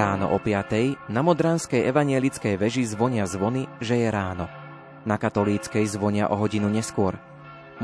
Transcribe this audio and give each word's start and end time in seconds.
Ráno 0.00 0.32
o 0.32 0.40
5. 0.40 1.12
na 1.12 1.20
Modranskej 1.20 1.84
evanielickej 1.84 2.56
veži 2.56 2.88
zvonia 2.88 3.28
zvony, 3.28 3.68
že 3.84 4.00
je 4.00 4.08
ráno. 4.08 4.48
Na 5.04 5.20
katolíckej 5.20 5.84
zvonia 5.92 6.32
o 6.32 6.40
hodinu 6.40 6.72
neskôr. 6.72 7.20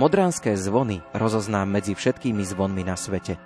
Modranské 0.00 0.56
zvony 0.56 1.04
rozoznám 1.12 1.68
medzi 1.68 1.92
všetkými 1.92 2.40
zvonmi 2.40 2.88
na 2.88 2.96
svete. 2.96 3.36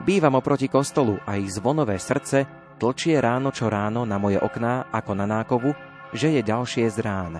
Bývam 0.00 0.32
oproti 0.40 0.64
kostolu 0.64 1.20
a 1.28 1.36
ich 1.36 1.52
zvonové 1.52 2.00
srdce 2.00 2.48
tlčie 2.80 3.20
ráno 3.20 3.52
čo 3.52 3.68
ráno 3.68 4.08
na 4.08 4.16
moje 4.16 4.40
okná 4.40 4.88
ako 4.96 5.12
na 5.12 5.28
nákovu, 5.28 5.76
že 6.16 6.32
je 6.32 6.40
ďalšie 6.40 6.88
z 6.88 7.04
rán. 7.04 7.36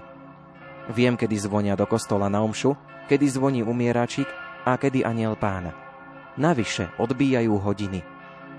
Viem, 0.93 1.17
kedy 1.17 1.41
zvonia 1.41 1.73
do 1.73 1.89
kostola 1.89 2.29
na 2.29 2.45
omšu, 2.45 2.77
kedy 3.09 3.25
zvoní 3.33 3.65
umieračik 3.65 4.29
a 4.69 4.77
kedy 4.77 5.09
aniel 5.09 5.41
pána. 5.41 5.73
Navyše 6.37 7.01
odbíjajú 7.01 7.65
hodiny– 7.65 8.05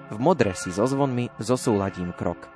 v 0.07 0.17
modre 0.19 0.55
si 0.55 0.71
so 0.71 0.87
zvonmi 0.87 1.27
zosúladím 1.39 2.15
krok. 2.15 2.47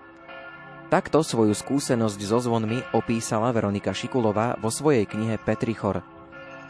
Takto 0.92 1.24
svoju 1.24 1.56
skúsenosť 1.56 2.20
so 2.20 2.40
zvonmi 2.44 2.84
opísala 2.92 3.56
Veronika 3.56 3.96
Šikulová 3.96 4.60
vo 4.60 4.68
svojej 4.68 5.08
knihe 5.08 5.40
Petrichor. 5.40 6.04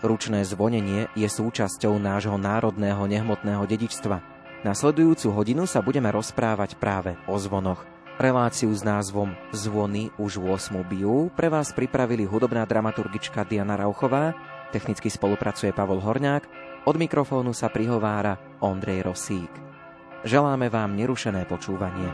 Ručné 0.05 0.45
zvonenie 0.45 1.09
je 1.17 1.26
súčasťou 1.26 1.98
nášho 1.98 2.38
národného 2.38 3.02
nehmotného 3.05 3.66
dedičstva. 3.66 4.21
Nasledujúcu 4.62 5.34
hodinu 5.34 5.66
sa 5.66 5.81
budeme 5.81 6.13
rozprávať 6.13 6.77
práve 6.77 7.18
o 7.26 7.38
zvonoch. 7.41 7.82
Reláciu 8.21 8.70
s 8.70 8.85
názvom 8.85 9.34
Zvony 9.49 10.13
už 10.21 10.38
8 10.38 10.77
bijú 10.85 11.34
pre 11.34 11.49
vás 11.49 11.73
pripravili 11.73 12.21
hudobná 12.29 12.62
dramaturgička 12.70 13.41
Diana 13.41 13.73
Rauchová, 13.73 14.38
technicky 14.70 15.10
spolupracuje 15.10 15.73
Pavol 15.73 15.98
Horňák, 15.98 16.45
od 16.85 16.95
mikrofónu 16.98 17.57
sa 17.57 17.73
prihovára 17.73 18.38
Ondrej 18.62 19.10
Rosík. 19.10 19.71
Želáme 20.22 20.70
vám 20.70 20.94
nerušené 20.94 21.50
počúvanie. 21.50 22.05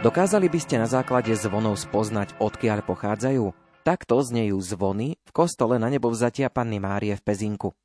Dokázali 0.00 0.48
by 0.48 0.58
ste 0.62 0.80
na 0.80 0.88
základe 0.88 1.36
zvonov 1.36 1.76
spoznať, 1.76 2.40
odkiaľ 2.40 2.80
pochádzajú? 2.86 3.52
Takto 3.84 4.16
znejú 4.24 4.56
zvony 4.64 5.20
v 5.20 5.30
kostole 5.36 5.76
na 5.76 5.92
nebo 5.92 6.08
vzatia 6.08 6.48
Panny 6.48 6.80
Márie 6.80 7.12
v 7.12 7.22
Pezinku. 7.28 7.76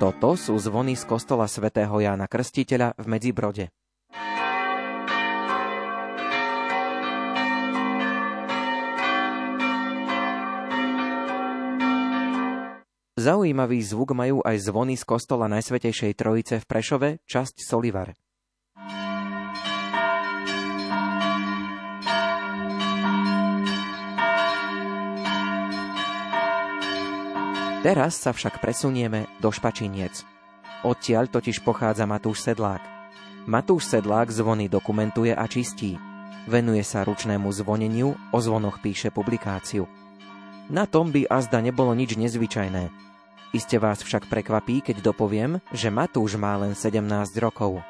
Toto 0.00 0.32
sú 0.38 0.56
zvony 0.56 0.96
z 0.96 1.04
kostola 1.04 1.44
svätého 1.44 1.92
Jána 1.98 2.24
Krstiteľa 2.24 2.96
v 2.96 3.06
Medzibrode. 3.10 3.68
Zaujímavý 13.20 13.84
zvuk 13.84 14.16
majú 14.16 14.40
aj 14.40 14.56
zvony 14.64 14.96
z 14.96 15.04
kostola 15.04 15.44
Najsvetejšej 15.44 16.16
Trojice 16.16 16.56
v 16.56 16.64
Prešove, 16.64 17.08
časť 17.28 17.60
Solivar. 17.60 18.16
Teraz 27.84 28.16
sa 28.16 28.32
však 28.32 28.56
presunieme 28.64 29.28
do 29.36 29.52
Špačiniec. 29.52 30.24
Odtiaľ 30.88 31.28
totiž 31.28 31.60
pochádza 31.60 32.08
Matúš 32.08 32.40
Sedlák. 32.40 32.80
Matúš 33.44 33.84
Sedlák 33.84 34.32
zvony 34.32 34.72
dokumentuje 34.72 35.36
a 35.36 35.44
čistí. 35.44 36.00
Venuje 36.48 36.80
sa 36.80 37.04
ručnému 37.04 37.52
zvoneniu, 37.52 38.16
o 38.32 38.38
zvonoch 38.40 38.80
píše 38.80 39.12
publikáciu. 39.12 39.84
Na 40.72 40.88
tom 40.88 41.12
by 41.12 41.28
azda 41.28 41.60
nebolo 41.60 41.92
nič 41.92 42.16
nezvyčajné, 42.16 43.09
Iste 43.50 43.82
vás 43.82 43.98
však 44.06 44.30
prekvapí, 44.30 44.78
keď 44.78 45.02
dopoviem, 45.02 45.58
že 45.74 45.90
Matúš 45.90 46.38
má 46.38 46.54
len 46.54 46.78
17 46.78 47.02
rokov. 47.42 47.82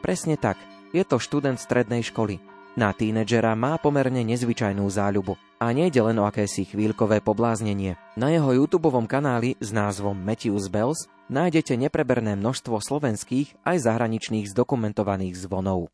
Presne 0.00 0.40
tak, 0.40 0.56
je 0.96 1.04
to 1.04 1.20
študent 1.20 1.60
strednej 1.60 2.00
školy. 2.00 2.40
Na 2.74 2.90
tínedžera 2.90 3.54
má 3.54 3.76
pomerne 3.76 4.24
nezvyčajnú 4.26 4.82
záľubu 4.88 5.38
a 5.62 5.70
nejde 5.70 6.02
len 6.02 6.18
o 6.18 6.26
akési 6.26 6.66
chvíľkové 6.66 7.22
pobláznenie. 7.22 7.94
Na 8.18 8.34
jeho 8.34 8.50
YouTube 8.50 8.90
kanáli 9.06 9.60
s 9.62 9.70
názvom 9.70 10.18
Matthews 10.18 10.66
Bells 10.72 11.06
nájdete 11.30 11.78
nepreberné 11.78 12.34
množstvo 12.34 12.82
slovenských 12.82 13.60
aj 13.62 13.84
zahraničných 13.84 14.50
zdokumentovaných 14.50 15.38
zvonov 15.38 15.93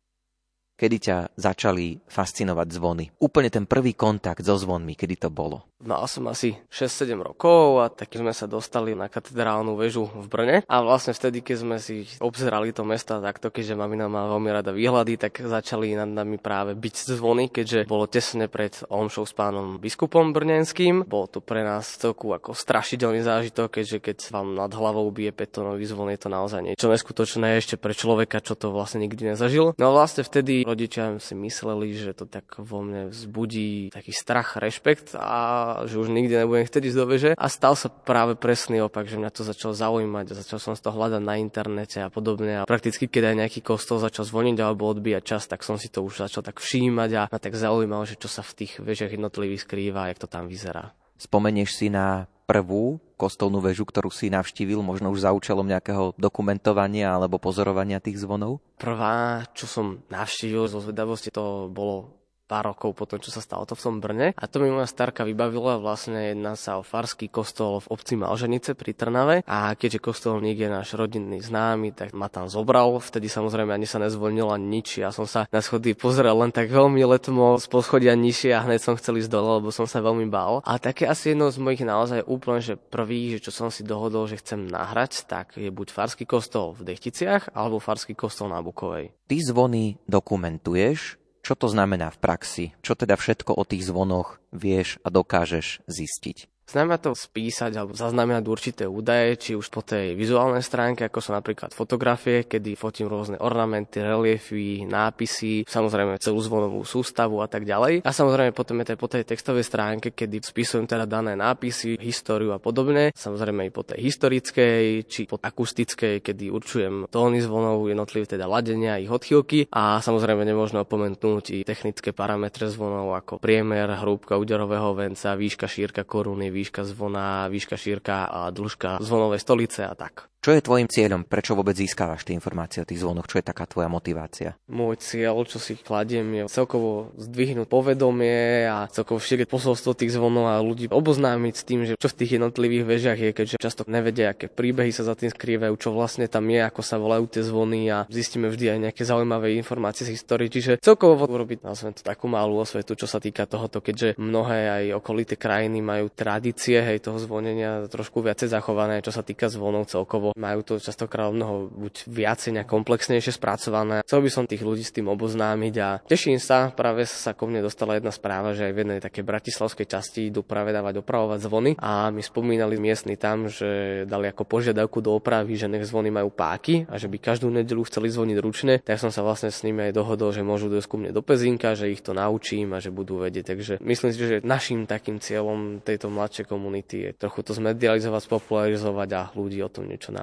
kedy 0.79 0.97
ťa 0.99 1.17
začali 1.37 2.01
fascinovať 2.09 2.67
zvony? 2.71 3.03
Úplne 3.21 3.49
ten 3.53 3.65
prvý 3.69 3.93
kontakt 3.93 4.43
so 4.45 4.57
zvonmi, 4.57 4.97
kedy 4.97 5.27
to 5.27 5.29
bolo? 5.29 5.71
Mal 5.81 6.05
som 6.05 6.29
asi 6.29 6.53
6-7 6.69 7.17
rokov 7.17 7.81
a 7.81 7.89
tak 7.89 8.13
sme 8.13 8.29
sa 8.37 8.45
dostali 8.45 8.93
na 8.93 9.09
katedrálnu 9.09 9.73
väžu 9.73 10.05
v 10.05 10.25
Brne 10.29 10.57
a 10.69 10.75
vlastne 10.85 11.09
vtedy, 11.09 11.41
keď 11.41 11.57
sme 11.57 11.77
si 11.81 12.05
obzerali 12.21 12.69
to 12.69 12.85
mesta 12.85 13.17
takto, 13.17 13.49
keďže 13.49 13.73
mamina 13.73 14.05
má 14.05 14.29
veľmi 14.29 14.53
rada 14.53 14.69
výhľady, 14.69 15.17
tak 15.17 15.41
začali 15.41 15.97
nad 15.97 16.05
nami 16.05 16.37
práve 16.37 16.77
byť 16.77 16.95
zvony, 17.17 17.49
keďže 17.49 17.89
bolo 17.89 18.05
tesne 18.05 18.45
pred 18.45 18.77
omšou 18.93 19.25
s 19.25 19.33
pánom 19.33 19.81
biskupom 19.81 20.29
brnenským. 20.37 21.01
Bolo 21.09 21.25
to 21.25 21.41
pre 21.41 21.65
nás 21.65 21.97
celku 21.97 22.29
ako 22.29 22.53
strašidelný 22.53 23.25
zážitok, 23.25 23.81
keďže 23.81 23.97
keď 24.05 24.17
vám 24.29 24.53
nad 24.53 24.69
hlavou 24.69 25.09
bije 25.09 25.33
petónový 25.33 25.89
zvon, 25.89 26.13
je 26.13 26.21
to 26.21 26.29
naozaj 26.29 26.61
niečo 26.61 26.93
neskutočné 26.93 27.57
ešte 27.57 27.81
pre 27.81 27.97
človeka, 27.97 28.37
čo 28.45 28.53
to 28.53 28.69
vlastne 28.69 29.01
nikdy 29.01 29.33
nezažil. 29.33 29.73
No 29.81 29.97
vlastne 29.97 30.21
vtedy 30.21 30.61
rodičia 30.71 31.19
si 31.19 31.35
mysleli, 31.35 31.91
že 31.91 32.15
to 32.15 32.23
tak 32.23 32.55
vo 32.57 32.79
mne 32.79 33.11
vzbudí 33.11 33.91
taký 33.91 34.15
strach, 34.15 34.55
rešpekt 34.55 35.13
a 35.19 35.83
že 35.83 35.99
už 35.99 36.07
nikdy 36.07 36.47
nebudem 36.47 36.63
chcieť 36.63 36.83
ísť 36.87 36.97
do 36.97 37.05
veže. 37.05 37.31
A 37.35 37.45
stal 37.51 37.75
sa 37.75 37.91
práve 37.91 38.39
presný 38.39 38.79
opak, 38.79 39.11
že 39.11 39.19
mňa 39.19 39.31
to 39.35 39.43
začalo 39.43 39.75
zaujímať 39.75 40.25
a 40.31 40.39
začal 40.39 40.59
som 40.63 40.73
to 40.73 40.89
hľadať 40.89 41.21
na 41.21 41.35
internete 41.35 41.99
a 41.99 42.07
podobne. 42.07 42.63
A 42.63 42.69
prakticky, 42.69 43.11
keď 43.11 43.35
aj 43.35 43.35
nejaký 43.45 43.59
kostol 43.59 43.99
začal 43.99 44.23
zvoniť 44.23 44.57
alebo 44.63 44.87
odbíjať 44.87 45.23
čas, 45.27 45.43
tak 45.51 45.67
som 45.67 45.75
si 45.75 45.91
to 45.91 46.01
už 46.01 46.23
začal 46.23 46.41
tak 46.41 46.63
všímať 46.63 47.09
a 47.19 47.21
ma 47.27 47.37
tak 47.37 47.53
zaujímalo, 47.53 48.07
že 48.07 48.15
čo 48.15 48.31
sa 48.31 48.41
v 48.41 48.63
tých 48.63 48.79
vežiach 48.79 49.11
jednotlivých 49.11 49.67
skrýva, 49.67 50.09
jak 50.09 50.23
to 50.23 50.31
tam 50.31 50.47
vyzerá. 50.47 50.95
Spomenieš 51.21 51.77
si 51.77 51.93
na 51.93 52.25
prvú 52.51 52.99
kostolnú 53.15 53.63
väžu, 53.63 53.87
ktorú 53.87 54.11
si 54.11 54.27
navštívil, 54.27 54.83
možno 54.83 55.07
už 55.15 55.23
za 55.23 55.31
účelom 55.31 55.63
nejakého 55.63 56.11
dokumentovania 56.19 57.15
alebo 57.15 57.39
pozorovania 57.39 58.03
tých 58.03 58.19
zvonov? 58.19 58.59
Prvá, 58.75 59.47
čo 59.55 59.71
som 59.71 60.03
navštívil 60.11 60.67
zo 60.67 60.83
zvedavosti, 60.83 61.31
to 61.31 61.71
bolo 61.71 62.20
pár 62.51 62.75
rokov 62.75 62.91
po 62.99 63.07
tom, 63.07 63.23
čo 63.23 63.31
sa 63.31 63.39
stalo 63.39 63.63
to 63.63 63.79
v 63.79 63.83
tom 63.87 63.95
Brne. 64.03 64.35
A 64.35 64.43
to 64.51 64.59
mi 64.59 64.67
moja 64.67 64.91
starka 64.91 65.23
vybavila, 65.23 65.79
vlastne 65.79 66.35
jedná 66.35 66.59
sa 66.59 66.75
o 66.75 66.83
farský 66.83 67.31
kostol 67.31 67.79
v 67.79 67.95
obci 67.95 68.19
Malženice 68.19 68.75
pri 68.75 68.91
Trnave. 68.91 69.47
A 69.47 69.71
keďže 69.79 70.03
kostolník 70.03 70.59
je 70.59 70.67
náš 70.67 70.91
rodinný 70.99 71.39
známy, 71.39 71.95
tak 71.95 72.11
ma 72.11 72.27
tam 72.27 72.51
zobral. 72.51 72.99
Vtedy 72.99 73.31
samozrejme 73.31 73.71
ani 73.71 73.87
sa 73.87 74.03
nezvolnil 74.03 74.51
ani 74.51 74.83
nič. 74.83 74.99
Ja 74.99 75.15
som 75.15 75.23
sa 75.23 75.47
na 75.47 75.63
schody 75.63 75.95
pozrel 75.95 76.35
len 76.35 76.51
tak 76.51 76.67
veľmi 76.67 76.99
letmo 77.07 77.55
z 77.55 77.71
poschodia 77.71 78.19
nižšie 78.19 78.51
a 78.51 78.67
hneď 78.67 78.83
som 78.83 78.99
chcel 78.99 79.23
ísť 79.23 79.31
dole, 79.31 79.63
lebo 79.63 79.71
som 79.71 79.87
sa 79.87 80.03
veľmi 80.03 80.27
bál. 80.27 80.59
A 80.67 80.75
také 80.75 81.07
asi 81.07 81.31
jedno 81.31 81.47
z 81.47 81.61
mojich 81.61 81.87
naozaj 81.87 82.27
úplne, 82.27 82.59
že 82.59 82.75
prvý, 82.75 83.39
že 83.39 83.47
čo 83.47 83.51
som 83.55 83.69
si 83.71 83.87
dohodol, 83.87 84.27
že 84.27 84.43
chcem 84.43 84.67
nahrať, 84.67 85.23
tak 85.23 85.55
je 85.55 85.71
buď 85.71 85.95
farský 85.95 86.27
kostol 86.27 86.75
v 86.75 86.91
Dechticiach 86.91 87.55
alebo 87.55 87.79
farský 87.79 88.11
kostol 88.11 88.51
na 88.51 88.59
Bukovej. 88.59 89.15
Ty 89.29 89.37
zvony 89.39 89.95
dokumentuješ, 90.09 91.20
čo 91.41 91.57
to 91.57 91.65
znamená 91.65 92.13
v 92.13 92.21
praxi? 92.21 92.65
Čo 92.85 92.93
teda 92.93 93.17
všetko 93.17 93.57
o 93.57 93.63
tých 93.65 93.89
zvonoch 93.89 94.37
vieš 94.53 95.01
a 95.01 95.09
dokážeš 95.09 95.81
zistiť? 95.89 96.45
Znamená 96.71 97.03
to 97.03 97.11
spísať 97.11 97.75
alebo 97.75 97.91
zaznamenať 97.91 98.43
určité 98.47 98.83
údaje, 98.87 99.35
či 99.35 99.51
už 99.59 99.67
po 99.67 99.83
tej 99.83 100.15
vizuálnej 100.15 100.63
stránke, 100.63 101.03
ako 101.03 101.19
sú 101.19 101.35
napríklad 101.35 101.75
fotografie, 101.75 102.47
kedy 102.47 102.79
fotím 102.79 103.11
rôzne 103.11 103.35
ornamenty, 103.43 103.99
reliefy, 103.99 104.87
nápisy, 104.87 105.67
samozrejme 105.67 106.15
celú 106.23 106.39
zvonovú 106.39 106.87
sústavu 106.87 107.43
a 107.43 107.51
tak 107.51 107.67
ďalej. 107.67 108.07
A 108.07 108.15
samozrejme 108.15 108.55
potom 108.55 108.79
je 108.79 108.87
to 108.87 109.03
po 109.03 109.11
tej 109.11 109.27
textovej 109.27 109.67
stránke, 109.67 110.15
kedy 110.15 110.39
spisujem 110.39 110.87
teda 110.87 111.03
dané 111.03 111.35
nápisy, 111.35 111.99
históriu 111.99 112.55
a 112.55 112.59
podobne. 112.63 113.11
Samozrejme 113.19 113.67
aj 113.67 113.71
po 113.75 113.83
tej 113.83 113.99
historickej, 114.07 115.11
či 115.11 115.27
po 115.27 115.43
akustickej, 115.43 116.23
kedy 116.23 116.47
určujem 116.55 117.11
tóny 117.11 117.43
zvonov, 117.43 117.83
jednotlivé 117.91 118.23
teda 118.31 118.47
ladenia, 118.47 118.95
ich 118.95 119.11
odchýlky 119.11 119.67
a 119.75 119.99
samozrejme 119.99 120.47
nemôžno 120.47 120.87
opomenúť 120.87 121.45
i 121.51 121.67
technické 121.67 122.15
parametre 122.15 122.71
zvonov 122.71 123.11
ako 123.11 123.43
priemer, 123.43 123.91
hrúbka 123.99 124.39
úderového 124.39 124.95
venca, 124.95 125.35
výška, 125.35 125.67
šírka 125.67 126.07
koruny, 126.07 126.60
výška 126.61 126.85
zvona, 126.85 127.49
výška 127.49 127.73
šírka 127.73 128.29
a 128.29 128.53
dĺžka 128.53 129.01
zvonovej 129.01 129.41
stolice 129.41 129.81
a 129.81 129.97
tak. 129.97 130.30
Čo 130.41 130.57
je 130.57 130.65
tvojim 130.65 130.89
cieľom? 130.89 131.21
Prečo 131.21 131.53
vôbec 131.53 131.77
získavaš 131.77 132.25
tie 132.25 132.33
informácie 132.33 132.81
o 132.81 132.89
tých 132.89 133.05
zvonoch? 133.05 133.29
Čo 133.29 133.37
je 133.37 133.45
taká 133.45 133.69
tvoja 133.69 133.85
motivácia? 133.93 134.57
Môj 134.73 134.97
cieľ, 134.97 135.37
čo 135.45 135.61
si 135.61 135.77
kladiem, 135.77 136.25
je 136.33 136.49
celkovo 136.49 137.13
zdvihnúť 137.13 137.69
povedomie 137.69 138.65
a 138.65 138.89
celkovo 138.89 139.21
šíriť 139.21 139.45
posolstvo 139.45 139.93
tých 139.93 140.17
zvonov 140.17 140.49
a 140.49 140.57
ľudí 140.57 140.89
oboznámiť 140.89 141.53
s 141.53 141.61
tým, 141.61 141.79
že 141.85 141.93
čo 141.93 142.09
v 142.09 142.17
tých 142.17 142.41
jednotlivých 142.41 142.89
vežiach 142.89 143.19
je, 143.21 143.29
keďže 143.37 143.61
často 143.61 143.85
nevedia, 143.85 144.33
aké 144.33 144.49
príbehy 144.49 144.89
sa 144.89 145.05
za 145.05 145.13
tým 145.13 145.29
skrývajú, 145.29 145.77
čo 145.77 145.93
vlastne 145.93 146.25
tam 146.25 146.49
je, 146.49 146.57
ako 146.57 146.81
sa 146.81 146.97
volajú 146.97 147.29
tie 147.29 147.45
zvony 147.45 147.93
a 147.93 148.09
zistíme 148.09 148.49
vždy 148.49 148.65
aj 148.73 148.79
nejaké 148.89 149.05
zaujímavé 149.05 149.53
informácie 149.61 150.09
z 150.09 150.17
histórie. 150.17 150.49
Čiže 150.49 150.81
celkovo 150.81 151.21
urobiť 151.21 151.61
nazvem 151.61 151.93
to 151.93 152.01
takú 152.01 152.25
malú 152.25 152.57
osvetu, 152.65 152.97
čo 152.97 153.05
sa 153.05 153.21
týka 153.21 153.45
tohoto, 153.45 153.77
keďže 153.77 154.17
mnohé 154.17 154.89
aj 154.89 155.05
okolité 155.05 155.37
krajiny 155.37 155.85
majú 155.85 156.09
tradície 156.09 156.81
hej, 156.81 156.97
toho 156.97 157.21
zvonenia 157.21 157.85
trošku 157.93 158.25
viacej 158.25 158.49
zachované, 158.49 159.05
čo 159.05 159.13
sa 159.13 159.21
týka 159.21 159.45
zvonov 159.45 159.85
celkovo 159.85 160.30
majú 160.35 160.61
to 160.63 160.73
častokrát 160.81 161.31
mnoho 161.31 161.71
buď 161.71 162.07
viacej 162.07 162.51
nejak 162.59 162.69
komplexnejšie 162.69 163.35
spracované. 163.35 164.03
Chcel 164.05 164.21
by 164.23 164.29
som 164.31 164.49
tých 164.49 164.63
ľudí 164.63 164.83
s 164.83 164.95
tým 164.95 165.07
oboznámiť 165.11 165.75
a 165.81 165.89
teším 166.03 166.37
sa, 166.41 166.71
práve 166.73 167.07
sa 167.07 167.35
ko 167.35 167.47
mne 167.47 167.63
dostala 167.63 167.97
jedna 167.97 168.11
správa, 168.11 168.55
že 168.55 168.67
aj 168.67 168.73
v 168.73 168.79
jednej 168.83 168.99
takej 168.99 169.23
bratislavskej 169.23 169.87
časti 169.87 170.19
idú 170.29 170.43
práve 170.45 170.71
dávať 170.75 171.01
opravovať 171.01 171.39
zvony 171.43 171.71
a 171.79 172.09
my 172.09 172.21
spomínali 172.21 172.75
miestni 172.77 173.15
tam, 173.15 173.47
že 173.47 174.03
dali 174.05 174.31
ako 174.31 174.43
požiadavku 174.47 174.99
do 174.99 175.15
opravy, 175.15 175.55
že 175.57 175.71
nech 175.71 175.87
zvony 175.87 176.09
majú 176.13 176.31
páky 176.31 176.87
a 176.87 176.95
že 176.95 177.07
by 177.07 177.17
každú 177.19 177.51
nedelu 177.51 177.83
chceli 177.87 178.11
zvoniť 178.11 178.37
ručne, 178.39 178.73
tak 178.81 178.97
som 178.97 179.09
sa 179.09 179.23
vlastne 179.25 179.49
s 179.49 179.63
nimi 179.65 179.89
aj 179.89 179.95
dohodol, 179.95 180.31
že 180.31 180.45
môžu 180.45 180.71
dojsť 180.71 180.87
ku 180.87 180.95
mne 180.99 181.11
do 181.15 181.21
Pezinka, 181.23 181.77
že 181.77 181.91
ich 181.91 182.03
to 182.03 182.15
naučím 182.15 182.73
a 182.75 182.83
že 182.83 182.93
budú 182.93 183.21
vedieť. 183.21 183.55
Takže 183.55 183.73
myslím 183.81 184.09
si, 184.11 184.17
že 184.19 184.43
našim 184.45 184.85
takým 184.85 185.19
cieľom 185.19 185.83
tejto 185.83 186.07
mladšej 186.11 186.45
komunity 186.47 186.95
je 187.07 187.09
trochu 187.15 187.41
to 187.43 187.51
zmedializovať, 187.55 188.21
spopularizovať 188.27 189.09
a 189.17 189.21
ľudí 189.35 189.59
o 189.63 189.69
tom 189.71 189.87
niečo 189.89 190.13
naučiť. 190.13 190.20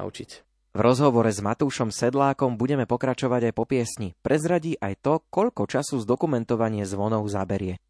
V 0.76 0.80
rozhovore 0.84 1.32
s 1.32 1.42
Matúšom 1.42 1.90
Sedlákom 1.90 2.54
budeme 2.54 2.86
pokračovať 2.86 3.50
aj 3.50 3.54
po 3.56 3.64
piesni. 3.66 4.14
Prezradí 4.22 4.78
aj 4.78 4.94
to, 5.02 5.14
koľko 5.32 5.66
času 5.66 5.98
zdokumentovanie 5.98 6.86
zvonov 6.86 7.26
zaberie. 7.26 7.82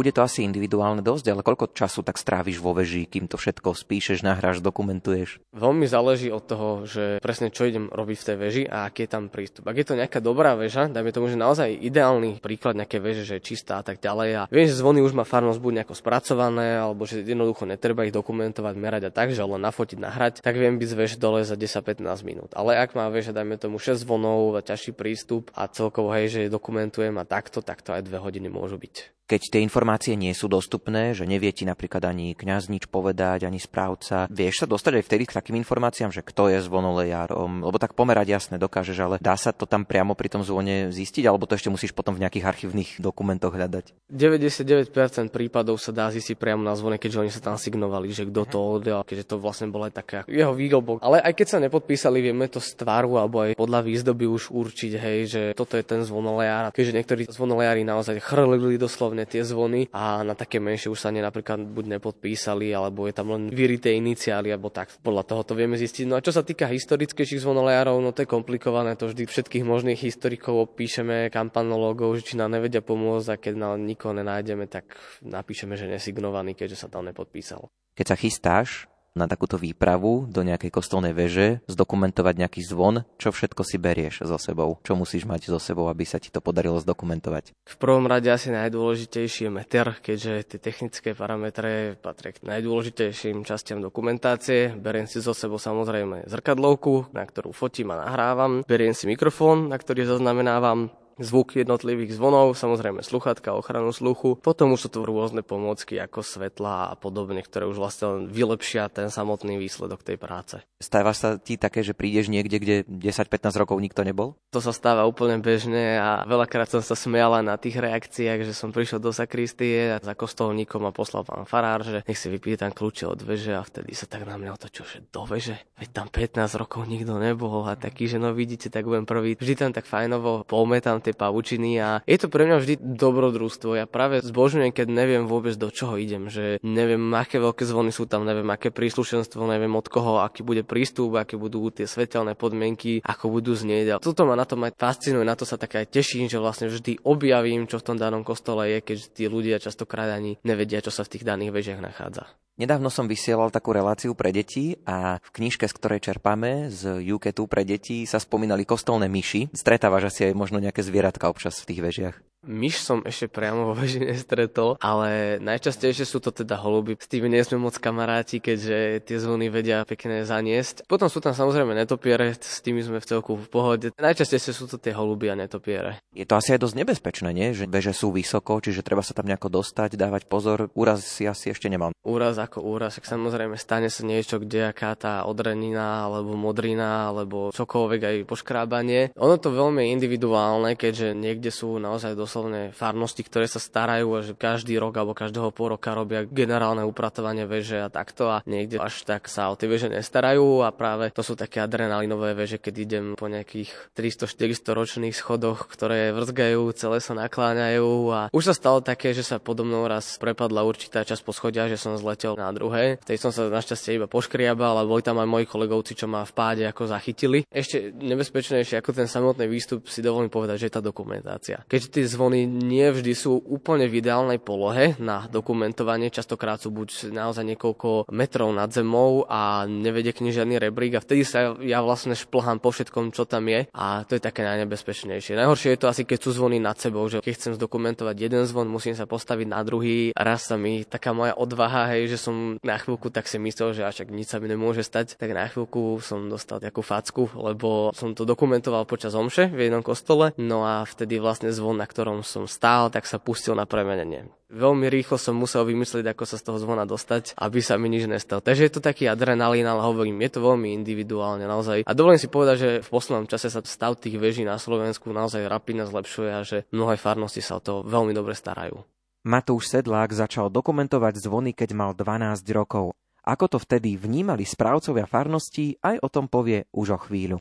Bude 0.00 0.16
to 0.16 0.24
asi 0.24 0.48
individuálne 0.48 1.04
dosť, 1.04 1.28
ale 1.28 1.44
koľko 1.44 1.76
času 1.76 2.00
tak 2.00 2.16
stráviš 2.16 2.56
vo 2.64 2.72
veži, 2.72 3.04
kým 3.04 3.28
to 3.28 3.36
všetko 3.36 3.76
spíšeš, 3.76 4.24
nahráš, 4.24 4.64
dokumentuješ? 4.64 5.44
Veľmi 5.52 5.84
záleží 5.84 6.32
od 6.32 6.40
toho, 6.40 6.88
že 6.88 7.20
presne 7.20 7.52
čo 7.52 7.68
idem 7.68 7.92
robiť 7.92 8.16
v 8.16 8.24
tej 8.24 8.36
veži 8.40 8.64
a 8.64 8.88
aký 8.88 9.04
je 9.04 9.12
tam 9.12 9.28
prístup. 9.28 9.68
Ak 9.68 9.76
je 9.76 9.84
to 9.84 10.00
nejaká 10.00 10.24
dobrá 10.24 10.56
väža, 10.56 10.88
dajme 10.88 11.12
tomu, 11.12 11.28
že 11.28 11.36
naozaj 11.36 11.76
ideálny 11.84 12.40
príklad 12.40 12.80
nejaké 12.80 12.96
veže, 12.96 13.28
že 13.28 13.36
je 13.36 13.52
čistá 13.52 13.76
a 13.76 13.84
tak 13.84 14.00
ďalej. 14.00 14.30
A 14.40 14.42
viem, 14.48 14.64
že 14.64 14.80
zvony 14.80 15.04
už 15.04 15.12
má 15.12 15.28
farnosť 15.28 15.60
buď 15.60 15.84
nejako 15.84 15.92
spracované, 15.92 16.80
alebo 16.80 17.04
že 17.04 17.20
jednoducho 17.20 17.68
netreba 17.68 18.08
ich 18.08 18.16
dokumentovať, 18.16 18.74
merať 18.80 19.02
a 19.04 19.12
tak, 19.12 19.36
že 19.36 19.44
len 19.44 19.60
nafotiť, 19.60 20.00
nahrať, 20.00 20.34
tak 20.40 20.56
viem 20.56 20.80
byť 20.80 20.88
z 20.88 20.96
veže 20.96 21.16
dole 21.20 21.44
za 21.44 21.60
10-15 21.60 22.00
minút. 22.24 22.56
Ale 22.56 22.72
ak 22.80 22.96
má 22.96 23.04
veža, 23.12 23.36
dajme 23.36 23.60
tomu 23.60 23.76
6 23.76 24.00
zvonov, 24.00 24.64
ťažší 24.64 24.96
prístup 24.96 25.52
a 25.52 25.68
celkovo 25.68 26.08
hej, 26.16 26.32
že 26.32 26.40
dokumentujem 26.48 27.20
a 27.20 27.28
takto, 27.28 27.60
tak 27.60 27.84
to 27.84 27.92
aj 27.92 28.08
2 28.08 28.16
hodiny 28.16 28.48
môžu 28.48 28.80
byť 28.80 29.20
keď 29.30 29.42
tie 29.46 29.60
informácie 29.62 29.89
nie 30.14 30.34
sú 30.36 30.46
dostupné, 30.46 31.12
že 31.16 31.26
nevie 31.26 31.50
ti 31.50 31.66
napríklad 31.66 32.04
ani 32.06 32.34
kňaz 32.38 32.70
nič 32.70 32.86
povedať, 32.86 33.46
ani 33.46 33.58
správca, 33.58 34.30
vieš 34.30 34.62
sa 34.62 34.66
dostať 34.70 35.00
aj 35.00 35.04
vtedy 35.06 35.24
k 35.26 35.36
takým 35.36 35.56
informáciám, 35.58 36.14
že 36.14 36.22
kto 36.22 36.50
je 36.52 36.62
zvonolejárom, 36.62 37.64
lebo 37.66 37.76
tak 37.78 37.98
pomerať 37.98 38.26
jasne 38.30 38.56
dokážeš, 38.60 38.98
ale 39.00 39.16
dá 39.18 39.34
sa 39.34 39.50
to 39.50 39.66
tam 39.66 39.82
priamo 39.82 40.14
pri 40.14 40.30
tom 40.30 40.42
zvone 40.46 40.94
zistiť, 40.94 41.26
alebo 41.26 41.46
to 41.46 41.56
ešte 41.56 41.72
musíš 41.72 41.94
potom 41.94 42.14
v 42.14 42.22
nejakých 42.26 42.46
archívnych 42.46 42.90
dokumentoch 43.00 43.54
hľadať? 43.54 44.10
99% 44.10 44.94
prípadov 45.30 45.78
sa 45.78 45.90
dá 45.90 46.10
zistiť 46.10 46.36
priamo 46.38 46.62
na 46.62 46.74
zvone, 46.78 46.98
keďže 47.00 47.20
oni 47.26 47.30
sa 47.32 47.40
tam 47.40 47.56
signovali, 47.58 48.10
že 48.10 48.26
kto 48.28 48.42
to 48.46 48.58
oddal, 48.58 49.02
keďže 49.06 49.34
to 49.34 49.36
vlastne 49.38 49.70
bola 49.70 49.88
aj 49.90 49.94
taká 49.94 50.18
jeho 50.30 50.54
výglbok. 50.54 51.02
Ale 51.02 51.22
aj 51.22 51.32
keď 51.34 51.46
sa 51.46 51.58
nepodpísali, 51.62 52.20
vieme 52.20 52.46
to 52.50 52.58
z 52.62 52.78
tvaru 52.78 53.16
alebo 53.16 53.42
aj 53.42 53.58
podľa 53.58 53.80
výzdoby 53.82 54.26
už 54.28 54.52
určiť, 54.52 54.92
hej, 54.98 55.18
že 55.26 55.42
toto 55.54 55.74
je 55.74 55.84
ten 55.86 56.02
zvonolejár. 56.04 56.70
Keďže 56.74 56.96
niektorí 56.96 57.22
zvonolejári 57.30 57.82
naozaj 57.82 58.20
chrlili 58.20 58.76
doslovne 58.76 59.24
tie 59.24 59.42
zvony 59.46 59.79
a 59.88 60.20
na 60.26 60.34
také 60.36 60.60
menšie 60.60 60.92
už 60.92 61.00
sa 61.00 61.08
ne 61.08 61.24
napríklad 61.24 61.62
buď 61.62 61.96
nepodpísali, 61.96 62.74
alebo 62.74 63.08
je 63.08 63.14
tam 63.14 63.32
len 63.32 63.42
vyrité 63.48 63.94
iniciály, 63.94 64.52
alebo 64.52 64.68
tak. 64.68 64.92
Podľa 65.00 65.24
toho 65.24 65.42
to 65.46 65.54
vieme 65.54 65.78
zistiť. 65.78 66.04
No 66.04 66.18
a 66.18 66.24
čo 66.24 66.34
sa 66.34 66.44
týka 66.44 66.68
historickejších 66.68 67.40
zvonolejárov, 67.40 68.02
no 68.02 68.10
to 68.10 68.26
je 68.26 68.28
komplikované, 68.28 68.98
to 68.98 69.08
vždy 69.08 69.30
všetkých 69.30 69.64
možných 69.64 70.00
historikov 70.02 70.74
opíšeme, 70.74 71.30
kampanologov, 71.30 72.18
že 72.18 72.34
či 72.34 72.34
nám 72.34 72.58
nevedia 72.58 72.82
pomôcť 72.82 73.28
a 73.30 73.40
keď 73.40 73.54
nám 73.54 73.86
nikoho 73.86 74.12
nenájdeme, 74.12 74.66
tak 74.66 74.98
napíšeme, 75.22 75.78
že 75.78 75.86
nesignovaný, 75.86 76.58
keďže 76.58 76.84
sa 76.84 76.88
tam 76.90 77.06
nepodpísal. 77.06 77.70
Keď 77.94 78.06
sa 78.06 78.16
chystáš 78.18 78.89
na 79.14 79.26
takúto 79.26 79.58
výpravu 79.58 80.30
do 80.30 80.46
nejakej 80.46 80.70
kostolnej 80.70 81.10
veže, 81.10 81.62
zdokumentovať 81.66 82.34
nejaký 82.46 82.60
zvon, 82.62 83.02
čo 83.18 83.34
všetko 83.34 83.62
si 83.66 83.76
berieš 83.76 84.22
so 84.26 84.38
sebou, 84.38 84.78
čo 84.86 84.94
musíš 84.94 85.26
mať 85.26 85.50
so 85.50 85.58
sebou, 85.58 85.90
aby 85.90 86.06
sa 86.06 86.22
ti 86.22 86.30
to 86.30 86.38
podarilo 86.38 86.78
zdokumentovať. 86.78 87.52
V 87.66 87.76
prvom 87.76 88.06
rade 88.06 88.30
asi 88.30 88.54
najdôležitejší 88.54 89.46
je 89.46 89.50
meter, 89.50 89.86
keďže 89.98 90.54
tie 90.54 90.58
technické 90.62 91.08
parametre 91.14 91.98
patria 91.98 92.34
k 92.34 92.46
najdôležitejším 92.46 93.42
častiam 93.42 93.82
dokumentácie. 93.82 94.74
Beriem 94.78 95.10
si 95.10 95.18
so 95.18 95.34
sebou 95.34 95.58
samozrejme 95.58 96.30
zrkadlovku, 96.30 97.10
na 97.10 97.26
ktorú 97.26 97.50
fotím 97.50 97.92
a 97.94 98.06
nahrávam. 98.06 98.62
Beriem 98.66 98.94
si 98.94 99.10
mikrofón, 99.10 99.66
na 99.70 99.76
ktorý 99.76 100.06
zaznamenávam 100.06 100.94
zvuk 101.20 101.56
jednotlivých 101.56 102.16
zvonov, 102.16 102.56
samozrejme 102.56 103.04
sluchatka, 103.04 103.54
ochranu 103.54 103.92
sluchu. 103.92 104.40
Potom 104.40 104.74
už 104.74 104.86
sú 104.86 104.88
tu 104.88 105.00
rôzne 105.04 105.44
pomôcky 105.44 106.00
ako 106.00 106.24
svetla 106.24 106.90
a 106.90 106.94
podobne, 106.96 107.44
ktoré 107.44 107.68
už 107.68 107.76
vlastne 107.76 108.26
vylepšia 108.26 108.88
ten 108.90 109.12
samotný 109.12 109.60
výsledok 109.60 110.00
tej 110.00 110.16
práce. 110.16 110.58
Stáva 110.80 111.12
sa 111.12 111.36
ti 111.36 111.60
také, 111.60 111.84
že 111.84 111.92
prídeš 111.92 112.32
niekde, 112.32 112.56
kde 112.56 112.76
10-15 112.88 113.60
rokov 113.60 113.76
nikto 113.78 114.00
nebol? 114.00 114.34
To 114.50 114.64
sa 114.64 114.72
stáva 114.72 115.04
úplne 115.04 115.36
bežne 115.38 116.00
a 116.00 116.24
veľakrát 116.24 116.72
som 116.72 116.80
sa 116.80 116.96
smiala 116.96 117.44
na 117.44 117.60
tých 117.60 117.76
reakciách, 117.76 118.48
že 118.48 118.56
som 118.56 118.72
prišiel 118.72 118.96
do 118.96 119.12
sakristie 119.12 119.92
a 119.92 120.00
za 120.00 120.16
kostolníkom 120.16 120.88
a 120.88 120.96
poslal 120.96 121.28
pán 121.28 121.44
farár, 121.44 121.84
že 121.84 122.00
nech 122.08 122.16
si 122.16 122.32
vypije 122.32 122.64
tam 122.64 122.72
kľúče 122.72 123.04
od 123.04 123.20
veže 123.20 123.52
a 123.52 123.60
vtedy 123.60 123.92
sa 123.92 124.08
tak 124.08 124.24
na 124.24 124.40
mňa 124.40 124.56
otočil, 124.56 124.84
že 124.88 124.98
do 125.12 125.28
veže, 125.28 125.60
veď 125.76 125.88
tam 125.92 126.08
15 126.08 126.60
rokov 126.60 126.88
nikto 126.88 127.20
nebol 127.20 127.68
a 127.68 127.76
taký, 127.76 128.08
že 128.08 128.16
no 128.16 128.32
vidíte, 128.32 128.72
tak 128.72 128.88
budem 128.88 129.04
prvý. 129.04 129.36
Vždy 129.36 129.54
tam 129.60 129.70
tak 129.76 129.84
fajnovo 129.84 130.48
polmetám 130.48 131.04
tie 131.04 131.09
pavučiny 131.14 131.70
a 131.80 131.88
je 132.04 132.16
to 132.18 132.32
pre 132.32 132.46
mňa 132.46 132.56
vždy 132.60 132.74
dobrodružstvo. 132.80 133.78
Ja 133.78 133.86
práve 133.90 134.22
zbožňujem, 134.22 134.72
keď 134.74 134.86
neviem 134.90 135.24
vôbec 135.26 135.54
do 135.56 135.68
čoho 135.68 136.00
idem, 136.00 136.30
že 136.32 136.58
neviem, 136.64 137.00
aké 137.16 137.38
veľké 137.38 137.66
zvony 137.66 137.90
sú 137.90 138.06
tam, 138.06 138.24
neviem, 138.26 138.46
aké 138.50 138.74
príslušenstvo, 138.74 139.44
neviem 139.46 139.72
od 139.76 139.86
koho, 139.86 140.22
aký 140.22 140.42
bude 140.46 140.62
prístup, 140.66 141.18
aké 141.18 141.34
budú 141.34 141.68
tie 141.70 141.88
svetelné 141.88 142.34
podmienky, 142.34 143.04
ako 143.04 143.40
budú 143.40 143.52
znieť. 143.56 143.86
A 143.96 144.02
toto 144.02 144.24
ma 144.24 144.34
na 144.34 144.46
tom 144.46 144.62
aj 144.66 144.76
fascinuje, 144.78 145.26
na 145.26 145.36
to 145.36 145.44
sa 145.44 145.60
tak 145.60 145.76
aj 145.76 145.90
teším, 145.90 146.26
že 146.30 146.40
vlastne 146.40 146.70
vždy 146.70 147.02
objavím, 147.04 147.66
čo 147.66 147.78
v 147.78 147.86
tom 147.92 147.96
danom 147.96 148.24
kostole 148.26 148.68
je, 148.72 148.78
keď 148.80 148.98
tí 149.12 149.24
ľudia 149.26 149.62
častokrát 149.62 150.10
ani 150.12 150.38
nevedia, 150.46 150.84
čo 150.84 150.94
sa 150.94 151.06
v 151.06 151.18
tých 151.18 151.26
daných 151.26 151.54
vežiach 151.54 151.80
nachádza. 151.82 152.30
Nedávno 152.60 152.92
som 152.92 153.08
vysielal 153.08 153.48
takú 153.48 153.72
reláciu 153.72 154.12
pre 154.12 154.36
deti 154.36 154.76
a 154.84 155.16
v 155.16 155.30
knižke, 155.32 155.64
z 155.64 155.76
ktorej 155.80 156.04
čerpame 156.04 156.68
z 156.68 157.00
UKETu 157.08 157.48
pre 157.48 157.64
deti 157.64 158.04
sa 158.04 158.20
spomínali 158.20 158.68
kostolné 158.68 159.08
myši. 159.08 159.48
Stretávaš 159.56 160.12
asi 160.12 160.28
aj 160.28 160.36
možno 160.36 160.60
nejaké 160.60 160.84
zvieratka 160.90 161.30
občas 161.30 161.62
v 161.62 161.68
tých 161.70 161.80
vežiach? 161.86 162.16
Myš 162.40 162.80
som 162.80 163.04
ešte 163.04 163.28
priamo 163.28 163.68
vo 163.68 163.74
veži 163.76 164.00
nestretol, 164.00 164.80
ale 164.80 165.36
najčastejšie 165.44 166.08
sú 166.08 166.24
to 166.24 166.32
teda 166.32 166.56
holuby. 166.56 166.96
S 166.96 167.04
tými 167.04 167.28
nie 167.28 167.44
sme 167.44 167.60
moc 167.60 167.76
kamaráti, 167.76 168.40
keďže 168.40 169.04
tie 169.04 169.16
zvony 169.20 169.52
vedia 169.52 169.84
pekne 169.84 170.24
zaniesť. 170.24 170.88
Potom 170.88 171.12
sú 171.12 171.20
tam 171.20 171.36
samozrejme 171.36 171.76
netopiere, 171.76 172.32
s 172.32 172.64
tými 172.64 172.80
sme 172.80 172.96
v 172.96 173.04
celku 173.04 173.36
v 173.36 173.44
pohode. 173.44 173.86
Najčastejšie 173.92 174.56
sú 174.56 174.64
to 174.72 174.80
tie 174.80 174.96
holuby 174.96 175.28
a 175.28 175.36
netopiere. 175.36 176.00
Je 176.16 176.24
to 176.24 176.40
asi 176.40 176.56
aj 176.56 176.64
dosť 176.64 176.80
nebezpečné, 176.80 177.28
nie? 177.36 177.52
Že 177.52 177.68
veže 177.68 177.92
sú 177.92 178.08
vysoko, 178.08 178.56
čiže 178.56 178.80
treba 178.80 179.04
sa 179.04 179.12
tam 179.12 179.28
nejako 179.28 179.60
dostať, 179.60 180.00
dávať 180.00 180.24
pozor. 180.24 180.72
Úraz 180.72 181.04
si 181.04 181.28
asi 181.28 181.52
ešte 181.52 181.68
nemám. 181.68 181.92
Úraz 182.08 182.40
ako 182.40 182.64
úraz, 182.64 182.96
tak 182.96 183.04
samozrejme 183.04 183.60
stane 183.60 183.92
sa 183.92 184.00
niečo, 184.00 184.40
kde 184.40 184.72
aká 184.72 184.96
tá 184.96 185.28
odrenina, 185.28 186.08
alebo 186.08 186.32
modrina, 186.40 187.12
alebo 187.12 187.52
čokoľvek 187.52 188.00
aj 188.00 188.16
poškrábanie. 188.24 189.12
Ono 189.20 189.36
to 189.36 189.52
veľmi 189.52 189.92
individuálne, 189.92 190.72
keďže 190.72 191.12
niekde 191.12 191.52
sú 191.52 191.76
naozaj 191.76 192.16
dosť 192.16 192.29
doslovne 192.30 192.70
farnosti, 192.70 193.26
ktoré 193.26 193.50
sa 193.50 193.58
starajú 193.58 194.06
a 194.14 194.22
že 194.22 194.38
každý 194.38 194.78
rok 194.78 194.94
alebo 194.94 195.18
každého 195.18 195.50
pol 195.50 195.74
roka 195.74 195.90
robia 195.90 196.22
generálne 196.22 196.86
upratovanie 196.86 197.42
veže 197.42 197.82
a 197.82 197.90
takto 197.90 198.30
a 198.30 198.46
niekde 198.46 198.78
až 198.78 199.02
tak 199.02 199.26
sa 199.26 199.50
o 199.50 199.58
tie 199.58 199.66
veže 199.66 199.90
nestarajú 199.90 200.62
a 200.62 200.70
práve 200.70 201.10
to 201.10 201.26
sú 201.26 201.34
také 201.34 201.58
adrenalinové 201.58 202.38
veže, 202.38 202.62
keď 202.62 202.74
idem 202.78 203.04
po 203.18 203.26
nejakých 203.26 203.74
300-400 203.98 204.78
ročných 204.78 205.14
schodoch, 205.18 205.66
ktoré 205.66 206.14
vrzgajú, 206.14 206.70
celé 206.78 207.02
sa 207.02 207.18
nakláňajú 207.18 207.90
a 208.14 208.20
už 208.30 208.46
sa 208.46 208.54
stalo 208.54 208.78
také, 208.78 209.10
že 209.10 209.26
sa 209.26 209.42
podo 209.42 209.66
mnou 209.66 209.90
raz 209.90 210.14
prepadla 210.22 210.62
určitá 210.62 211.02
časť 211.02 211.26
poschodia, 211.26 211.66
že 211.66 211.82
som 211.82 211.98
zletel 211.98 212.38
na 212.38 212.54
druhé. 212.54 213.02
Tej 213.02 213.26
som 213.26 213.34
sa 213.34 213.50
našťastie 213.50 213.98
iba 213.98 214.06
poškriabal, 214.06 214.86
ale 214.86 214.86
boli 214.86 215.02
tam 215.02 215.18
aj 215.18 215.26
moji 215.26 215.50
kolegovci, 215.50 215.98
čo 215.98 216.06
ma 216.06 216.22
v 216.22 216.30
páde 216.30 216.62
ako 216.70 216.86
zachytili. 216.86 217.42
Ešte 217.50 217.90
nebezpečnejšie 217.90 218.78
ako 218.78 218.94
ten 218.94 219.10
samotný 219.10 219.50
výstup 219.50 219.90
si 219.90 219.98
dovolím 219.98 220.30
povedať, 220.30 220.62
že 220.62 220.66
je 220.70 220.74
tá 220.78 220.82
dokumentácia. 220.84 221.66
Keď 221.66 221.80
tie 221.90 222.04
zvony 222.20 222.44
nie 222.44 222.84
vždy 222.92 223.16
sú 223.16 223.40
úplne 223.40 223.88
v 223.88 224.04
ideálnej 224.04 224.36
polohe 224.36 224.92
na 225.00 225.24
dokumentovanie. 225.24 226.12
Častokrát 226.12 226.60
sú 226.60 226.68
buď 226.68 227.16
naozaj 227.16 227.56
niekoľko 227.56 228.12
metrov 228.12 228.52
nad 228.52 228.68
zemou 228.68 229.24
a 229.24 229.64
nevedie 229.64 230.12
k 230.12 230.28
žiadny 230.28 230.60
rebrík 230.60 231.00
a 231.00 231.00
vtedy 231.00 231.24
sa 231.24 231.56
ja 231.64 231.80
vlastne 231.80 232.12
šplhám 232.12 232.60
po 232.60 232.76
všetkom, 232.76 233.16
čo 233.16 233.24
tam 233.24 233.48
je 233.48 233.72
a 233.72 234.04
to 234.04 234.20
je 234.20 234.22
také 234.22 234.44
najnebezpečnejšie. 234.44 235.32
Najhoršie 235.32 235.72
je 235.72 235.80
to 235.80 235.88
asi, 235.88 236.02
keď 236.04 236.18
sú 236.20 236.36
zvony 236.36 236.60
nad 236.60 236.76
sebou, 236.76 237.08
že 237.08 237.24
keď 237.24 237.32
chcem 237.32 237.52
zdokumentovať 237.56 238.16
jeden 238.20 238.44
zvon, 238.44 238.68
musím 238.68 238.92
sa 238.92 239.08
postaviť 239.08 239.48
na 239.48 239.64
druhý. 239.64 240.12
A 240.12 240.20
raz 240.20 240.44
sa 240.44 240.60
mi 240.60 240.84
taká 240.84 241.16
moja 241.16 241.32
odvaha, 241.32 241.88
hej, 241.96 242.12
že 242.12 242.18
som 242.20 242.60
na 242.60 242.76
chvíľku 242.76 243.08
tak 243.08 243.32
si 243.32 243.40
myslel, 243.40 243.72
že 243.72 243.86
až 243.86 244.04
nič 244.10 244.28
sa 244.28 244.42
mi 244.42 244.50
nemôže 244.50 244.84
stať, 244.84 245.16
tak 245.16 245.32
na 245.32 245.48
chvíľku 245.48 246.02
som 246.02 246.28
dostal 246.28 246.60
takú 246.60 246.84
facku, 246.84 247.32
lebo 247.32 247.94
som 247.96 248.12
to 248.12 248.28
dokumentoval 248.28 248.84
počas 248.84 249.16
omše 249.16 249.48
v 249.48 249.70
jednom 249.70 249.80
kostole, 249.86 250.34
no 250.36 250.66
a 250.66 250.82
vtedy 250.82 251.22
vlastne 251.22 251.54
zvon, 251.54 251.78
na 251.78 251.86
ktorom 251.86 252.09
ktorom 252.10 252.26
som 252.26 252.50
stál, 252.50 252.90
tak 252.90 253.06
sa 253.06 253.22
pustil 253.22 253.54
na 253.54 253.70
premenenie. 253.70 254.26
Veľmi 254.50 254.90
rýchlo 254.90 255.14
som 255.14 255.38
musel 255.38 255.62
vymyslieť, 255.62 256.10
ako 256.10 256.26
sa 256.26 256.42
z 256.42 256.50
toho 256.50 256.58
zvona 256.58 256.82
dostať, 256.82 257.38
aby 257.38 257.62
sa 257.62 257.78
mi 257.78 257.86
nič 257.86 258.10
nestalo. 258.10 258.42
Takže 258.42 258.66
je 258.66 258.72
to 258.74 258.82
taký 258.82 259.06
adrenalín, 259.06 259.62
ale 259.62 259.78
hovorím, 259.86 260.18
je 260.26 260.34
to 260.34 260.40
veľmi 260.42 260.74
individuálne 260.74 261.46
naozaj. 261.46 261.86
A 261.86 261.94
dovolím 261.94 262.18
si 262.18 262.26
povedať, 262.26 262.56
že 262.58 262.70
v 262.82 262.88
poslednom 262.90 263.30
čase 263.30 263.46
sa 263.46 263.62
stav 263.62 263.94
tých 263.94 264.18
veží 264.18 264.42
na 264.42 264.58
Slovensku 264.58 265.06
naozaj 265.14 265.46
rapidne 265.46 265.86
zlepšuje 265.86 266.30
a 266.34 266.42
že 266.42 266.66
mnohé 266.74 266.98
farnosti 266.98 267.38
sa 267.38 267.62
o 267.62 267.64
to 267.64 267.86
veľmi 267.86 268.10
dobre 268.10 268.34
starajú. 268.34 268.82
Matúš 269.22 269.70
Sedlák 269.70 270.10
začal 270.10 270.50
dokumentovať 270.50 271.22
zvony, 271.22 271.54
keď 271.54 271.78
mal 271.78 271.94
12 271.94 272.42
rokov. 272.50 272.90
Ako 273.22 273.46
to 273.46 273.62
vtedy 273.62 273.94
vnímali 273.94 274.42
správcovia 274.42 275.06
farností, 275.06 275.78
aj 275.78 276.02
o 276.02 276.08
tom 276.10 276.26
povie 276.26 276.66
už 276.74 276.98
o 276.98 276.98
chvíľu. 276.98 277.38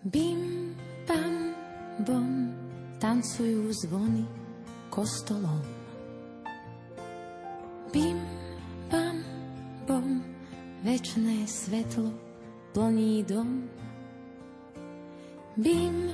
Bim, 0.00 0.72
bam, 1.04 1.52
bom, 2.08 2.48
tancujú 2.96 3.68
zvony 3.84 4.24
kostolom. 4.88 5.60
Bim, 7.92 8.16
bam, 8.88 9.20
bom, 9.84 10.24
večné 10.80 11.44
svetlo 11.44 12.16
plní 12.72 13.28
dom. 13.28 13.68
Bim, 15.60 16.08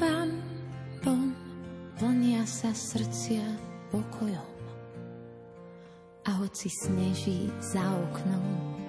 bam, 0.00 0.32
bom, 1.04 1.36
plnia 2.00 2.40
sa 2.48 2.72
srdcia 2.72 3.44
pokojom. 3.92 4.52
A 6.24 6.30
hoci 6.40 6.72
sneží 6.72 7.52
za 7.60 7.84
oknom, 7.84 8.80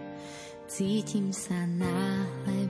cítim 0.72 1.36
sa 1.36 1.68
náhle 1.68 2.67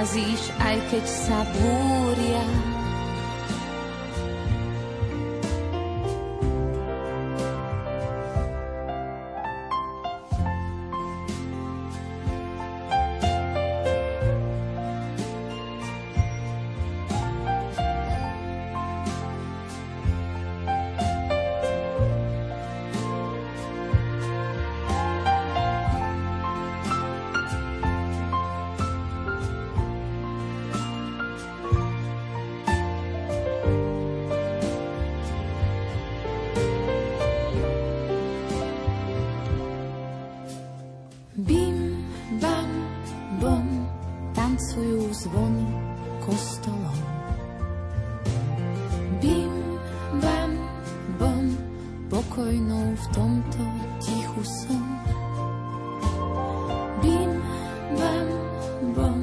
vyťazíš, 0.00 0.48
aj 0.64 0.76
keď 0.88 1.04
sa 1.04 1.44
tento 53.40 53.64
tichú 54.04 54.42
som. 54.44 54.84
Bim, 57.00 57.32
bam, 57.96 58.28
bom, 58.92 59.20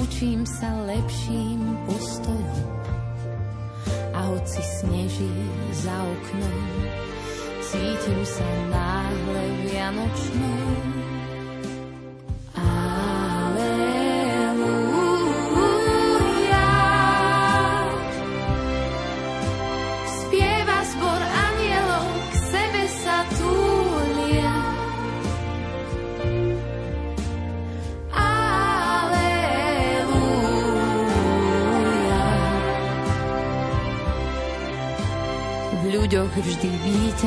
učím 0.00 0.48
sa 0.48 0.72
lepším 0.88 1.60
postojom. 1.84 2.68
A 4.16 4.20
hoci 4.32 4.62
sneží 4.80 5.34
za 5.76 5.92
oknom, 5.92 6.64
cítim 7.60 8.20
sa 8.24 8.48
náhle 8.72 9.44
vianočnou. 9.68 11.03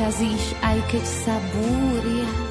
Výťazíš, 0.08 0.56
aj 0.64 0.78
keď 0.88 1.04
sa 1.04 1.36
búria. 1.52 2.47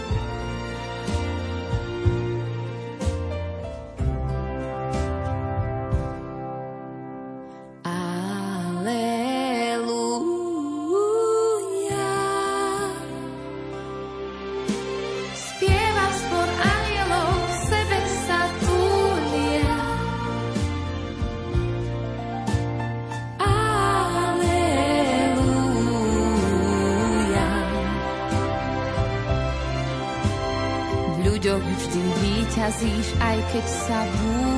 Vyrazíš, 32.68 33.16
aj 33.24 33.38
keď 33.52 33.66
sa 33.66 34.00
búria. 34.04 34.57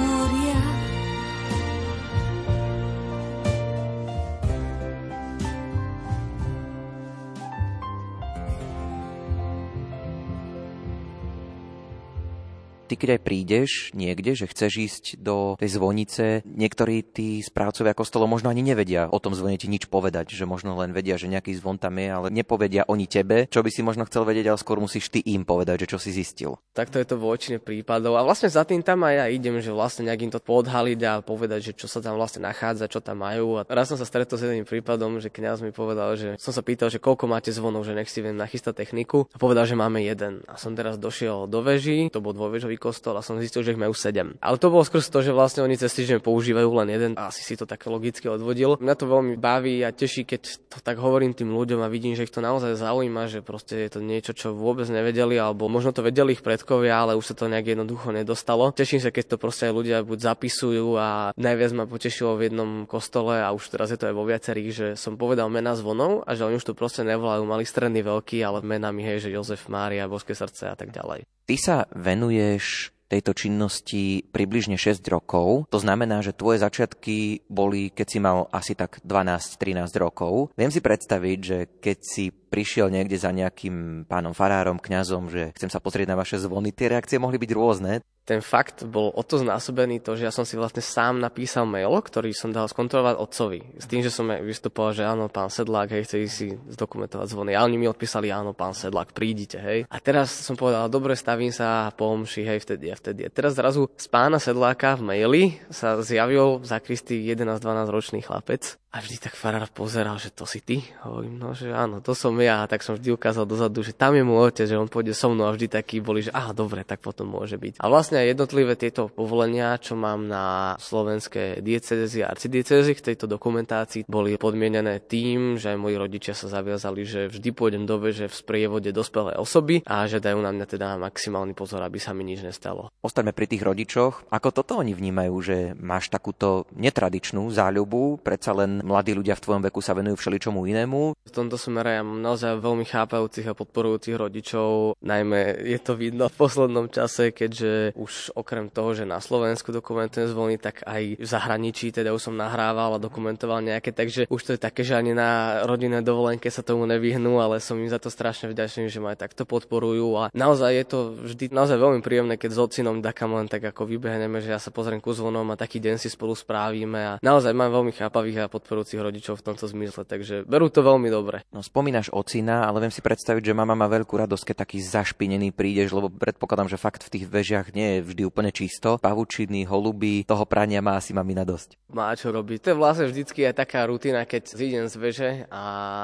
Keď 13.00 13.16
aj 13.16 13.22
prídeš 13.24 13.72
niekde, 13.96 14.36
že 14.36 14.52
chceš 14.52 14.74
ísť 14.76 15.04
do 15.24 15.56
tej 15.56 15.80
zvonice, 15.80 16.44
niektorí 16.44 17.02
tí 17.08 17.40
správcovia 17.40 17.96
kostolov 17.96 18.28
možno 18.28 18.52
ani 18.52 18.62
nevedia 18.62 19.08
o 19.08 19.18
tom 19.24 19.32
zvone 19.32 19.56
nič 19.56 19.88
povedať, 19.88 20.34
že 20.34 20.44
možno 20.44 20.76
len 20.76 20.92
vedia, 20.92 21.16
že 21.16 21.32
nejaký 21.32 21.56
zvon 21.56 21.78
tam 21.78 21.96
je, 22.02 22.08
ale 22.10 22.28
nepovedia 22.34 22.84
oni 22.90 23.06
tebe, 23.06 23.46
čo 23.48 23.64
by 23.64 23.70
si 23.72 23.86
možno 23.86 24.04
chcel 24.10 24.26
vedieť, 24.26 24.52
ale 24.52 24.60
skôr 24.62 24.82
musíš 24.82 25.08
ty 25.14 25.22
im 25.24 25.46
povedať, 25.46 25.86
že 25.86 25.96
čo 25.96 25.98
si 26.02 26.12
zistil. 26.12 26.58
Takto 26.74 26.98
je 26.98 27.08
to 27.08 27.16
v 27.16 27.30
väčšine 27.30 27.58
prípadov 27.64 28.18
a 28.18 28.26
vlastne 28.26 28.52
za 28.52 28.66
tým 28.68 28.84
tam 28.84 29.06
aj 29.06 29.16
ja 29.16 29.26
idem, 29.30 29.62
že 29.64 29.72
vlastne 29.72 30.10
nejak 30.10 30.36
to 30.36 30.44
podhaliť 30.44 31.00
a 31.08 31.14
povedať, 31.24 31.72
že 31.72 31.74
čo 31.78 31.88
sa 31.88 32.04
tam 32.04 32.20
vlastne 32.20 32.44
nachádza, 32.44 32.92
čo 32.92 33.00
tam 33.00 33.24
majú. 33.24 33.62
A 33.62 33.64
raz 33.72 33.88
som 33.88 33.96
sa 33.96 34.04
stretol 34.04 34.36
s 34.36 34.44
jedným 34.44 34.68
prípadom, 34.68 35.22
že 35.24 35.32
kňaz 35.32 35.64
mi 35.64 35.72
povedal, 35.72 36.20
že 36.20 36.36
som 36.36 36.52
sa 36.52 36.60
pýtal, 36.60 36.92
že 36.92 37.00
koľko 37.00 37.30
máte 37.30 37.54
zvonov, 37.56 37.88
že 37.88 37.96
nech 37.96 38.12
si 38.12 38.20
viem 38.20 38.36
nachystať 38.36 38.84
techniku 38.84 39.30
a 39.32 39.38
povedal, 39.40 39.64
že 39.64 39.80
máme 39.80 40.04
jeden. 40.04 40.44
A 40.50 40.60
som 40.60 40.76
teraz 40.76 41.00
došiel 41.00 41.48
do 41.48 41.64
veží, 41.64 42.12
to 42.12 42.20
bol 42.20 42.36
dôvežový 42.36 42.76
kostol 42.90 43.14
a 43.14 43.22
som 43.22 43.38
zistil, 43.38 43.62
že 43.62 43.78
ich 43.78 43.80
majú 43.80 43.94
7. 43.94 44.42
Ale 44.42 44.58
to 44.58 44.74
bolo 44.74 44.82
skrz 44.82 45.14
to, 45.14 45.22
že 45.22 45.30
vlastne 45.30 45.62
oni 45.62 45.78
cez 45.78 45.94
týždeň 45.94 46.26
používajú 46.26 46.70
len 46.82 46.90
jeden 46.90 47.12
a 47.14 47.30
asi 47.30 47.46
si 47.46 47.54
to 47.54 47.70
tak 47.70 47.86
logicky 47.86 48.26
odvodil. 48.26 48.82
Mňa 48.82 48.96
to 48.98 49.06
veľmi 49.06 49.38
baví 49.38 49.86
a 49.86 49.94
teší, 49.94 50.26
keď 50.26 50.42
to 50.74 50.78
tak 50.82 50.98
hovorím 50.98 51.38
tým 51.38 51.54
ľuďom 51.54 51.86
a 51.86 51.88
vidím, 51.88 52.18
že 52.18 52.26
ich 52.26 52.34
to 52.34 52.42
naozaj 52.42 52.74
zaujíma, 52.74 53.30
že 53.30 53.46
proste 53.46 53.78
je 53.86 53.90
to 53.94 54.00
niečo, 54.02 54.34
čo 54.34 54.58
vôbec 54.58 54.90
nevedeli, 54.90 55.38
alebo 55.38 55.70
možno 55.70 55.94
to 55.94 56.02
vedeli 56.02 56.34
ich 56.34 56.42
predkovia, 56.42 57.06
ale 57.06 57.14
už 57.14 57.32
sa 57.32 57.36
to 57.38 57.46
nejak 57.46 57.78
jednoducho 57.78 58.10
nedostalo. 58.10 58.74
Teším 58.74 59.06
sa, 59.06 59.14
keď 59.14 59.36
to 59.36 59.42
proste 59.42 59.70
aj 59.70 59.74
ľudia 59.78 59.98
buď 60.02 60.20
zapisujú 60.34 60.98
a 60.98 61.30
najviac 61.38 61.72
ma 61.78 61.86
potešilo 61.86 62.34
v 62.34 62.50
jednom 62.50 62.90
kostole 62.90 63.38
a 63.38 63.54
už 63.54 63.70
teraz 63.70 63.94
je 63.94 64.00
to 64.02 64.10
aj 64.10 64.16
vo 64.18 64.26
viacerých, 64.26 64.70
že 64.74 64.88
som 64.98 65.14
povedal 65.20 65.54
mena 65.54 65.78
zvonov 65.78 66.26
a 66.26 66.34
že 66.34 66.50
oni 66.50 66.58
už 66.58 66.66
to 66.66 66.74
proste 66.74 67.06
nevolajú 67.06 67.46
mali 67.46 67.68
stredný 67.68 68.02
veľký, 68.02 68.42
ale 68.42 68.66
menami 68.66 69.06
hej, 69.06 69.30
že 69.30 69.34
Jozef, 69.36 69.70
Mária, 69.70 70.10
Boské 70.10 70.34
srdce 70.34 70.72
a 70.72 70.76
tak 70.76 70.90
ďalej. 70.90 71.39
Ty 71.50 71.58
sa 71.58 71.90
venuješ 71.98 72.94
tejto 73.10 73.34
činnosti 73.34 74.22
približne 74.30 74.78
6 74.78 75.02
rokov. 75.10 75.66
To 75.74 75.82
znamená, 75.82 76.22
že 76.22 76.38
tvoje 76.38 76.62
začiatky 76.62 77.50
boli, 77.50 77.90
keď 77.90 78.06
si 78.06 78.20
mal 78.22 78.46
asi 78.54 78.78
tak 78.78 79.02
12-13 79.02 79.90
rokov. 79.98 80.54
Viem 80.54 80.70
si 80.70 80.78
predstaviť, 80.78 81.40
že 81.42 81.58
keď 81.82 81.98
si 82.06 82.30
prišiel 82.50 82.90
niekde 82.90 83.16
za 83.16 83.30
nejakým 83.30 84.10
pánom 84.10 84.34
farárom, 84.34 84.82
kňazom, 84.82 85.30
že 85.30 85.54
chcem 85.56 85.70
sa 85.70 85.78
pozrieť 85.78 86.10
na 86.10 86.20
vaše 86.20 86.42
zvony, 86.42 86.74
tie 86.74 86.90
reakcie 86.90 87.22
mohli 87.22 87.38
byť 87.38 87.52
rôzne 87.54 88.02
ten 88.30 88.46
fakt 88.46 88.86
bol 88.86 89.10
o 89.10 89.26
to 89.26 89.42
znásobený 89.42 90.06
to, 90.06 90.14
že 90.14 90.30
ja 90.30 90.30
som 90.30 90.46
si 90.46 90.54
vlastne 90.54 90.86
sám 90.86 91.18
napísal 91.18 91.66
mail, 91.66 91.90
ktorý 91.98 92.30
som 92.30 92.54
dal 92.54 92.70
skontrolovať 92.70 93.18
otcovi. 93.18 93.60
S 93.82 93.90
tým, 93.90 94.06
že 94.06 94.14
som 94.14 94.30
vystupoval, 94.30 94.94
že 94.94 95.02
áno, 95.02 95.34
pán 95.34 95.50
Sedlák, 95.50 95.90
hej, 95.90 96.06
chce 96.06 96.18
si 96.30 96.48
zdokumentovať 96.54 97.26
zvony. 97.26 97.58
A 97.58 97.66
oni 97.66 97.82
mi 97.82 97.90
odpísali, 97.90 98.30
áno, 98.30 98.54
pán 98.54 98.78
Sedlák, 98.78 99.18
prídite, 99.18 99.58
hej. 99.58 99.90
A 99.90 99.98
teraz 99.98 100.30
som 100.30 100.54
povedal, 100.54 100.86
dobre, 100.94 101.18
stavím 101.18 101.50
sa, 101.50 101.90
pomši, 101.98 102.46
hej, 102.46 102.62
vtedy 102.62 102.94
a 102.94 102.96
vtedy. 103.02 103.26
A 103.26 103.34
teraz 103.34 103.58
zrazu 103.58 103.90
z 103.98 104.06
pána 104.06 104.38
Sedláka 104.38 104.94
v 104.94 105.10
maili 105.10 105.44
sa 105.74 105.98
zjavil 105.98 106.62
za 106.62 106.78
Kristy 106.78 107.26
11-12 107.34 107.90
ročný 107.90 108.20
chlapec 108.22 108.78
a 108.90 109.06
vždy 109.06 109.22
tak 109.22 109.38
farár 109.38 109.70
pozeral, 109.70 110.18
že 110.18 110.34
to 110.34 110.50
si 110.50 110.66
ty. 110.66 110.82
Hovorím, 111.06 111.38
no, 111.38 111.54
že 111.54 111.70
áno, 111.70 112.02
to 112.02 112.18
som 112.18 112.34
ja. 112.42 112.66
Tak 112.66 112.82
som 112.82 112.98
vždy 112.98 113.14
ukázal 113.14 113.46
dozadu, 113.46 113.86
že 113.86 113.94
tam 113.94 114.18
je 114.18 114.26
môj 114.26 114.50
otec, 114.50 114.66
že 114.66 114.82
on 114.82 114.90
pôjde 114.90 115.14
so 115.14 115.30
mnou 115.30 115.46
a 115.46 115.54
vždy 115.54 115.70
taký 115.70 116.02
boli, 116.02 116.26
že 116.26 116.34
aha, 116.34 116.58
dobre, 116.58 116.82
tak 116.82 116.98
potom 116.98 117.30
môže 117.30 117.62
byť. 117.62 117.78
A 117.78 117.86
vlastne 117.86 118.18
jednotlivé 118.26 118.74
tieto 118.74 119.14
povolenia, 119.14 119.78
čo 119.78 119.94
mám 119.94 120.26
na 120.26 120.74
slovenské 120.82 121.62
diecezy 121.62 122.26
a 122.26 122.34
arcidiecezy 122.34 122.98
k 122.98 123.14
tejto 123.14 123.30
dokumentácii, 123.30 124.10
boli 124.10 124.42
podmienené 124.42 125.06
tým, 125.06 125.62
že 125.62 125.70
aj 125.70 125.78
moji 125.78 125.96
rodičia 126.02 126.34
sa 126.34 126.50
zaviazali, 126.50 127.06
že 127.06 127.30
vždy 127.30 127.50
pôjdem 127.54 127.86
do 127.86 128.02
veže 128.02 128.26
v 128.26 128.34
sprievode 128.34 128.90
dospelé 128.90 129.38
osoby 129.38 129.86
a 129.86 130.10
že 130.10 130.18
dajú 130.18 130.42
na 130.42 130.50
mňa 130.50 130.66
teda 130.66 130.98
maximálny 130.98 131.54
pozor, 131.54 131.86
aby 131.86 132.02
sa 132.02 132.18
mi 132.18 132.26
nič 132.26 132.42
nestalo. 132.42 132.90
Ostaňme 133.06 133.38
pri 133.38 133.54
tých 133.54 133.62
rodičoch. 133.62 134.34
Ako 134.34 134.50
toto 134.50 134.82
oni 134.82 134.98
vnímajú, 134.98 135.36
že 135.46 135.58
máš 135.78 136.10
takúto 136.10 136.66
netradičnú 136.74 137.54
záľubu, 137.54 138.26
predsa 138.26 138.58
len 138.58 138.79
mladí 138.82 139.16
ľudia 139.16 139.38
v 139.38 139.44
tvojom 139.44 139.64
veku 139.70 139.80
sa 139.80 139.98
venujú 139.98 140.20
všeličomu 140.20 140.66
inému. 140.70 141.14
V 141.16 141.32
tomto 141.32 141.56
smere 141.60 142.00
ja 142.00 142.04
mám 142.04 142.20
naozaj 142.20 142.60
veľmi 142.60 142.86
chápajúcich 142.88 143.48
a 143.50 143.58
podporujúcich 143.58 144.16
rodičov. 144.16 145.00
Najmä 145.04 145.66
je 145.66 145.80
to 145.80 145.94
vidno 145.96 146.28
v 146.32 146.36
poslednom 146.40 146.88
čase, 146.90 147.32
keďže 147.36 147.94
už 147.96 148.34
okrem 148.36 148.72
toho, 148.72 148.96
že 148.96 149.04
na 149.06 149.20
Slovensku 149.20 149.70
dokumentujem 149.70 150.30
zvony, 150.30 150.56
tak 150.58 150.82
aj 150.86 151.20
v 151.20 151.28
zahraničí, 151.28 151.92
teda 151.94 152.14
už 152.16 152.32
som 152.32 152.36
nahrával 152.36 152.96
a 152.96 153.04
dokumentoval 153.04 153.62
nejaké, 153.62 153.92
takže 153.92 154.26
už 154.32 154.42
to 154.42 154.52
je 154.56 154.60
také, 154.60 154.82
že 154.86 154.96
ani 154.96 155.14
na 155.16 155.62
rodinné 155.66 156.02
dovolenke 156.02 156.48
sa 156.50 156.64
tomu 156.66 156.86
nevyhnú, 156.86 157.42
ale 157.42 157.64
som 157.64 157.78
im 157.80 157.90
za 157.90 158.00
to 158.00 158.14
strašne 158.14 158.50
vďačný, 158.52 158.90
že 158.90 159.02
ma 159.04 159.14
aj 159.14 159.30
takto 159.30 159.44
podporujú 159.46 160.08
a 160.20 160.24
naozaj 160.32 160.72
je 160.76 160.86
to 160.86 161.00
vždy 161.26 161.52
naozaj 161.52 161.78
veľmi 161.78 162.02
príjemné, 162.06 162.36
keď 162.38 162.52
s 162.56 162.60
ocinom 162.60 163.00
Dakam 163.00 163.34
len 163.36 163.48
tak 163.50 163.64
ako 163.64 163.90
vybehneme, 163.90 164.44
že 164.44 164.54
ja 164.54 164.60
sa 164.62 164.70
pozriem 164.70 165.02
ku 165.02 165.16
zvonom 165.16 165.48
a 165.50 165.60
taký 165.60 165.82
deň 165.82 165.96
si 165.98 166.12
spolu 166.12 166.36
správime 166.38 167.00
a 167.00 167.14
naozaj 167.24 167.56
mám 167.56 167.74
veľmi 167.74 167.96
chápavých 167.96 168.46
a 168.46 168.52
podporujúcich 168.52 168.69
podporujúcich 168.70 169.02
rodičov 169.02 169.42
v 169.42 169.46
tomto 169.50 169.66
zmysle, 169.66 170.06
takže 170.06 170.46
berú 170.46 170.70
to 170.70 170.86
veľmi 170.86 171.10
dobre. 171.10 171.42
No 171.50 171.66
spomínaš 171.66 172.14
ocina, 172.14 172.70
ale 172.70 172.86
viem 172.86 172.94
si 172.94 173.02
predstaviť, 173.02 173.50
že 173.50 173.58
mama 173.58 173.74
má 173.74 173.90
veľkú 173.90 174.14
radosť, 174.14 174.54
keď 174.54 174.56
taký 174.62 174.78
zašpinený 174.86 175.50
prídeš, 175.58 175.90
lebo 175.90 176.14
predpokladám, 176.14 176.70
že 176.70 176.78
fakt 176.78 177.02
v 177.02 177.18
tých 177.18 177.26
vežiach 177.26 177.74
nie 177.74 177.98
je 177.98 178.06
vždy 178.06 178.22
úplne 178.30 178.54
čisto. 178.54 179.02
Pavučiny, 179.02 179.66
holuby, 179.66 180.22
toho 180.30 180.46
prania 180.46 180.86
má 180.86 181.02
asi 181.02 181.18
mamina 181.18 181.42
dosť. 181.42 181.82
Má 181.90 182.14
čo 182.14 182.30
robiť. 182.30 182.62
To 182.62 182.68
je 182.70 182.78
vlastne 182.78 183.10
vždycky 183.10 183.50
aj 183.50 183.66
taká 183.66 183.90
rutina, 183.90 184.22
keď 184.30 184.54
zídem 184.54 184.86
z 184.86 184.96
veže 185.02 185.30
a 185.50 185.64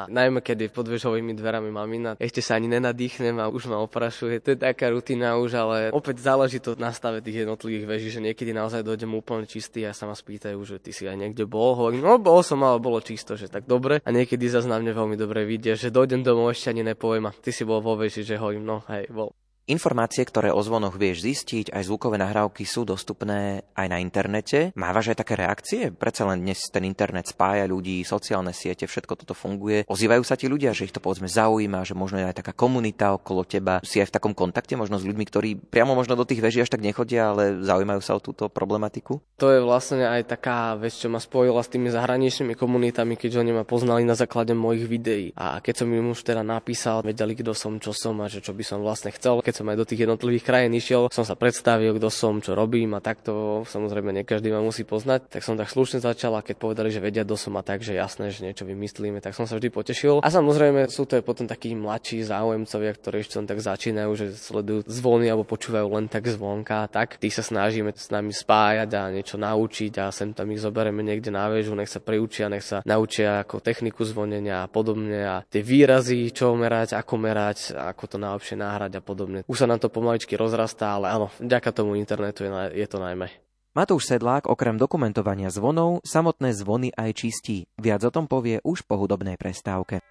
najmä 0.10 0.42
keď 0.42 0.66
je 0.66 0.70
pod 0.74 0.90
vežovými 0.90 1.38
dverami 1.38 1.70
mamina, 1.70 2.18
ešte 2.18 2.42
sa 2.42 2.58
ani 2.58 2.66
nenadýchnem 2.66 3.38
a 3.38 3.54
už 3.54 3.70
ma 3.70 3.78
oprašuje. 3.86 4.42
To 4.42 4.58
je 4.58 4.58
taká 4.58 4.90
rutina 4.90 5.38
už, 5.38 5.54
ale 5.54 5.78
opäť 5.94 6.26
záleží 6.26 6.58
to 6.58 6.74
na 6.82 6.90
stave 6.90 7.22
tých 7.22 7.46
jednotlivých 7.46 7.86
veží, 7.86 8.10
že 8.10 8.26
niekedy 8.26 8.50
naozaj 8.50 8.82
dojdem 8.82 9.14
úplne 9.14 9.46
čistý 9.46 9.86
a 9.86 9.94
sa 9.94 10.10
ma 10.10 10.18
spýtajú, 10.18 10.58
že 10.66 10.82
ty 10.82 10.90
si 10.90 11.06
aj 11.06 11.22
niekde 11.22 11.46
bol. 11.46 11.78
Hovorím, 11.78 12.02
no 12.02 12.18
bol 12.18 12.42
som, 12.42 12.55
ale 12.64 12.80
bolo 12.80 13.04
čisto, 13.04 13.36
že 13.36 13.52
tak 13.52 13.68
dobre. 13.68 14.00
A 14.06 14.10
niekedy 14.14 14.48
zase 14.48 14.70
na 14.70 14.80
mne 14.80 14.96
veľmi 14.96 15.20
dobre 15.20 15.44
vidia, 15.44 15.76
že 15.76 15.92
dojdem 15.92 16.24
domov 16.24 16.56
ešte 16.56 16.72
ani 16.72 16.88
nepoviem 16.88 17.28
a 17.28 17.36
ty 17.36 17.52
si 17.52 17.68
bol 17.68 17.84
vo 17.84 18.00
veži, 18.00 18.24
že 18.24 18.40
hovorím, 18.40 18.64
no 18.64 18.78
hej, 18.88 19.12
bol. 19.12 19.34
Informácie, 19.66 20.22
ktoré 20.22 20.54
o 20.54 20.62
zvonoch 20.62 20.94
vieš 20.94 21.26
zistiť, 21.26 21.74
aj 21.74 21.90
zvukové 21.90 22.22
nahrávky 22.22 22.70
sú 22.70 22.86
dostupné 22.86 23.66
aj 23.74 23.88
na 23.90 23.98
internete. 23.98 24.70
Mávaš 24.78 25.10
aj 25.10 25.26
také 25.26 25.34
reakcie? 25.34 25.90
Predsa 25.90 26.30
len 26.30 26.46
dnes 26.46 26.70
ten 26.70 26.86
internet 26.86 27.34
spája 27.34 27.66
ľudí, 27.66 28.06
sociálne 28.06 28.54
siete, 28.54 28.86
všetko 28.86 29.26
toto 29.26 29.34
funguje. 29.34 29.90
Ozývajú 29.90 30.22
sa 30.22 30.38
ti 30.38 30.46
ľudia, 30.46 30.70
že 30.70 30.86
ich 30.86 30.94
to 30.94 31.02
povedzme 31.02 31.26
zaujíma, 31.26 31.82
že 31.82 31.98
možno 31.98 32.22
je 32.22 32.30
aj 32.30 32.46
taká 32.46 32.54
komunita 32.54 33.18
okolo 33.18 33.42
teba. 33.42 33.82
Si 33.82 33.98
aj 33.98 34.14
v 34.14 34.16
takom 34.22 34.38
kontakte 34.38 34.78
možno 34.78 35.02
s 35.02 35.08
ľuďmi, 35.10 35.26
ktorí 35.26 35.58
priamo 35.58 35.98
možno 35.98 36.14
do 36.14 36.30
tých 36.30 36.46
veží 36.46 36.62
až 36.62 36.70
tak 36.70 36.86
nechodia, 36.86 37.34
ale 37.34 37.66
zaujímajú 37.66 38.06
sa 38.06 38.14
o 38.14 38.22
túto 38.22 38.54
problematiku? 38.54 39.18
To 39.42 39.50
je 39.50 39.66
vlastne 39.66 40.06
aj 40.06 40.30
taká 40.30 40.78
vec, 40.78 40.94
čo 40.94 41.10
ma 41.10 41.18
spojila 41.18 41.66
s 41.66 41.74
tými 41.74 41.90
zahraničnými 41.90 42.54
komunitami, 42.54 43.18
keďže 43.18 43.42
oni 43.42 43.58
ma 43.58 43.66
poznali 43.66 44.06
na 44.06 44.14
základe 44.14 44.54
mojich 44.54 44.86
videí. 44.86 45.34
A 45.34 45.58
keď 45.58 45.82
som 45.82 45.90
im 45.90 46.14
už 46.14 46.22
teda 46.22 46.46
napísal, 46.46 47.02
vedeli, 47.02 47.34
kto 47.34 47.58
som, 47.58 47.82
čo 47.82 47.98
som 47.98 48.22
a 48.22 48.30
že 48.30 48.46
čo 48.46 48.54
by 48.54 48.62
som 48.62 48.86
vlastne 48.86 49.10
chcel. 49.10 49.42
Keď 49.42 49.55
som 49.56 49.72
aj 49.72 49.78
do 49.80 49.88
tých 49.88 50.04
jednotlivých 50.04 50.44
krajín 50.44 50.76
išiel, 50.76 51.08
som 51.10 51.24
sa 51.24 51.40
predstavil, 51.40 51.96
kto 51.96 52.12
som, 52.12 52.44
čo 52.44 52.52
robím 52.52 52.92
a 52.94 53.00
takto 53.00 53.64
samozrejme 53.64 54.12
nie 54.12 54.28
každý 54.28 54.52
ma 54.52 54.60
musí 54.60 54.84
poznať. 54.84 55.32
Tak 55.32 55.42
som 55.42 55.56
tak 55.56 55.72
slušne 55.72 56.04
začal 56.04 56.36
a 56.36 56.44
keď 56.44 56.56
povedali, 56.60 56.90
že 56.92 57.00
vedia, 57.00 57.24
kto 57.24 57.40
som 57.40 57.56
a 57.56 57.64
tak, 57.64 57.80
že 57.80 57.96
jasné, 57.96 58.36
že 58.36 58.44
niečo 58.44 58.68
vymyslíme, 58.68 59.24
tak 59.24 59.32
som 59.32 59.48
sa 59.48 59.56
vždy 59.56 59.72
potešil. 59.72 60.20
A 60.20 60.28
samozrejme 60.28 60.92
sú 60.92 61.08
to 61.08 61.16
aj 61.16 61.24
potom 61.24 61.48
takí 61.48 61.72
mladší 61.72 62.28
záujemcovia, 62.28 62.92
ktorí 62.92 63.18
ešte 63.24 63.40
len 63.40 63.48
tak 63.48 63.64
začínajú, 63.64 64.12
že 64.20 64.26
sledujú 64.36 64.84
zvony 64.92 65.32
alebo 65.32 65.48
počúvajú 65.48 65.88
len 65.96 66.12
tak 66.12 66.28
zvonka, 66.28 66.92
tak 66.92 67.16
tí 67.16 67.32
sa 67.32 67.46
snažíme 67.46 67.96
s 67.96 68.12
nami 68.12 68.36
spájať 68.36 68.90
a 68.92 69.14
niečo 69.14 69.40
naučiť 69.40 70.04
a 70.04 70.12
sem 70.12 70.36
tam 70.36 70.52
ich 70.52 70.60
zoberieme 70.60 71.06
niekde 71.06 71.32
na 71.32 71.48
väžu, 71.48 71.78
nech 71.78 71.88
sa 71.88 72.04
priučia, 72.04 72.52
nech 72.52 72.66
sa 72.66 72.82
naučia 72.84 73.46
ako 73.46 73.64
techniku 73.64 74.04
zvonenia 74.04 74.66
a 74.66 74.68
podobne 74.68 75.22
a 75.24 75.36
tie 75.46 75.62
výrazy, 75.62 76.34
čo 76.34 76.58
merať, 76.58 76.98
ako 76.98 77.14
merať, 77.22 77.78
ako 77.78 78.04
to 78.10 78.18
najlepšie 78.18 78.58
náhrať 78.58 78.92
a 78.98 79.02
podobne. 79.06 79.45
Už 79.46 79.62
sa 79.62 79.70
nám 79.70 79.78
to 79.78 79.94
pomaličky 79.94 80.34
rozrastá, 80.34 80.98
ale 80.98 81.14
áno, 81.14 81.30
vďaka 81.38 81.70
tomu 81.70 81.94
internetu 81.94 82.50
je, 82.50 82.50
je 82.82 82.88
to 82.90 82.98
najmä. 82.98 83.30
Matúš 83.78 84.08
Sedlák 84.10 84.50
okrem 84.50 84.80
dokumentovania 84.80 85.54
zvonov 85.54 86.02
samotné 86.02 86.56
zvony 86.56 86.90
aj 86.96 87.12
čistí. 87.14 87.70
Viac 87.78 88.02
o 88.08 88.12
tom 88.12 88.26
povie 88.26 88.58
už 88.66 88.88
po 88.88 88.98
hudobnej 88.98 89.38
prestávke. 89.38 90.02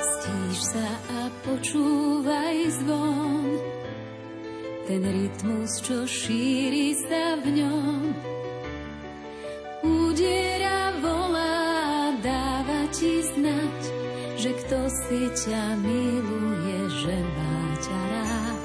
Stíš 0.00 0.58
sa 0.72 0.88
a 1.18 1.22
počúvaj 1.42 2.56
zvon, 2.80 3.31
ten 4.92 5.08
rytmus, 5.08 5.80
čo 5.80 6.04
šíri 6.04 6.92
sa 6.92 7.40
v 7.40 7.64
ňom 7.64 8.12
Udiera 9.80 10.92
volá, 11.00 12.12
dáva 12.20 12.84
ti 12.92 13.24
znať, 13.24 13.80
že 14.36 14.50
kto 14.52 14.80
si 14.92 15.20
ťa 15.32 15.80
miluje, 15.80 16.78
že 16.92 17.16
má 17.24 17.60
ťa 17.80 18.00
rád. 18.12 18.62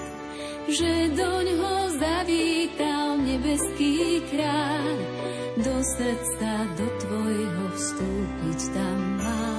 Že 0.67 0.91
doň 1.15 1.47
ho 1.63 1.75
zavítal 1.95 3.07
nebeský 3.23 4.19
kráľ, 4.27 4.95
do 5.63 5.75
srdca, 5.95 6.51
do 6.75 6.87
tvojho 7.07 7.65
vstúpiť 7.71 8.59
tam 8.75 8.99
mal. 9.15 9.57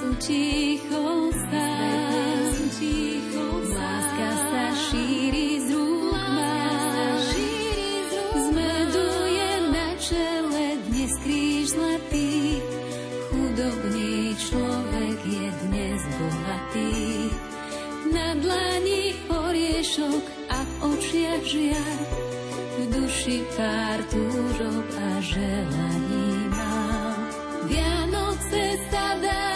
Aj 0.00 1.28
svet 1.28 2.08
dnes 2.08 2.56
utichol 2.56 3.60
sám, 3.68 3.76
láska 3.76 4.30
sa 4.48 4.66
šíri 4.72 5.60
na 9.68 9.88
čele 10.00 10.80
dnes 10.88 11.12
kríž 11.20 11.76
zlatý, 11.76 12.64
chudobný 13.28 14.32
človek 14.40 15.18
je 15.20 15.46
dnes 15.68 16.00
bohatý. 16.16 16.96
Na 18.08 18.28
dlani 18.40 19.20
oriešok 19.28 20.24
a 20.48 20.58
v 20.64 20.72
očiach 20.96 21.44
žiar, 21.44 22.00
v 22.80 22.88
túžob 24.08 24.86
a 24.96 25.08
želaní 25.20 26.32
mal. 26.56 27.12
Vianoce 27.68 28.64
sa 28.88 29.20
dajú 29.20 29.49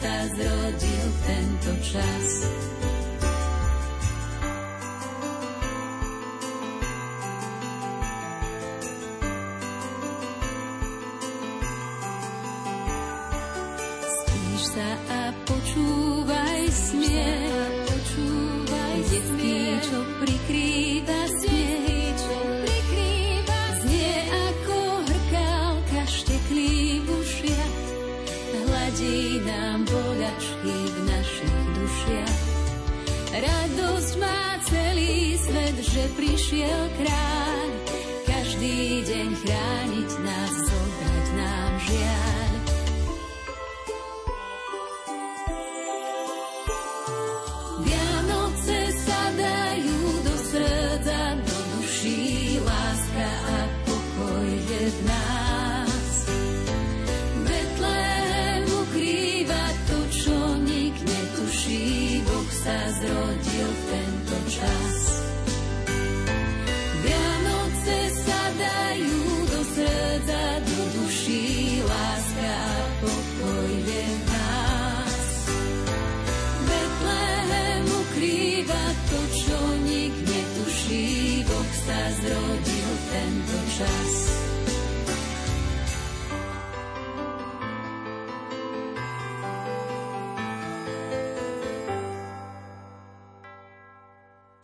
sa 0.00 0.24
zrodil 0.32 1.06
tento 1.28 1.72
čas. 1.84 2.69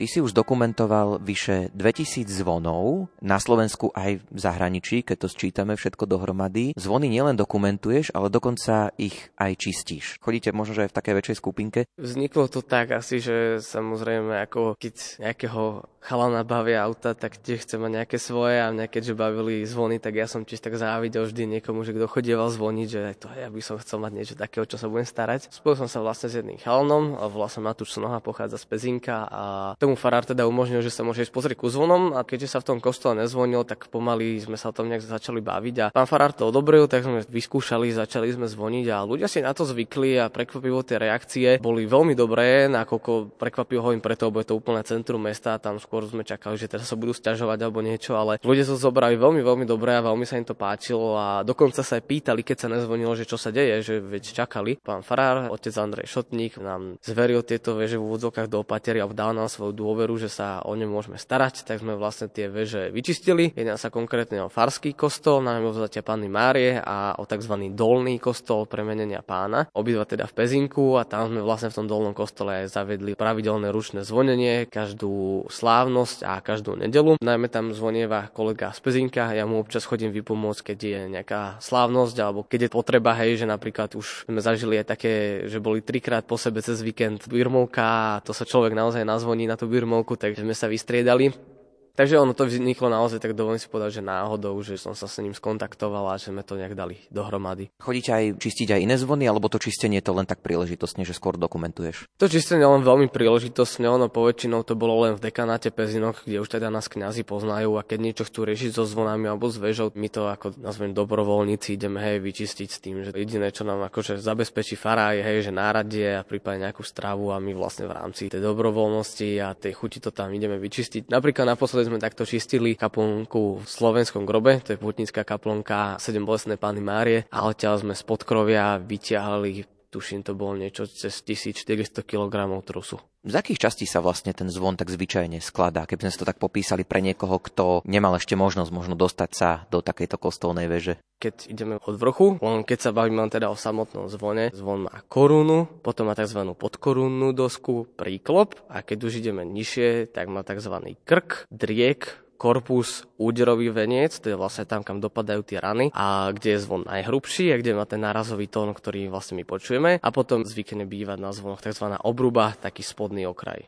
Ty 0.07 0.23
si 0.23 0.23
už 0.23 0.39
dokumentoval 0.39 1.19
vyše 1.19 1.75
2000 1.75 2.31
zvonov, 2.31 3.11
na 3.19 3.43
Slovensku 3.43 3.91
aj 3.91 4.23
v 4.23 4.39
zahraničí, 4.39 5.03
keď 5.03 5.27
to 5.27 5.29
sčítame 5.35 5.75
všetko 5.75 6.07
dohromady. 6.07 6.79
Zvony 6.79 7.11
nielen 7.11 7.35
dokumentuješ, 7.35 8.15
ale 8.15 8.31
dokonca 8.31 8.95
ich 9.03 9.35
aj 9.35 9.59
čistíš. 9.59 10.23
Chodíte 10.23 10.55
možno, 10.55 10.79
že 10.79 10.87
aj 10.87 10.91
v 10.95 10.99
takej 11.03 11.15
väčšej 11.19 11.37
skupinke? 11.43 11.81
Vzniklo 11.99 12.47
to 12.47 12.63
tak 12.63 12.95
asi, 12.95 13.19
že 13.19 13.59
samozrejme 13.59 14.47
ako 14.47 14.79
keď 14.79 15.27
nejakého 15.27 15.91
chalana 16.07 16.47
bavia 16.47 16.87
auta, 16.87 17.19
tak 17.19 17.35
tiež 17.43 17.67
chcem 17.67 17.83
mať 17.83 17.93
nejaké 17.99 18.17
svoje 18.23 18.63
a 18.63 18.71
mňa 18.71 18.87
keďže 18.87 19.19
bavili 19.19 19.67
zvony, 19.67 19.99
tak 19.99 20.15
ja 20.15 20.31
som 20.31 20.47
tiež 20.47 20.63
tak 20.63 20.79
závidel 20.79 21.27
vždy 21.27 21.59
niekomu, 21.59 21.83
že 21.83 21.91
kto 21.91 22.07
chodieval 22.07 22.47
zvoniť, 22.47 22.87
že 22.87 23.03
to 23.19 23.27
ja 23.35 23.51
by 23.51 23.59
som 23.59 23.75
chcel 23.83 23.99
mať 23.99 24.13
niečo 24.15 24.35
takého, 24.39 24.63
čo 24.63 24.79
sa 24.79 24.87
budem 24.87 25.03
starať. 25.03 25.51
Spojil 25.51 25.83
som 25.83 25.89
sa 25.91 25.99
vlastne 25.99 26.31
s 26.31 26.39
jedným 26.39 26.63
chalanom, 26.63 27.19
a 27.19 27.27
vlastne 27.27 27.67
Matúš 27.67 27.99
Snoha 27.99 28.23
pochádza 28.23 28.63
z 28.63 28.67
Pezinka 28.71 29.27
a 29.27 29.43
tomu 29.83 29.99
farár 29.99 30.23
teda 30.23 30.47
umožnil, 30.47 30.79
že 30.79 30.95
sa 30.95 31.03
môžeš 31.03 31.35
pozrieť 31.35 31.59
ku 31.59 31.67
zvonom 31.67 32.15
a 32.15 32.23
keďže 32.23 32.55
sa 32.55 32.59
v 32.63 32.69
tom 32.71 32.79
kostole 32.79 33.19
nezvonil, 33.19 33.67
tak 33.67 33.91
pomaly 33.91 34.39
sme 34.39 34.55
sa 34.55 34.71
o 34.71 34.77
tom 34.77 34.87
nejak 34.87 35.03
začali 35.03 35.43
baviť 35.43 35.77
a 35.83 35.87
pán 35.91 36.07
farár 36.07 36.31
to 36.31 36.47
odobril, 36.47 36.87
tak 36.87 37.03
sme 37.03 37.27
vyskúšali, 37.27 37.91
začali 37.91 38.31
sme 38.31 38.47
zvoniť 38.47 38.87
a 38.95 39.03
ľudia 39.03 39.27
si 39.27 39.43
na 39.43 39.51
to 39.51 39.67
zvykli 39.67 40.23
a 40.23 40.31
prekvapivo 40.31 40.87
tie 40.87 41.03
reakcie 41.03 41.49
boli 41.59 41.89
veľmi 41.89 42.15
dobré, 42.15 42.71
nakoľko 42.71 43.35
prekvapivo 43.41 43.81
hovorím 43.91 44.05
preto, 44.05 44.31
lebo 44.31 44.39
je 44.45 44.49
to 44.53 44.59
úplne 44.59 44.85
centrum 44.87 45.19
mesta, 45.19 45.59
tam 45.59 45.81
skôr 45.81 45.96
sme 46.05 46.27
čakali, 46.27 46.61
že 46.61 46.69
teraz 46.69 46.93
sa 46.93 47.01
budú 47.01 47.17
stiažovať 47.17 47.59
alebo 47.65 47.81
niečo, 47.81 48.13
ale 48.19 48.37
ľudia 48.45 48.69
to 48.69 48.77
zobrali 48.77 49.17
veľmi, 49.17 49.41
veľmi 49.41 49.65
dobre 49.65 49.97
a 49.97 50.05
veľmi 50.05 50.29
sa 50.29 50.37
im 50.37 50.45
to 50.45 50.53
páčilo 50.53 51.17
a 51.17 51.41
dokonca 51.41 51.81
sa 51.81 51.97
aj 51.97 52.05
pýtali, 52.05 52.45
keď 52.45 52.57
sa 52.61 52.69
nezvonilo, 52.69 53.17
že 53.17 53.25
čo 53.25 53.41
sa 53.41 53.49
deje, 53.49 53.81
že 53.81 53.95
veď 54.03 54.45
čakali. 54.45 54.77
Pán 54.83 55.01
farár, 55.01 55.49
otec 55.49 55.73
Andrej 55.79 56.11
Šotník 56.11 56.61
nám 56.61 57.01
zveril 57.01 57.41
tieto 57.47 57.79
veže 57.79 57.97
v 57.97 58.05
úvodzokách 58.05 58.51
do 58.51 58.61
opatery 58.61 59.01
a 59.01 59.09
dal 59.09 59.33
nám 59.33 59.49
svoju 59.49 59.73
dôveru, 59.73 60.19
že 60.21 60.29
sa 60.29 60.61
o 60.67 60.75
ne 60.75 60.85
môžeme 60.85 61.17
starať, 61.17 61.65
tak 61.65 61.81
sme 61.81 61.95
vlastne 61.95 62.27
tie 62.27 62.51
veže 62.51 62.91
vyčistili. 62.91 63.55
Jedná 63.55 63.79
sa 63.79 63.89
konkrétne 63.89 64.45
o 64.45 64.53
farský 64.53 64.93
kostol 64.93 65.41
na 65.41 65.63
vzatia 65.63 66.03
Panny 66.03 66.27
Márie 66.27 66.83
a 66.83 67.15
o 67.17 67.25
tzv. 67.25 67.55
dolný 67.73 68.19
kostol 68.19 68.67
premenenia 68.67 69.23
pána. 69.23 69.71
Obidva 69.73 70.05
teda 70.09 70.27
v 70.27 70.35
Pezinku 70.35 70.99
a 70.99 71.07
tam 71.07 71.31
sme 71.31 71.41
vlastne 71.45 71.71
v 71.71 71.79
tom 71.79 71.87
dolnom 71.87 72.13
kostole 72.17 72.65
aj 72.65 72.75
zavedli 72.75 73.15
pravidelné 73.15 73.71
ručné 73.71 74.03
zvonenie 74.03 74.67
každú 74.67 75.47
slávnosť 75.87 76.19
a 76.27 76.43
každú 76.43 76.75
nedelu. 76.75 77.15
Najmä 77.23 77.47
tam 77.47 77.71
zvonieva 77.71 78.27
kolega 78.35 78.75
z 78.75 78.83
Pezinka, 78.83 79.31
ja 79.31 79.47
mu 79.47 79.63
občas 79.63 79.87
chodím 79.87 80.11
vypomôcť, 80.11 80.75
keď 80.75 80.79
je 80.83 81.01
nejaká 81.15 81.63
slávnosť 81.63 82.17
alebo 82.19 82.43
keď 82.43 82.67
je 82.67 82.75
potreba, 82.75 83.15
hej, 83.15 83.39
že 83.39 83.47
napríklad 83.47 83.95
už 83.95 84.27
sme 84.27 84.43
zažili 84.43 84.83
aj 84.83 84.87
také, 84.91 85.15
že 85.47 85.63
boli 85.63 85.87
trikrát 85.87 86.27
po 86.27 86.35
sebe 86.35 86.59
cez 86.59 86.83
víkend 86.83 87.31
birmovka 87.31 87.87
a 87.87 88.19
to 88.19 88.35
sa 88.35 88.43
človek 88.43 88.75
naozaj 88.75 89.07
nazvoní 89.07 89.47
na 89.47 89.55
tú 89.55 89.71
birmovku, 89.71 90.19
takže 90.19 90.43
sme 90.43 90.59
sa 90.59 90.67
vystriedali. 90.67 91.56
Takže 91.97 92.21
ono 92.21 92.37
to 92.37 92.45
vzniklo 92.45 92.93
naozaj, 92.93 93.25
tak 93.25 93.33
dovolím 93.33 93.57
si 93.57 93.73
povedať, 93.73 93.99
že 93.99 94.03
náhodou, 94.05 94.53
že 94.61 94.77
som 94.77 94.93
sa 94.93 95.09
s 95.09 95.17
ním 95.25 95.33
skontaktoval 95.33 96.13
a 96.13 96.21
že 96.21 96.29
sme 96.29 96.45
to 96.45 96.61
nejak 96.61 96.77
dali 96.77 97.01
dohromady. 97.09 97.73
Chodíte 97.81 98.13
aj 98.13 98.25
čistiť 98.37 98.77
aj 98.77 98.81
iné 98.85 99.01
zvony, 99.01 99.25
alebo 99.25 99.49
to 99.49 99.57
čistenie 99.57 100.05
to 100.05 100.13
len 100.13 100.29
tak 100.29 100.45
príležitostne, 100.45 101.09
že 101.09 101.17
skôr 101.17 101.41
dokumentuješ? 101.41 102.05
To 102.21 102.29
čistenie 102.29 102.69
len 102.69 102.85
veľmi 102.85 103.09
príležitostne, 103.09 103.89
ono 103.89 104.13
poväčšinou 104.13 104.61
to 104.69 104.77
bolo 104.77 105.09
len 105.09 105.17
v 105.17 105.25
dekanáte 105.25 105.73
Pezinok, 105.73 106.29
kde 106.29 106.45
už 106.45 106.53
teda 106.53 106.69
nás 106.69 106.85
kňazi 106.93 107.25
poznajú 107.25 107.81
a 107.81 107.87
keď 107.87 107.99
niečo 108.05 108.29
chcú 108.29 108.45
riešiť 108.45 108.77
so 108.77 108.85
zvonami 108.85 109.33
alebo 109.33 109.49
s 109.49 109.57
vežou, 109.57 109.89
my 109.97 110.13
to 110.13 110.29
ako 110.29 110.53
nazvem 110.61 110.93
dobrovoľníci 110.93 111.81
ideme 111.81 112.05
hej 112.05 112.21
vyčistiť 112.21 112.69
s 112.69 112.79
tým, 112.85 113.09
že 113.09 113.17
jediné, 113.17 113.49
čo 113.49 113.65
nám 113.65 113.89
akože 113.89 114.21
zabezpečí 114.21 114.77
fará 114.77 115.17
je 115.17 115.25
hej, 115.25 115.49
že 115.49 115.53
náradie 115.57 116.21
a 116.21 116.27
prípadne 116.29 116.69
nejakú 116.69 116.85
stravu 116.85 117.33
a 117.33 117.41
my 117.41 117.57
vlastne 117.57 117.89
v 117.89 117.97
rámci 117.97 118.29
tej 118.29 118.45
dobrovoľnosti 118.45 119.29
a 119.41 119.57
tej 119.57 119.73
chuti 119.73 119.99
to 120.05 120.13
tam 120.13 120.29
ideme 120.37 120.61
vyčistiť. 120.61 121.09
Napríklad 121.09 121.57
naposledy 121.57 121.86
sme 121.87 122.03
takto 122.03 122.27
čistili 122.27 122.75
kaplnku 122.75 123.63
v 123.63 123.67
slovenskom 123.67 124.27
grobe, 124.27 124.59
to 124.59 124.75
je 124.75 124.83
putnická 124.83 125.23
kaplnka 125.23 126.03
7 126.03 126.19
bolestné 126.27 126.59
Pány 126.59 126.83
Márie 126.83 127.23
a 127.31 127.47
odtiaľ 127.47 127.87
sme 127.87 127.95
z 127.95 128.03
podkrovia 128.03 128.83
vyťahli 128.83 129.76
tuším 129.97 130.21
to 130.21 130.37
bolo 130.37 130.61
niečo 130.61 130.85
cez 130.85 131.25
1400 131.25 132.05
kg 132.05 132.53
trusu. 132.61 133.01
Z 133.25 133.33
akých 133.33 133.65
častí 133.65 133.89
sa 133.89 134.05
vlastne 134.05 134.37
ten 134.37 134.53
zvon 134.53 134.77
tak 134.77 134.93
zvyčajne 134.93 135.41
skladá? 135.41 135.89
Keby 135.89 136.07
sme 136.07 136.13
si 136.13 136.21
to 136.21 136.29
tak 136.29 136.37
popísali 136.37 136.85
pre 136.85 137.01
niekoho, 137.01 137.41
kto 137.41 137.81
nemal 137.89 138.13
ešte 138.21 138.37
možnosť 138.37 138.71
možno 138.71 138.95
dostať 138.95 139.31
sa 139.33 139.65
do 139.73 139.81
takejto 139.81 140.21
kostolnej 140.21 140.69
veže. 140.69 141.01
Keď 141.17 141.49
ideme 141.49 141.81
od 141.81 141.97
vrchu, 141.97 142.37
len 142.45 142.61
keď 142.61 142.79
sa 142.79 142.91
bavíme 142.93 143.25
teda 143.33 143.49
o 143.49 143.57
samotnom 143.57 144.13
zvone, 144.13 144.53
zvon 144.53 144.85
má 144.85 145.01
korunu, 145.09 145.65
potom 145.81 146.13
má 146.13 146.15
tzv. 146.15 146.45
podkorunnú 146.53 147.33
dosku, 147.33 147.89
príklop 147.97 148.53
a 148.69 148.85
keď 148.85 148.99
už 149.09 149.25
ideme 149.25 149.49
nižšie, 149.49 150.13
tak 150.13 150.29
má 150.29 150.45
tzv. 150.45 150.93
krk, 151.09 151.49
driek, 151.49 152.26
korpus, 152.37 153.09
úderový 153.17 153.73
veniec, 153.73 154.15
to 154.21 154.31
je 154.31 154.37
vlastne 154.37 154.69
tam, 154.69 154.85
kam 154.85 155.01
dopadajú 155.01 155.43
tie 155.43 155.59
rany 155.59 155.89
a 155.97 156.31
kde 156.31 156.57
je 156.57 156.63
zvon 156.63 156.85
najhrubší 156.85 157.51
a 157.51 157.59
kde 157.59 157.75
má 157.75 157.89
ten 157.89 158.05
nárazový 158.05 158.47
tón, 158.47 158.71
ktorý 158.77 159.09
vlastne 159.09 159.41
my 159.41 159.45
počujeme 159.49 159.91
a 159.99 160.09
potom 160.13 160.45
zvykne 160.45 160.85
bývať 160.85 161.19
na 161.19 161.33
zvonoch 161.33 161.65
tzv. 161.65 161.97
obruba, 162.05 162.55
taký 162.55 162.85
spodný 162.85 163.27
okraj. 163.27 163.67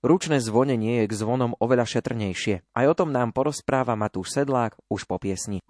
Ručné 0.00 0.40
zvonenie 0.40 1.04
je 1.04 1.12
k 1.12 1.18
zvonom 1.18 1.52
oveľa 1.60 1.84
šetrnejšie. 1.84 2.72
Aj 2.72 2.86
o 2.88 2.96
tom 2.96 3.12
nám 3.12 3.36
porozpráva 3.36 4.00
Matúš 4.00 4.32
Sedlák 4.32 4.72
už 4.88 5.04
po 5.04 5.20
piesni. 5.20 5.60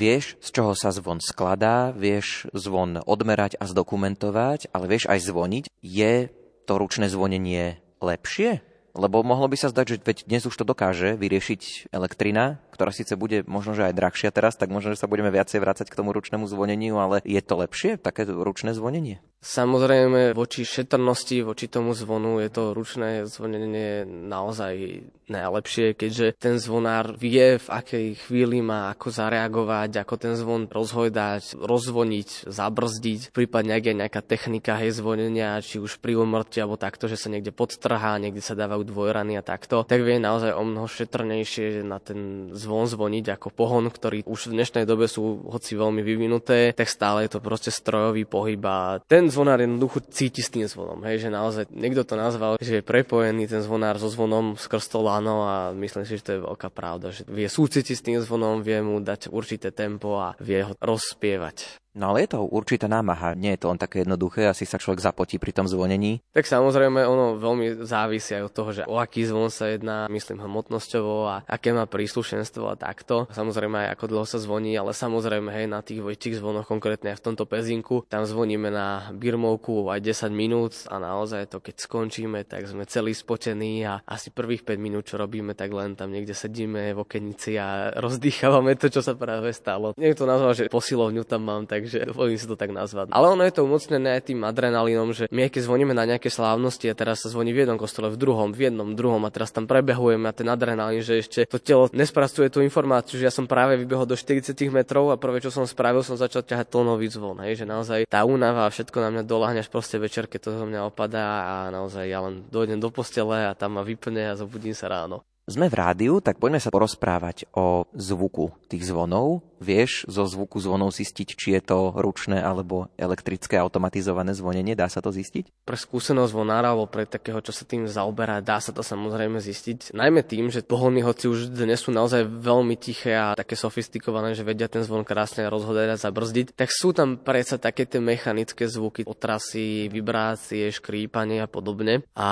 Vieš, 0.00 0.40
z 0.40 0.48
čoho 0.56 0.72
sa 0.72 0.96
zvon 0.96 1.20
skladá, 1.20 1.92
vieš 1.92 2.48
zvon 2.56 3.04
odmerať 3.04 3.60
a 3.60 3.68
zdokumentovať, 3.68 4.72
ale 4.72 4.88
vieš 4.88 5.04
aj 5.12 5.28
zvoniť. 5.28 5.64
Je 5.84 6.32
to 6.64 6.80
ručné 6.80 7.12
zvonenie 7.12 7.84
lepšie? 8.00 8.64
Lebo 8.96 9.20
mohlo 9.20 9.44
by 9.44 9.60
sa 9.60 9.68
zdať, 9.68 9.86
že 9.92 9.96
veď 10.00 10.18
dnes 10.24 10.48
už 10.48 10.56
to 10.56 10.64
dokáže 10.64 11.20
vyriešiť 11.20 11.92
elektrina, 11.92 12.64
ktorá 12.72 12.96
síce 12.96 13.12
bude 13.12 13.44
možno, 13.44 13.76
že 13.76 13.92
aj 13.92 13.94
drahšia 14.00 14.32
teraz, 14.32 14.56
tak 14.56 14.72
možno, 14.72 14.96
že 14.96 15.04
sa 15.04 15.06
budeme 15.06 15.28
viacej 15.28 15.60
vrácať 15.60 15.92
k 15.92 15.98
tomu 16.00 16.16
ručnému 16.16 16.48
zvoneniu, 16.48 16.96
ale 16.96 17.20
je 17.28 17.44
to 17.44 17.60
lepšie, 17.60 18.00
také 18.00 18.24
ručné 18.24 18.72
zvonenie? 18.72 19.20
Samozrejme, 19.40 20.36
voči 20.36 20.68
šetrnosti, 20.68 21.40
voči 21.40 21.64
tomu 21.64 21.96
zvonu 21.96 22.44
je 22.44 22.52
to 22.52 22.76
ručné 22.76 23.24
zvonenie 23.24 24.04
naozaj 24.04 25.00
najlepšie, 25.30 25.96
keďže 25.96 26.36
ten 26.36 26.58
zvonár 26.60 27.14
vie, 27.16 27.56
v 27.56 27.68
akej 27.70 28.06
chvíli 28.26 28.60
má 28.60 28.92
ako 28.92 29.08
zareagovať, 29.08 30.02
ako 30.02 30.14
ten 30.20 30.34
zvon 30.36 30.66
rozhojdať, 30.68 31.56
rozvoniť, 31.56 32.50
zabrzdiť, 32.50 33.32
prípadne 33.32 33.78
ak 33.78 33.84
je 33.86 33.94
nejaká 33.96 34.20
technika 34.20 34.76
hej, 34.76 34.92
zvonenia, 34.92 35.62
či 35.62 35.78
už 35.78 36.02
pri 36.02 36.18
umrti 36.18 36.60
alebo 36.60 36.76
takto, 36.76 37.06
že 37.06 37.16
sa 37.16 37.32
niekde 37.32 37.54
podtrhá, 37.54 38.18
niekde 38.18 38.42
sa 38.44 38.58
dávajú 38.58 38.84
dvojrany 38.90 39.38
a 39.38 39.46
takto, 39.46 39.86
tak 39.86 40.02
vie 40.02 40.18
naozaj 40.20 40.52
o 40.52 40.66
mnoho 40.66 40.90
šetrnejšie 40.90 41.86
na 41.86 42.02
ten 42.02 42.52
zvon 42.52 42.90
zvoniť 42.90 43.40
ako 43.40 43.48
pohon, 43.54 43.88
ktorý 43.88 44.26
už 44.26 44.50
v 44.50 44.60
dnešnej 44.60 44.84
dobe 44.84 45.06
sú 45.06 45.48
hoci 45.48 45.78
veľmi 45.78 46.02
vyvinuté, 46.04 46.74
tak 46.74 46.90
stále 46.90 47.24
je 47.24 47.38
to 47.38 47.40
proste 47.40 47.70
strojový 47.70 48.26
pohyb 48.26 48.60
a 48.66 48.98
ten 49.06 49.29
zvonár 49.30 49.62
jednoducho 49.62 50.02
cíti 50.10 50.44
s 50.44 50.52
tým 50.52 50.66
zvonom. 50.66 51.00
Hej, 51.06 51.26
že 51.26 51.28
naozaj 51.30 51.64
niekto 51.70 52.02
to 52.04 52.14
nazval, 52.18 52.58
že 52.58 52.80
je 52.80 52.84
prepojený 52.84 53.46
ten 53.46 53.62
zvonár 53.64 53.96
so 53.96 54.10
zvonom 54.10 54.58
skrz 54.58 54.90
to 54.90 54.98
lano 55.00 55.46
a 55.46 55.70
myslím 55.72 56.04
si, 56.04 56.18
že 56.18 56.26
to 56.26 56.32
je 56.36 56.44
veľká 56.44 56.68
pravda, 56.68 57.14
že 57.14 57.24
vie 57.30 57.46
súcitiť 57.46 57.96
s 57.96 58.04
tým 58.04 58.18
zvonom, 58.20 58.60
vie 58.60 58.82
mu 58.82 58.98
dať 59.00 59.30
určité 59.32 59.70
tempo 59.70 60.18
a 60.18 60.34
vie 60.42 60.66
ho 60.66 60.74
rozspievať. 60.78 61.80
No 61.98 62.14
ale 62.14 62.22
je 62.22 62.38
to 62.38 62.46
určitá 62.46 62.86
námaha, 62.86 63.34
nie 63.34 63.50
je 63.58 63.66
to 63.66 63.70
len 63.74 63.80
také 63.80 64.06
jednoduché, 64.06 64.46
asi 64.46 64.62
sa 64.62 64.78
človek 64.78 65.02
zapotí 65.02 65.42
pri 65.42 65.50
tom 65.50 65.66
zvonení. 65.66 66.22
Tak 66.30 66.46
samozrejme 66.46 67.02
ono 67.02 67.34
veľmi 67.34 67.82
závisí 67.82 68.38
aj 68.38 68.46
od 68.46 68.54
toho, 68.54 68.70
že 68.70 68.82
o 68.86 69.02
aký 69.02 69.26
zvon 69.26 69.50
sa 69.50 69.66
jedná, 69.66 70.06
myslím 70.06 70.38
hmotnosťovo 70.38 71.16
a 71.26 71.36
aké 71.50 71.74
má 71.74 71.90
príslušenstvo 71.90 72.70
a 72.70 72.78
takto. 72.78 73.26
Samozrejme 73.34 73.86
aj 73.86 73.88
ako 73.98 74.04
dlho 74.06 74.26
sa 74.26 74.38
zvoní, 74.38 74.78
ale 74.78 74.94
samozrejme 74.94 75.50
hej 75.50 75.66
na 75.66 75.82
tých 75.82 75.98
väčších 75.98 76.38
zvonoch, 76.38 76.70
konkrétne 76.70 77.10
aj 77.10 77.18
v 77.18 77.26
tomto 77.26 77.44
pezinku, 77.50 78.06
tam 78.06 78.22
zvoníme 78.22 78.70
na 78.70 79.10
birmovku 79.10 79.90
aj 79.90 79.98
10 79.98 80.30
minút 80.30 80.72
a 80.86 81.02
naozaj 81.02 81.50
to 81.50 81.58
keď 81.58 81.74
skončíme, 81.82 82.46
tak 82.46 82.70
sme 82.70 82.86
celí 82.86 83.18
spotení 83.18 83.82
a 83.82 83.98
asi 84.06 84.30
prvých 84.30 84.62
5 84.62 84.78
minút, 84.78 85.10
čo 85.10 85.18
robíme, 85.18 85.58
tak 85.58 85.74
len 85.74 85.98
tam 85.98 86.14
niekde 86.14 86.38
sedíme 86.38 86.94
v 86.94 87.02
okenici 87.02 87.58
a 87.58 87.90
rozdýchavame 88.04 88.78
to, 88.78 88.86
čo 88.86 89.02
sa 89.02 89.18
práve 89.18 89.50
stalo. 89.50 89.92
Niekto 89.98 90.22
nazval, 90.22 90.54
že 90.54 90.70
posilovňu 90.70 91.26
tam 91.26 91.42
mám, 91.44 91.66
tak 91.66 91.89
takže 91.90 92.14
voľím 92.18 92.38
si 92.38 92.46
to 92.46 92.54
tak 92.54 92.70
nazvať. 92.70 93.10
Ale 93.10 93.26
ono 93.34 93.42
je 93.42 93.50
to 93.50 93.66
umocnené 93.66 94.22
tým 94.22 94.46
adrenalínom, 94.46 95.10
že 95.10 95.26
my 95.34 95.50
keď 95.50 95.66
zvoníme 95.66 95.90
na 95.90 96.06
nejaké 96.06 96.30
slávnosti 96.30 96.86
a 96.86 96.94
teraz 96.94 97.26
sa 97.26 97.28
zvoní 97.34 97.50
v 97.50 97.66
jednom 97.66 97.74
kostole, 97.74 98.06
v 98.14 98.16
druhom, 98.16 98.54
v 98.54 98.70
jednom, 98.70 98.94
druhom 98.94 99.26
a 99.26 99.34
teraz 99.34 99.50
tam 99.50 99.66
prebehujeme 99.66 100.30
a 100.30 100.32
ten 100.32 100.46
adrenalín, 100.46 101.02
že 101.02 101.18
ešte 101.18 101.40
to 101.50 101.58
telo 101.58 101.90
nespracuje 101.90 102.46
tú 102.46 102.62
informáciu, 102.62 103.18
že 103.18 103.26
ja 103.26 103.34
som 103.34 103.50
práve 103.50 103.74
vybehol 103.74 104.06
do 104.06 104.14
40 104.14 104.54
metrov 104.70 105.10
a 105.10 105.18
prvé, 105.18 105.42
čo 105.42 105.50
som 105.50 105.66
spravil, 105.66 106.06
som 106.06 106.14
začal 106.14 106.46
ťahať 106.46 106.70
tónový 106.70 107.10
zvon. 107.10 107.42
Hej, 107.42 107.64
že 107.64 107.66
naozaj 107.66 108.06
tá 108.06 108.22
únava 108.22 108.70
a 108.70 108.72
všetko 108.72 108.96
na 109.02 109.08
mňa 109.10 109.22
doláhne 109.26 109.60
až 109.64 109.68
proste 109.72 109.98
večer, 109.98 110.30
keď 110.30 110.40
to 110.46 110.50
zo 110.62 110.66
mňa 110.70 110.86
opadá 110.86 111.26
a 111.42 111.54
naozaj 111.74 112.06
ja 112.06 112.22
len 112.22 112.46
dojdem 112.46 112.78
do 112.78 112.94
postele 112.94 113.50
a 113.50 113.56
tam 113.58 113.80
ma 113.80 113.82
vypne 113.82 114.30
a 114.30 114.38
zobudím 114.38 114.76
sa 114.76 114.86
ráno. 114.86 115.26
Sme 115.50 115.66
v 115.66 115.82
rádiu, 115.82 116.22
tak 116.22 116.38
poďme 116.38 116.62
sa 116.62 116.70
porozprávať 116.70 117.50
o 117.58 117.82
zvuku 117.90 118.54
tých 118.70 118.86
zvonov. 118.86 119.42
Vieš 119.58 120.08
zo 120.08 120.24
zvuku 120.24 120.56
zvonov 120.62 120.94
zistiť, 120.94 121.28
či 121.36 121.58
je 121.58 121.60
to 121.60 121.92
ručné 121.98 122.40
alebo 122.40 122.88
elektrické 122.96 123.58
automatizované 123.60 124.32
zvonenie? 124.32 124.78
Dá 124.78 124.88
sa 124.88 125.02
to 125.02 125.10
zistiť? 125.12 125.66
Pre 125.66 125.76
skúsenosť 125.76 126.32
zvonára 126.32 126.72
alebo 126.72 126.88
pre 126.88 127.04
takého, 127.04 127.42
čo 127.42 127.52
sa 127.52 127.66
tým 127.66 127.84
zaoberá, 127.84 128.40
dá 128.40 128.62
sa 128.62 128.70
to 128.70 128.80
samozrejme 128.80 129.36
zistiť. 129.42 129.92
Najmä 129.92 130.22
tým, 130.24 130.48
že 130.54 130.64
pohony 130.64 131.02
hoci 131.02 131.28
už 131.28 131.52
dnes 131.52 131.82
sú 131.82 131.92
naozaj 131.92 132.24
veľmi 132.24 132.78
tiché 132.78 133.18
a 133.18 133.34
také 133.36 133.58
sofistikované, 133.58 134.32
že 134.38 134.46
vedia 134.46 134.70
ten 134.70 134.86
zvon 134.86 135.04
krásne 135.04 135.44
rozhodať 135.50 135.92
a 135.92 136.00
zabrzdiť, 136.00 136.56
tak 136.56 136.70
sú 136.70 136.94
tam 136.94 137.18
predsa 137.20 137.60
také 137.60 137.84
tie 137.90 138.00
mechanické 138.00 138.64
zvuky, 138.64 139.04
otrasy, 139.04 139.90
vibrácie, 139.92 140.72
škrípanie 140.72 141.42
a 141.42 141.50
podobne. 141.50 142.06
A 142.16 142.28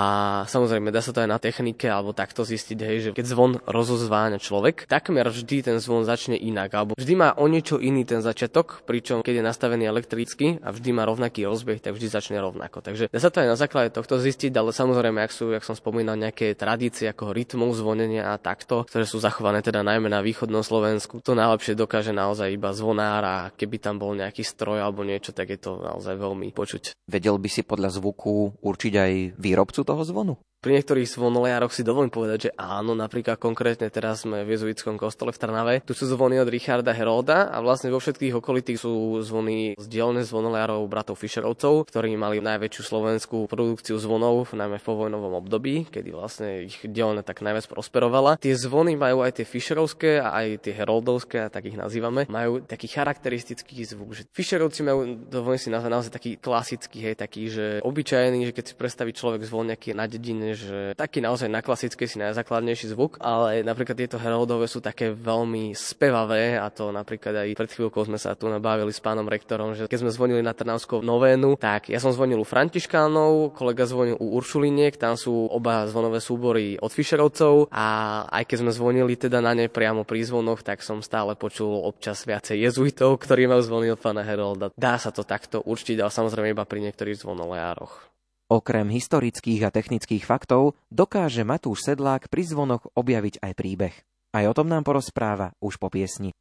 samozrejme 0.49 0.89
dá 0.89 1.03
sa 1.03 1.13
to 1.13 1.21
aj 1.21 1.29
na 1.29 1.37
technike 1.37 1.85
alebo 1.85 2.15
takto 2.15 2.41
zistiť, 2.41 2.79
hej, 2.81 2.97
že 3.05 3.08
keď 3.13 3.25
zvon 3.25 3.51
rozozváňa 3.65 4.39
človek, 4.41 4.89
takmer 4.89 5.27
vždy 5.27 5.65
ten 5.65 5.77
zvon 5.77 6.07
začne 6.07 6.35
inak, 6.35 6.73
alebo 6.73 6.93
vždy 6.97 7.13
má 7.15 7.29
o 7.37 7.45
niečo 7.45 7.77
iný 7.77 8.05
ten 8.05 8.23
začiatok, 8.23 8.83
pričom 8.85 9.21
keď 9.21 9.41
je 9.41 9.43
nastavený 9.45 9.83
elektricky 9.87 10.61
a 10.63 10.73
vždy 10.73 10.89
má 10.95 11.03
rovnaký 11.05 11.45
rozbeh, 11.45 11.81
tak 11.81 11.95
vždy 11.95 12.07
začne 12.09 12.37
rovnako. 12.39 12.81
Takže 12.81 13.09
dá 13.09 13.19
sa 13.19 13.29
to 13.29 13.41
aj 13.43 13.49
na 13.49 13.57
základe 13.57 13.93
tohto 13.93 14.19
zistiť, 14.19 14.53
ale 14.55 14.75
samozrejme, 14.75 15.19
ak 15.21 15.31
sú, 15.33 15.51
jak 15.53 15.65
som 15.65 15.77
spomínal, 15.77 16.19
nejaké 16.19 16.53
tradície 16.53 17.09
ako 17.09 17.31
rytmov 17.31 17.73
zvonenia 17.75 18.33
a 18.33 18.41
takto, 18.41 18.85
ktoré 18.87 19.05
sú 19.05 19.21
zachované 19.21 19.61
teda 19.61 19.85
najmä 19.85 20.09
na 20.09 20.23
východnom 20.23 20.61
Slovensku, 20.65 21.21
to 21.21 21.37
najlepšie 21.37 21.77
dokáže 21.77 22.11
naozaj 22.11 22.51
iba 22.51 22.73
zvonár 22.73 23.23
a 23.25 23.35
keby 23.53 23.77
tam 23.79 24.01
bol 24.01 24.13
nejaký 24.17 24.43
stroj 24.43 24.81
alebo 24.83 25.05
niečo, 25.07 25.31
tak 25.31 25.53
je 25.53 25.59
to 25.59 25.79
naozaj 25.79 26.15
veľmi 26.17 26.51
počuť. 26.51 26.97
Vedel 27.09 27.35
by 27.39 27.49
si 27.49 27.61
podľa 27.65 27.89
zvuku 27.95 28.61
určiť 28.61 28.93
aj 28.95 29.13
výrobcu 29.39 29.81
toho 29.81 30.01
zvonu? 30.05 30.33
Pri 30.59 30.75
niektorých 30.75 31.07
zvonoliároch 31.07 31.71
si 31.71 31.87
dovolím 31.87 32.11
povedať, 32.11 32.51
že 32.51 32.55
áno, 32.59 32.91
napríklad 32.91 33.39
konkrétne 33.39 33.87
teraz 33.87 34.27
sme 34.27 34.43
v 34.43 34.59
jezuitskom 34.59 34.99
kostole 34.99 35.31
v 35.31 35.39
Trnave. 35.39 35.79
Tu 35.87 35.95
sú 35.95 36.03
zvony 36.03 36.35
od 36.35 36.51
Richarda 36.51 36.91
Herolda 36.91 37.47
a 37.47 37.63
vlastne 37.63 37.87
vo 37.87 38.03
všetkých 38.03 38.35
okolitých 38.43 38.75
sú 38.75 39.23
zvony 39.23 39.79
zdieľané 39.79 40.27
zvonoliárov 40.27 40.83
bratov 40.91 41.15
Fischerovcov, 41.15 41.87
ktorí 41.87 42.11
mali 42.19 42.43
najväčšiu 42.43 42.83
slovenskú 42.83 43.47
produkciu 43.47 43.95
zvonov, 44.03 44.51
najmä 44.51 44.83
v 44.83 44.87
povojnovom 44.91 45.39
období, 45.39 45.87
kedy 45.87 46.11
vlastne 46.11 46.67
ich 46.67 46.75
dielne 46.83 47.23
tak 47.23 47.39
najviac 47.39 47.63
prosperovala. 47.71 48.35
Tie 48.35 48.51
zvony 48.51 48.99
majú 48.99 49.23
aj 49.23 49.39
tie 49.39 49.47
Fischerovské 49.47 50.19
a 50.19 50.43
aj 50.43 50.67
tie 50.67 50.75
Heroldovské, 50.75 51.39
a 51.39 51.47
tak 51.47 51.71
ich 51.71 51.79
nazývame, 51.79 52.27
majú 52.27 52.59
taký 52.67 52.91
charakteristický 52.91 53.87
zvuk. 53.87 54.11
Že 54.11 54.27
Fischerovci 54.35 54.83
majú, 54.83 55.23
dovolím 55.23 55.55
si 55.63 55.71
nazvať 55.71 55.91
naozaj 55.95 56.11
taký 56.11 56.35
klasický, 56.35 56.99
hej, 56.99 57.15
taký, 57.15 57.47
že 57.47 57.79
obyčajný, 57.79 58.51
že 58.51 58.51
keď 58.51 58.65
si 58.67 58.73
predstaví 58.75 59.15
človek 59.15 59.47
zvon 59.47 59.71
nejaký 59.71 59.95
na 59.95 60.03
dedine, 60.03 60.48
že 60.55 60.77
taký 60.97 61.19
naozaj 61.19 61.49
na 61.49 61.61
klasické 61.65 62.05
si 62.05 62.21
najzákladnejší 62.21 62.93
zvuk, 62.93 63.17
ale 63.21 63.61
napríklad 63.65 63.97
tieto 63.97 64.17
Heroldové 64.21 64.69
sú 64.69 64.79
také 64.79 65.11
veľmi 65.11 65.73
spevavé 65.73 66.57
a 66.57 66.69
to 66.73 66.89
napríklad 66.93 67.45
aj 67.45 67.57
pred 67.57 67.71
chvíľkou 67.71 68.05
sme 68.05 68.21
sa 68.21 68.37
tu 68.37 68.47
nabavili 68.47 68.93
s 68.93 69.01
pánom 69.01 69.25
rektorom, 69.27 69.75
že 69.75 69.89
keď 69.89 69.99
sme 70.05 70.15
zvonili 70.15 70.41
na 70.41 70.55
Trnavskú 70.55 71.01
novénu, 71.01 71.59
tak 71.59 71.91
ja 71.91 71.97
som 71.97 72.13
zvonil 72.13 72.41
u 72.41 72.47
Františkánov, 72.47 73.53
kolega 73.57 73.85
zvonil 73.85 74.17
u 74.17 74.37
Uršuliniek, 74.37 74.95
tam 74.95 75.17
sú 75.19 75.49
oba 75.49 75.89
zvonové 75.89 76.21
súbory 76.23 76.77
od 76.79 76.91
Fischerovcov 76.93 77.71
a 77.73 77.87
aj 78.29 78.43
keď 78.49 78.57
sme 78.65 78.71
zvonili 78.71 79.13
teda 79.15 79.41
na 79.41 79.57
ne 79.57 79.71
priamo 79.71 80.05
pri 80.05 80.25
zvonoch, 80.27 80.61
tak 80.61 80.85
som 80.85 81.01
stále 81.01 81.33
počul 81.39 81.71
občas 81.85 82.27
viacej 82.27 82.59
jezuitov, 82.69 83.19
ktorí 83.21 83.49
majú 83.49 83.61
zvonil 83.63 83.95
pána 83.97 84.21
Herolda. 84.21 84.71
Dá 84.75 84.95
sa 84.99 85.09
to 85.09 85.25
takto 85.25 85.63
určiť, 85.63 85.97
ale 85.99 86.11
samozrejme 86.11 86.53
iba 86.53 86.67
pri 86.67 86.85
niektorých 86.85 87.19
zvonoleároch. 87.21 88.09
Okrem 88.49 88.89
historických 88.89 89.61
a 89.61 89.69
technických 89.69 90.25
faktov 90.25 90.73
dokáže 90.89 91.45
Matúš 91.45 91.85
Sedlák 91.85 92.33
pri 92.33 92.49
zvonoch 92.49 92.89
objaviť 92.97 93.45
aj 93.45 93.53
príbeh. 93.53 93.93
Aj 94.33 94.45
o 94.49 94.53
tom 94.57 94.73
nám 94.73 94.81
porozpráva 94.89 95.53
už 95.61 95.77
po 95.77 95.93
piesni. 95.93 96.33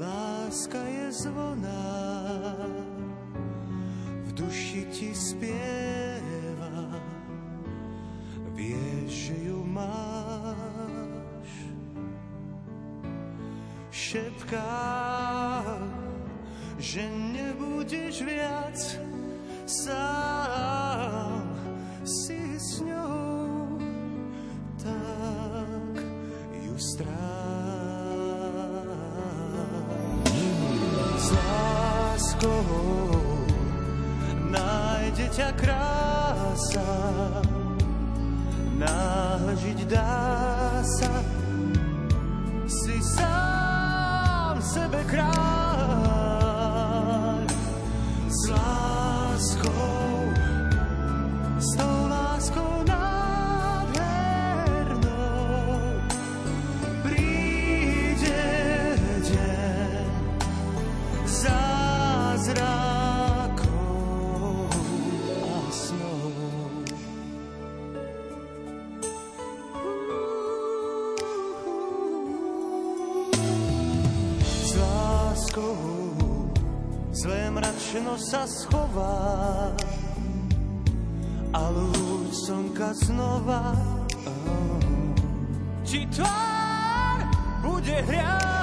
Láska 0.00 0.80
je 0.80 1.08
zvona, 1.12 1.84
v 4.24 4.30
duši 4.32 4.88
ti 4.88 5.12
spieva, 5.12 6.96
vieš, 8.56 9.28
že 9.28 9.36
ju 9.44 9.59
máš. 9.70 11.50
Šepká, 13.90 15.66
že 16.78 17.06
nebudeš 17.06 18.22
viac 18.26 18.78
sám 19.70 21.46
si 22.02 22.58
s 22.58 22.82
ňou, 22.82 23.78
tak 24.82 25.94
ju 26.66 26.74
stráž. 26.74 27.20
S 31.14 31.26
láskou 31.30 32.66
nájde 34.50 35.26
ťa 35.30 35.50
krása, 35.54 36.90
nážiť 38.80 39.78
dá 39.84 40.80
sa. 40.80 41.12
Si 42.70 42.96
sám 43.02 44.56
sebe 44.62 45.04
kráľ, 45.10 45.59
sa 78.20 78.44
schová 78.44 79.72
a 81.56 81.62
lúč 81.72 82.36
slnka 82.44 82.92
znova. 82.92 83.72
Oh, 84.28 84.76
ti 85.88 86.04
tvár 86.12 87.18
bude 87.64 87.96
hriať 88.04 88.59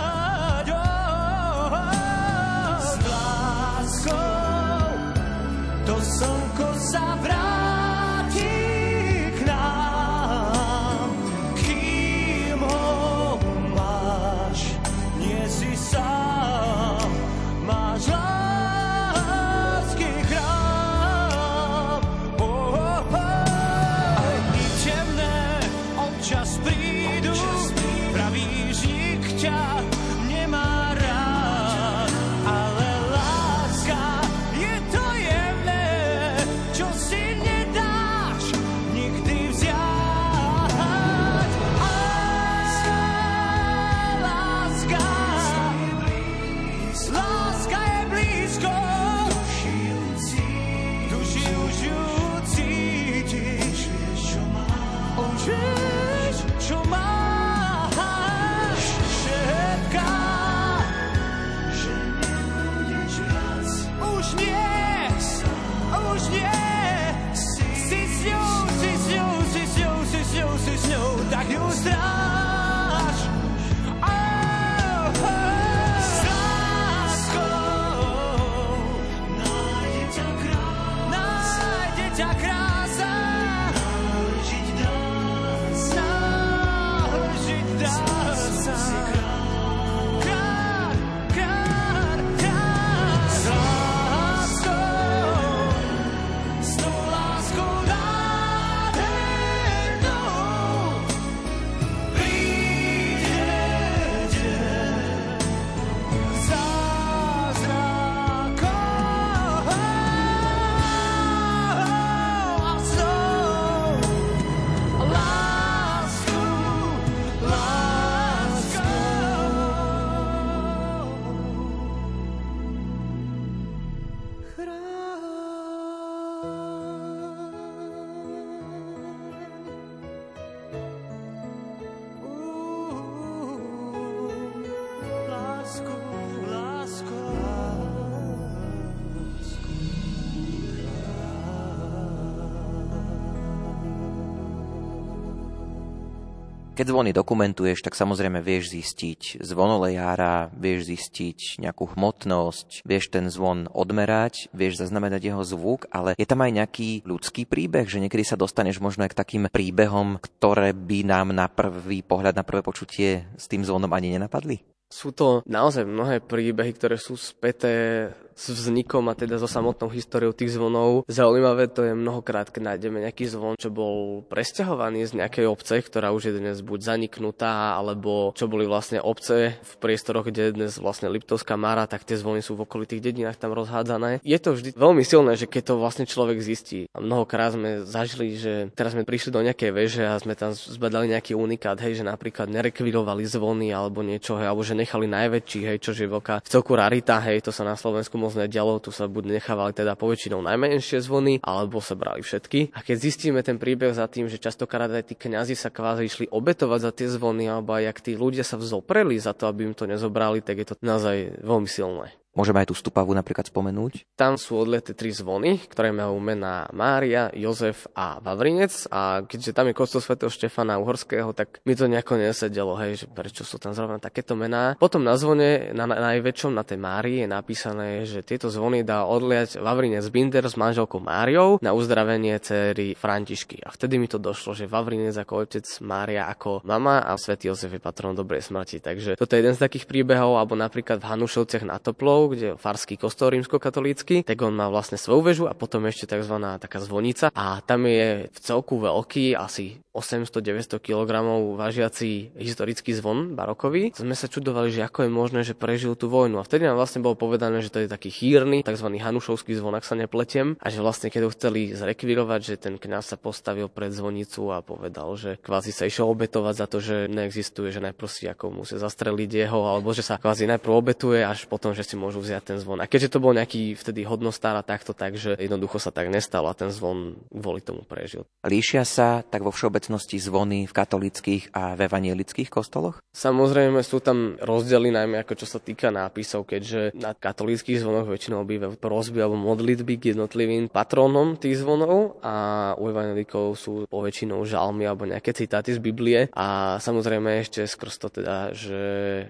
Keď 146.78 146.94
zvony 146.94 147.10
dokumentuješ, 147.10 147.82
tak 147.82 147.98
samozrejme 147.98 148.38
vieš 148.38 148.70
zistiť 148.70 149.42
zvonolejára, 149.42 150.54
vieš 150.54 150.94
zistiť 150.94 151.58
nejakú 151.58 151.98
hmotnosť, 151.98 152.86
vieš 152.86 153.10
ten 153.10 153.34
zvon 153.34 153.66
odmerať, 153.74 154.54
vieš 154.54 154.86
zaznamenať 154.86 155.34
jeho 155.34 155.42
zvuk, 155.42 155.90
ale 155.90 156.14
je 156.14 156.30
tam 156.30 156.46
aj 156.46 156.54
nejaký 156.54 157.02
ľudský 157.02 157.50
príbeh, 157.50 157.90
že 157.90 157.98
niekedy 157.98 158.22
sa 158.22 158.38
dostaneš 158.38 158.78
možno 158.78 159.10
aj 159.10 159.18
k 159.18 159.20
takým 159.26 159.44
príbehom, 159.50 160.22
ktoré 160.22 160.78
by 160.78 161.02
nám 161.02 161.34
na 161.34 161.50
prvý 161.50 162.06
pohľad, 162.06 162.38
na 162.38 162.46
prvé 162.46 162.62
počutie 162.62 163.26
s 163.42 163.50
tým 163.50 163.66
zvonom 163.66 163.90
ani 163.90 164.14
nenapadli? 164.14 164.77
Sú 164.88 165.12
to 165.12 165.44
naozaj 165.44 165.84
mnohé 165.84 166.24
príbehy, 166.24 166.72
ktoré 166.72 166.96
sú 166.96 167.20
späté 167.20 168.08
s 168.38 168.54
vznikom 168.54 169.02
a 169.10 169.18
teda 169.18 169.42
so 169.42 169.50
samotnou 169.50 169.90
históriou 169.90 170.30
tých 170.30 170.54
zvonov. 170.54 171.02
Zaujímavé 171.10 171.66
to 171.74 171.82
je 171.82 171.98
mnohokrát, 171.98 172.54
keď 172.54 172.78
nájdeme 172.78 173.02
nejaký 173.02 173.26
zvon, 173.26 173.58
čo 173.58 173.74
bol 173.74 174.22
presťahovaný 174.30 175.10
z 175.10 175.18
nejakej 175.18 175.50
obce, 175.50 175.82
ktorá 175.82 176.14
už 176.14 176.30
je 176.30 176.34
dnes 176.38 176.62
buď 176.62 176.80
zaniknutá, 176.86 177.74
alebo 177.74 178.30
čo 178.38 178.46
boli 178.46 178.70
vlastne 178.70 179.02
obce 179.02 179.58
v 179.58 179.74
priestoroch, 179.82 180.30
kde 180.30 180.54
je 180.54 180.56
dnes 180.62 180.72
vlastne 180.78 181.10
Liptovská 181.10 181.58
Mara, 181.58 181.90
tak 181.90 182.06
tie 182.06 182.14
zvony 182.14 182.46
sú 182.46 182.54
v 182.54 182.70
okolitých 182.70 183.02
dedinách 183.02 183.42
tam 183.42 183.58
rozhádzané. 183.58 184.22
Je 184.22 184.38
to 184.38 184.54
vždy 184.54 184.78
veľmi 184.78 185.02
silné, 185.02 185.34
že 185.34 185.50
keď 185.50 185.74
to 185.74 185.82
vlastne 185.82 186.06
človek 186.06 186.38
zistí. 186.38 186.86
A 186.94 187.02
mnohokrát 187.02 187.58
sme 187.58 187.90
zažili, 187.90 188.38
že 188.38 188.70
teraz 188.78 188.94
sme 188.94 189.02
prišli 189.02 189.34
do 189.34 189.42
nejakej 189.42 189.72
veže 189.74 190.06
a 190.06 190.14
sme 190.22 190.38
tam 190.38 190.54
zbadali 190.54 191.10
nejaký 191.10 191.34
unikát, 191.34 191.82
hej, 191.82 191.98
že 191.98 192.04
napríklad 192.06 192.54
nerekvirovali 192.54 193.26
zvony 193.26 193.74
alebo 193.74 194.06
niečo, 194.06 194.38
hej, 194.38 194.46
alebo 194.46 194.62
že 194.62 194.77
nechali 194.78 195.10
najväčší, 195.10 195.60
hej, 195.66 195.78
čo 195.82 195.98
je 195.98 196.06
veľká 196.06 196.46
celku 196.46 196.78
rarita, 196.78 197.18
hej, 197.26 197.42
to 197.42 197.50
sa 197.50 197.66
na 197.66 197.74
Slovensku 197.74 198.22
moc 198.22 198.38
nedialo, 198.38 198.78
tu 198.78 198.94
sa 198.94 199.10
buď 199.10 199.42
nechávali 199.42 199.74
teda 199.74 199.98
poväčšinou 199.98 200.46
najmenšie 200.46 201.02
zvony, 201.02 201.42
alebo 201.42 201.82
sa 201.82 201.98
brali 201.98 202.22
všetky. 202.22 202.78
A 202.78 202.86
keď 202.86 202.98
zistíme 203.02 203.42
ten 203.42 203.58
príbeh 203.58 203.98
za 203.98 204.06
tým, 204.06 204.30
že 204.30 204.38
častokrát 204.38 204.94
aj 204.94 205.10
tí 205.10 205.16
kňazi 205.18 205.58
sa 205.58 205.74
kvázi 205.74 206.06
išli 206.06 206.26
obetovať 206.30 206.80
za 206.86 206.92
tie 206.94 207.08
zvony, 207.10 207.50
alebo 207.50 207.74
aj 207.74 207.90
ak 207.90 207.98
tí 208.06 208.14
ľudia 208.14 208.46
sa 208.46 208.62
vzopreli 208.62 209.18
za 209.18 209.34
to, 209.34 209.50
aby 209.50 209.66
im 209.66 209.74
to 209.74 209.90
nezobrali, 209.90 210.46
tak 210.46 210.62
je 210.62 210.68
to 210.70 210.76
naozaj 210.86 211.42
veľmi 211.42 211.66
silné. 211.66 212.14
Môžeme 212.38 212.62
aj 212.62 212.70
tú 212.70 212.78
stupavu 212.78 213.18
napríklad 213.18 213.50
spomenúť? 213.50 214.14
Tam 214.14 214.38
sú 214.38 214.62
odleté 214.62 214.94
tri 214.94 215.10
zvony, 215.10 215.58
ktoré 215.58 215.90
majú 215.90 216.22
mená 216.22 216.70
Mária, 216.70 217.34
Jozef 217.34 217.90
a 217.98 218.22
Vavrinec 218.22 218.86
a 218.94 219.26
keďže 219.26 219.58
tam 219.58 219.66
je 219.66 219.74
kostol 219.74 220.06
svätého 220.06 220.30
Štefana 220.30 220.78
Uhorského, 220.78 221.34
tak 221.34 221.58
mi 221.66 221.74
to 221.74 221.90
nejako 221.90 222.22
nesedelo, 222.22 222.78
hej, 222.78 223.02
že 223.02 223.06
prečo 223.10 223.42
sú 223.42 223.58
tam 223.58 223.74
zrovna 223.74 223.98
takéto 223.98 224.38
mená. 224.38 224.78
Potom 224.78 225.02
na 225.02 225.18
zvone, 225.18 225.74
na, 225.74 225.90
na 225.90 226.14
najväčšom, 226.14 226.54
na 226.54 226.62
tej 226.62 226.78
Márii 226.78 227.26
je 227.26 227.28
napísané, 227.28 228.06
že 228.06 228.22
tieto 228.22 228.54
zvony 228.54 228.86
dá 228.86 229.10
odliať 229.10 229.58
Vavrinec 229.58 230.06
Binder 230.14 230.46
s 230.46 230.54
manželkou 230.54 231.02
Máriou 231.02 231.58
na 231.66 231.74
uzdravenie 231.74 232.38
céry 232.38 232.94
Františky. 232.94 233.66
A 233.66 233.74
vtedy 233.74 233.98
mi 233.98 234.06
to 234.06 234.22
došlo, 234.22 234.54
že 234.54 234.70
Vavrinec 234.70 235.18
ako 235.18 235.42
otec, 235.42 235.66
Mária 235.82 236.30
ako 236.30 236.62
mama 236.62 237.02
a 237.02 237.18
svätý 237.18 237.50
Jozef 237.50 237.74
je 237.74 237.82
patron 237.82 238.14
dobrej 238.14 238.46
smrti. 238.46 238.78
Takže 238.78 239.18
toto 239.18 239.34
je 239.34 239.42
jeden 239.42 239.58
z 239.58 239.64
takých 239.66 239.90
príbehov, 239.90 240.38
alebo 240.38 240.54
napríklad 240.54 241.02
v 241.02 241.10
Hanušovciach 241.10 241.66
na 241.66 241.82
Toplov, 241.82 242.27
kde 242.32 242.54
je 242.54 242.60
farský 242.60 243.00
kostol 243.00 243.34
rímskokatolícky, 243.34 244.24
tak 244.24 244.38
on 244.44 244.54
má 244.54 244.68
vlastne 244.68 245.00
svoju 245.00 245.22
väžu 245.24 245.44
a 245.48 245.58
potom 245.58 245.86
ešte 245.88 246.10
tzv. 246.16 246.36
taká 246.60 246.78
zvonica 246.80 247.32
a 247.32 247.60
tam 247.64 247.88
je 247.88 248.28
v 248.28 248.38
celku 248.40 248.78
veľký, 248.78 249.34
asi 249.34 249.80
800-900 249.98 250.78
kg 250.78 251.26
vážiaci 251.58 252.38
historický 252.38 252.94
zvon 252.94 253.34
barokový. 253.34 253.98
Sme 253.98 254.14
sa 254.14 254.30
čudovali, 254.30 254.70
že 254.70 254.86
ako 254.86 255.10
je 255.10 255.12
možné, 255.12 255.40
že 255.42 255.58
prežil 255.58 255.98
tú 255.98 256.06
vojnu. 256.14 256.38
A 256.38 256.46
vtedy 256.46 256.70
nám 256.70 256.78
vlastne 256.78 257.02
bolo 257.02 257.18
povedané, 257.18 257.66
že 257.66 257.74
to 257.74 257.82
je 257.82 257.90
taký 257.90 258.14
chýrny, 258.14 258.62
tzv. 258.62 258.86
hanušovský 258.94 259.58
zvon, 259.58 259.74
ak 259.74 259.90
sa 259.90 259.98
nepletiem, 259.98 260.54
a 260.62 260.68
že 260.70 260.86
vlastne 260.86 261.10
keď 261.10 261.22
ho 261.26 261.34
chceli 261.34 261.74
zrekvirovať, 261.74 262.40
že 262.46 262.56
ten 262.62 262.78
kňaz 262.78 263.16
sa 263.16 263.18
postavil 263.18 263.66
pred 263.74 263.90
zvonicu 263.90 264.54
a 264.54 264.62
povedal, 264.62 265.18
že 265.18 265.42
kvázi 265.42 265.74
sa 265.74 265.90
išiel 265.90 266.06
obetovať 266.14 266.54
za 266.54 266.66
to, 266.70 266.78
že 266.78 267.10
neexistuje, 267.10 267.74
že 267.74 267.82
najprv 267.82 268.10
si 268.12 268.30
ako 268.30 268.54
musia 268.54 268.78
zastreliť 268.78 269.50
jeho, 269.50 269.66
alebo 269.66 269.98
že 269.98 270.06
sa 270.06 270.22
kvázi 270.22 270.46
najprv 270.46 270.74
obetuje, 270.78 271.26
až 271.26 271.50
potom, 271.50 271.74
že 271.74 271.82
si 271.82 271.98
môžu 271.98 272.22
vziať 272.22 272.54
ten 272.54 272.58
zvon. 272.62 272.78
A 272.78 272.86
keďže 272.86 273.18
to 273.18 273.24
bol 273.24 273.34
nejaký 273.34 273.74
vtedy 273.74 274.06
hodnostár 274.06 274.54
a 274.54 274.62
takto, 274.62 274.94
takže 274.94 275.42
jednoducho 275.42 275.82
sa 275.82 275.90
tak 275.90 276.14
nestalo 276.14 276.54
a 276.54 276.58
ten 276.58 276.70
zvon 276.70 277.18
kvôli 277.34 277.66
tomu 277.66 277.82
prežil. 277.82 278.30
Líšia 278.46 278.86
sa 278.86 279.26
tak 279.26 279.42
vo 279.42 279.50
všeobecnosti 279.50 279.87
zvony 279.96 280.68
v 280.68 280.74
katolických 280.76 281.56
a 281.56 281.74
v 281.80 281.88
evanielických 281.88 282.52
kostoloch? 282.52 283.00
Samozrejme 283.16 283.82
sú 283.82 284.04
tam 284.04 284.38
rozdiely, 284.38 284.94
najmä 284.94 285.24
ako 285.24 285.34
čo 285.40 285.48
sa 285.48 285.58
týka 285.58 285.90
nápisov, 285.90 286.46
keďže 286.46 286.94
na 286.94 287.16
katolíckých 287.16 287.82
zvonoch 287.82 288.06
väčšinou 288.06 288.46
bývajú 288.46 288.78
prosby 288.78 289.24
alebo 289.24 289.40
modlitby 289.40 289.94
k 289.98 290.04
jednotlivým 290.14 290.70
patrónom 290.70 291.40
tých 291.40 291.62
zvonov 291.62 292.22
a 292.22 292.74
u 292.78 292.90
evangelikov 292.92 293.58
sú 293.58 293.90
poväčšinou 293.90 294.46
žalmy 294.46 294.86
alebo 294.86 295.10
nejaké 295.10 295.34
citáty 295.34 295.74
z 295.74 295.82
Biblie 295.82 296.30
a 296.34 296.78
samozrejme 296.78 297.42
ešte 297.42 297.66
skrz 297.66 297.96
to 297.98 298.08
teda, 298.22 298.54
že 298.54 298.82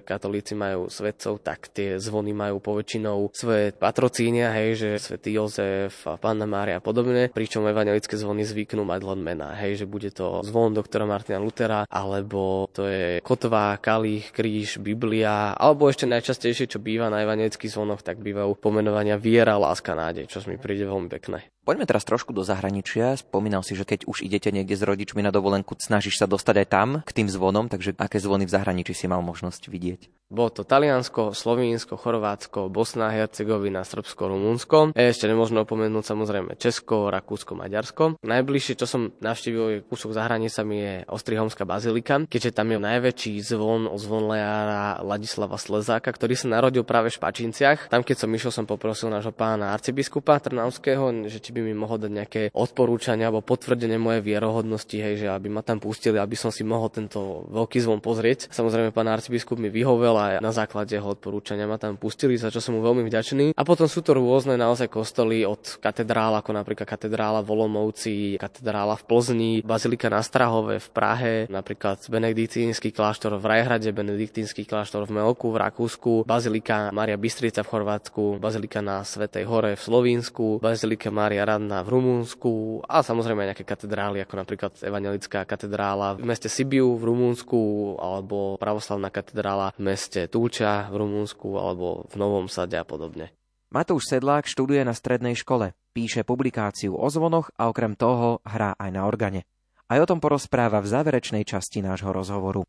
katolíci 0.04 0.58
majú 0.58 0.92
svetcov, 0.92 1.40
tak 1.40 1.72
tie 1.72 1.96
zvony 2.02 2.36
majú 2.36 2.60
poväčšinou 2.60 3.32
svoje 3.32 3.72
patrocínia, 3.76 4.52
hej, 4.56 4.70
že 4.76 4.90
svätý 5.00 5.36
Jozef 5.36 6.04
a 6.08 6.20
Panna 6.20 6.48
Mária 6.48 6.80
a 6.80 6.84
podobne, 6.84 7.32
pričom 7.32 7.68
evangelické 7.68 8.20
zvony 8.20 8.44
zvyknú 8.44 8.84
mať 8.84 9.02
len 9.04 9.20
mená, 9.24 9.56
hej, 9.56 9.84
že 9.84 9.86
bude 9.88 10.12
to 10.12 10.44
zvon 10.48 10.72
doktora 10.72 11.04
Martina 11.04 11.44
Lutera, 11.44 11.84
alebo 11.84 12.72
to 12.72 12.88
je 12.88 13.20
kotva, 13.20 13.76
kalich, 13.84 14.32
kríž, 14.32 14.80
Biblia, 14.80 15.52
alebo 15.52 15.92
ešte 15.92 16.08
najčastejšie, 16.08 16.72
čo 16.72 16.80
býva 16.80 17.12
na 17.12 17.22
evangelických 17.28 17.74
zvonoch, 17.76 18.00
tak 18.00 18.24
bývajú 18.24 18.56
pomenovania 18.56 19.20
viera, 19.20 19.60
láska, 19.60 19.92
nádej, 19.92 20.32
čo 20.32 20.40
mi 20.48 20.56
príde 20.56 20.88
veľmi 20.88 21.12
pekné. 21.12 21.57
Poďme 21.68 21.84
teraz 21.84 22.08
trošku 22.08 22.32
do 22.32 22.48
zahraničia. 22.48 23.20
Spomínal 23.20 23.60
si, 23.60 23.76
že 23.76 23.84
keď 23.84 24.08
už 24.08 24.24
idete 24.24 24.56
niekde 24.56 24.80
s 24.80 24.88
rodičmi 24.88 25.20
na 25.20 25.36
dovolenku, 25.36 25.76
snažíš 25.76 26.16
sa 26.16 26.24
dostať 26.24 26.64
aj 26.64 26.68
tam 26.72 26.90
k 27.04 27.12
tým 27.12 27.28
zvonom, 27.28 27.68
takže 27.68 27.92
aké 28.00 28.24
zvony 28.24 28.48
v 28.48 28.56
zahraničí 28.56 28.96
si 28.96 29.04
mal 29.12 29.20
možnosť 29.20 29.68
vidieť? 29.68 30.02
Bolo 30.32 30.52
to 30.52 30.64
Taliansko, 30.64 31.32
Slovinsko, 31.32 31.96
Chorvátsko, 32.00 32.68
Bosna, 32.68 33.12
Hercegovina, 33.12 33.84
Srbsko, 33.84 34.28
Rumunsko. 34.28 34.78
A 34.96 35.00
ešte 35.12 35.28
nemôžno 35.28 35.64
opomenúť 35.64 36.04
samozrejme 36.08 36.56
Česko, 36.56 37.12
Rakúsko, 37.12 37.56
Maďarsko. 37.56 38.20
Najbližšie, 38.24 38.80
čo 38.80 38.88
som 38.88 39.12
navštívil, 39.20 39.64
je 39.68 39.84
kúsok 39.88 40.16
za 40.16 40.24
hranicami 40.28 40.76
je 40.80 40.94
Ostrihomská 41.12 41.68
bazilika, 41.68 42.24
keďže 42.28 42.56
tam 42.56 42.76
je 42.76 42.80
najväčší 42.80 43.40
zvon 43.44 43.92
o 43.92 43.96
zvon 44.00 44.32
lejára 44.32 45.04
Ladislava 45.04 45.60
Slezáka, 45.60 46.12
ktorý 46.12 46.36
sa 46.36 46.48
narodil 46.48 46.84
práve 46.84 47.12
v 47.12 47.20
Špačinciach. 47.20 47.92
Tam, 47.92 48.04
keď 48.04 48.24
som 48.24 48.32
išiel, 48.32 48.52
som 48.56 48.64
poprosil 48.68 49.08
nášho 49.08 49.32
pána 49.32 49.76
arcibiskupa 49.76 50.44
Trnavského, 50.44 51.28
že 51.32 51.40
či 51.40 51.56
by 51.58 51.62
mi 51.66 51.74
mohol 51.74 51.98
dať 51.98 52.12
nejaké 52.14 52.42
odporúčania 52.54 53.34
alebo 53.34 53.42
potvrdenie 53.42 53.98
mojej 53.98 54.22
vierohodnosti, 54.22 54.94
hej, 54.94 55.26
že 55.26 55.28
aby 55.34 55.50
ma 55.50 55.66
tam 55.66 55.82
pustili, 55.82 56.22
aby 56.22 56.38
som 56.38 56.54
si 56.54 56.62
mohol 56.62 56.94
tento 56.94 57.50
veľký 57.50 57.82
zvon 57.82 58.00
pozrieť. 58.00 58.54
Samozrejme, 58.54 58.94
pán 58.94 59.10
arcibiskup 59.10 59.58
mi 59.58 59.74
vyhovel 59.74 60.16
a 60.16 60.28
na 60.38 60.54
základe 60.54 60.94
jeho 60.94 61.10
odporúčania 61.10 61.66
ma 61.66 61.82
tam 61.82 61.98
pustili, 61.98 62.38
za 62.38 62.54
čo 62.54 62.62
som 62.62 62.78
mu 62.78 62.86
veľmi 62.86 63.02
vďačný. 63.10 63.58
A 63.58 63.62
potom 63.66 63.90
sú 63.90 64.06
to 64.06 64.14
rôzne 64.14 64.54
naozaj 64.60 64.92
kostoly 64.92 65.42
od 65.48 65.82
katedrál, 65.82 66.38
ako 66.38 66.54
napríklad 66.54 66.86
katedrála 66.86 67.42
v 67.42 67.50
Olomouci, 67.58 68.16
katedrála 68.38 69.00
v 69.00 69.04
Plzni, 69.08 69.54
bazilika 69.66 70.12
na 70.12 70.22
Strahove 70.22 70.78
v 70.78 70.88
Prahe, 70.94 71.34
napríklad 71.50 72.06
benediktínsky 72.12 72.94
kláštor 72.94 73.40
v 73.40 73.46
Rajhrade, 73.48 73.90
benediktínsky 73.96 74.68
kláštor 74.68 75.08
v 75.08 75.18
Melku 75.18 75.50
v 75.50 75.64
Rakúsku, 75.64 76.28
bazilika 76.28 76.92
Maria 76.92 77.16
Bystrica 77.16 77.64
v 77.64 77.72
Chorvátsku, 77.72 78.38
bazilika 78.38 78.84
na 78.84 79.02
Svetej 79.08 79.48
hore 79.48 79.74
v 79.74 79.82
Slovínsku, 79.82 80.60
bazilika 80.60 81.10
Maria 81.10 81.47
Radna 81.48 81.80
v 81.80 81.96
Rumunsku 81.96 82.84
a 82.84 83.00
samozrejme 83.00 83.48
aj 83.48 83.50
nejaké 83.56 83.66
katedrály, 83.66 84.20
ako 84.28 84.36
napríklad 84.36 84.74
Evangelická 84.84 85.48
katedrála 85.48 86.20
v 86.20 86.28
meste 86.28 86.52
Sibiu 86.52 87.00
v 87.00 87.08
Rumunsku 87.08 87.96
alebo 87.96 88.60
pravoslavná 88.60 89.08
katedrála 89.08 89.72
v 89.80 89.88
meste 89.88 90.28
Túča 90.28 90.92
v 90.92 91.08
Rumunsku 91.08 91.56
alebo 91.56 92.04
v 92.12 92.16
Novom 92.20 92.52
Sade 92.52 92.76
a 92.76 92.84
podobne. 92.84 93.32
Matúš 93.72 94.08
Sedlák 94.12 94.48
študuje 94.48 94.84
na 94.84 94.96
strednej 94.96 95.36
škole, 95.36 95.76
píše 95.92 96.28
publikáciu 96.28 96.96
o 96.96 97.08
zvonoch 97.08 97.52
a 97.56 97.72
okrem 97.72 97.96
toho 97.96 98.44
hrá 98.44 98.76
aj 98.76 98.90
na 98.92 99.04
organe. 99.04 99.44
Aj 99.88 100.00
o 100.04 100.08
tom 100.08 100.20
porozpráva 100.20 100.84
v 100.84 100.92
záverečnej 100.92 101.48
časti 101.48 101.80
nášho 101.80 102.12
rozhovoru. 102.12 102.68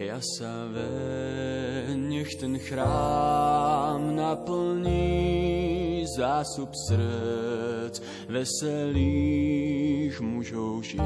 Ja 0.00 0.16
sa 0.16 0.64
ve, 0.72 1.92
nech 1.92 2.32
ten 2.40 2.56
chrám 2.56 4.16
naplní 4.16 6.08
zásup 6.16 6.72
srdc 6.72 8.00
veselých 8.32 10.16
mužov 10.24 10.88
žien. 10.88 11.04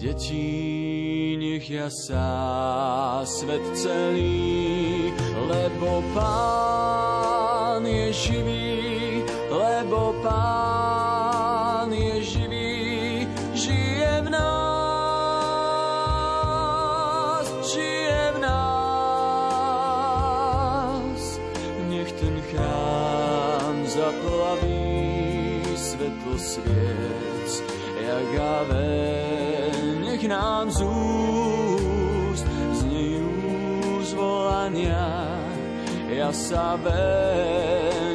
Deti, 0.00 1.36
nech 1.36 1.68
jasá 1.68 3.20
svet 3.28 3.76
celý, 3.76 5.12
lebo 5.44 6.00
Pán 6.16 7.13
Ja 36.34 36.42
sa 36.50 36.74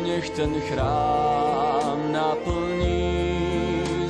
nech 0.04 0.28
ten 0.36 0.52
chrám 0.68 2.12
naplní 2.12 3.16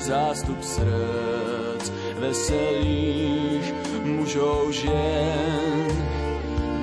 zástup 0.01 0.57
srdc 0.65 1.93
veselých 2.17 3.69
mužov 4.01 4.73
žien. 4.73 5.93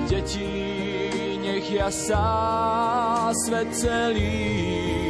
Deti, 0.07 1.35
nech 1.43 1.67
jasá 1.67 3.35
svet 3.43 3.75
celý, 3.75 5.06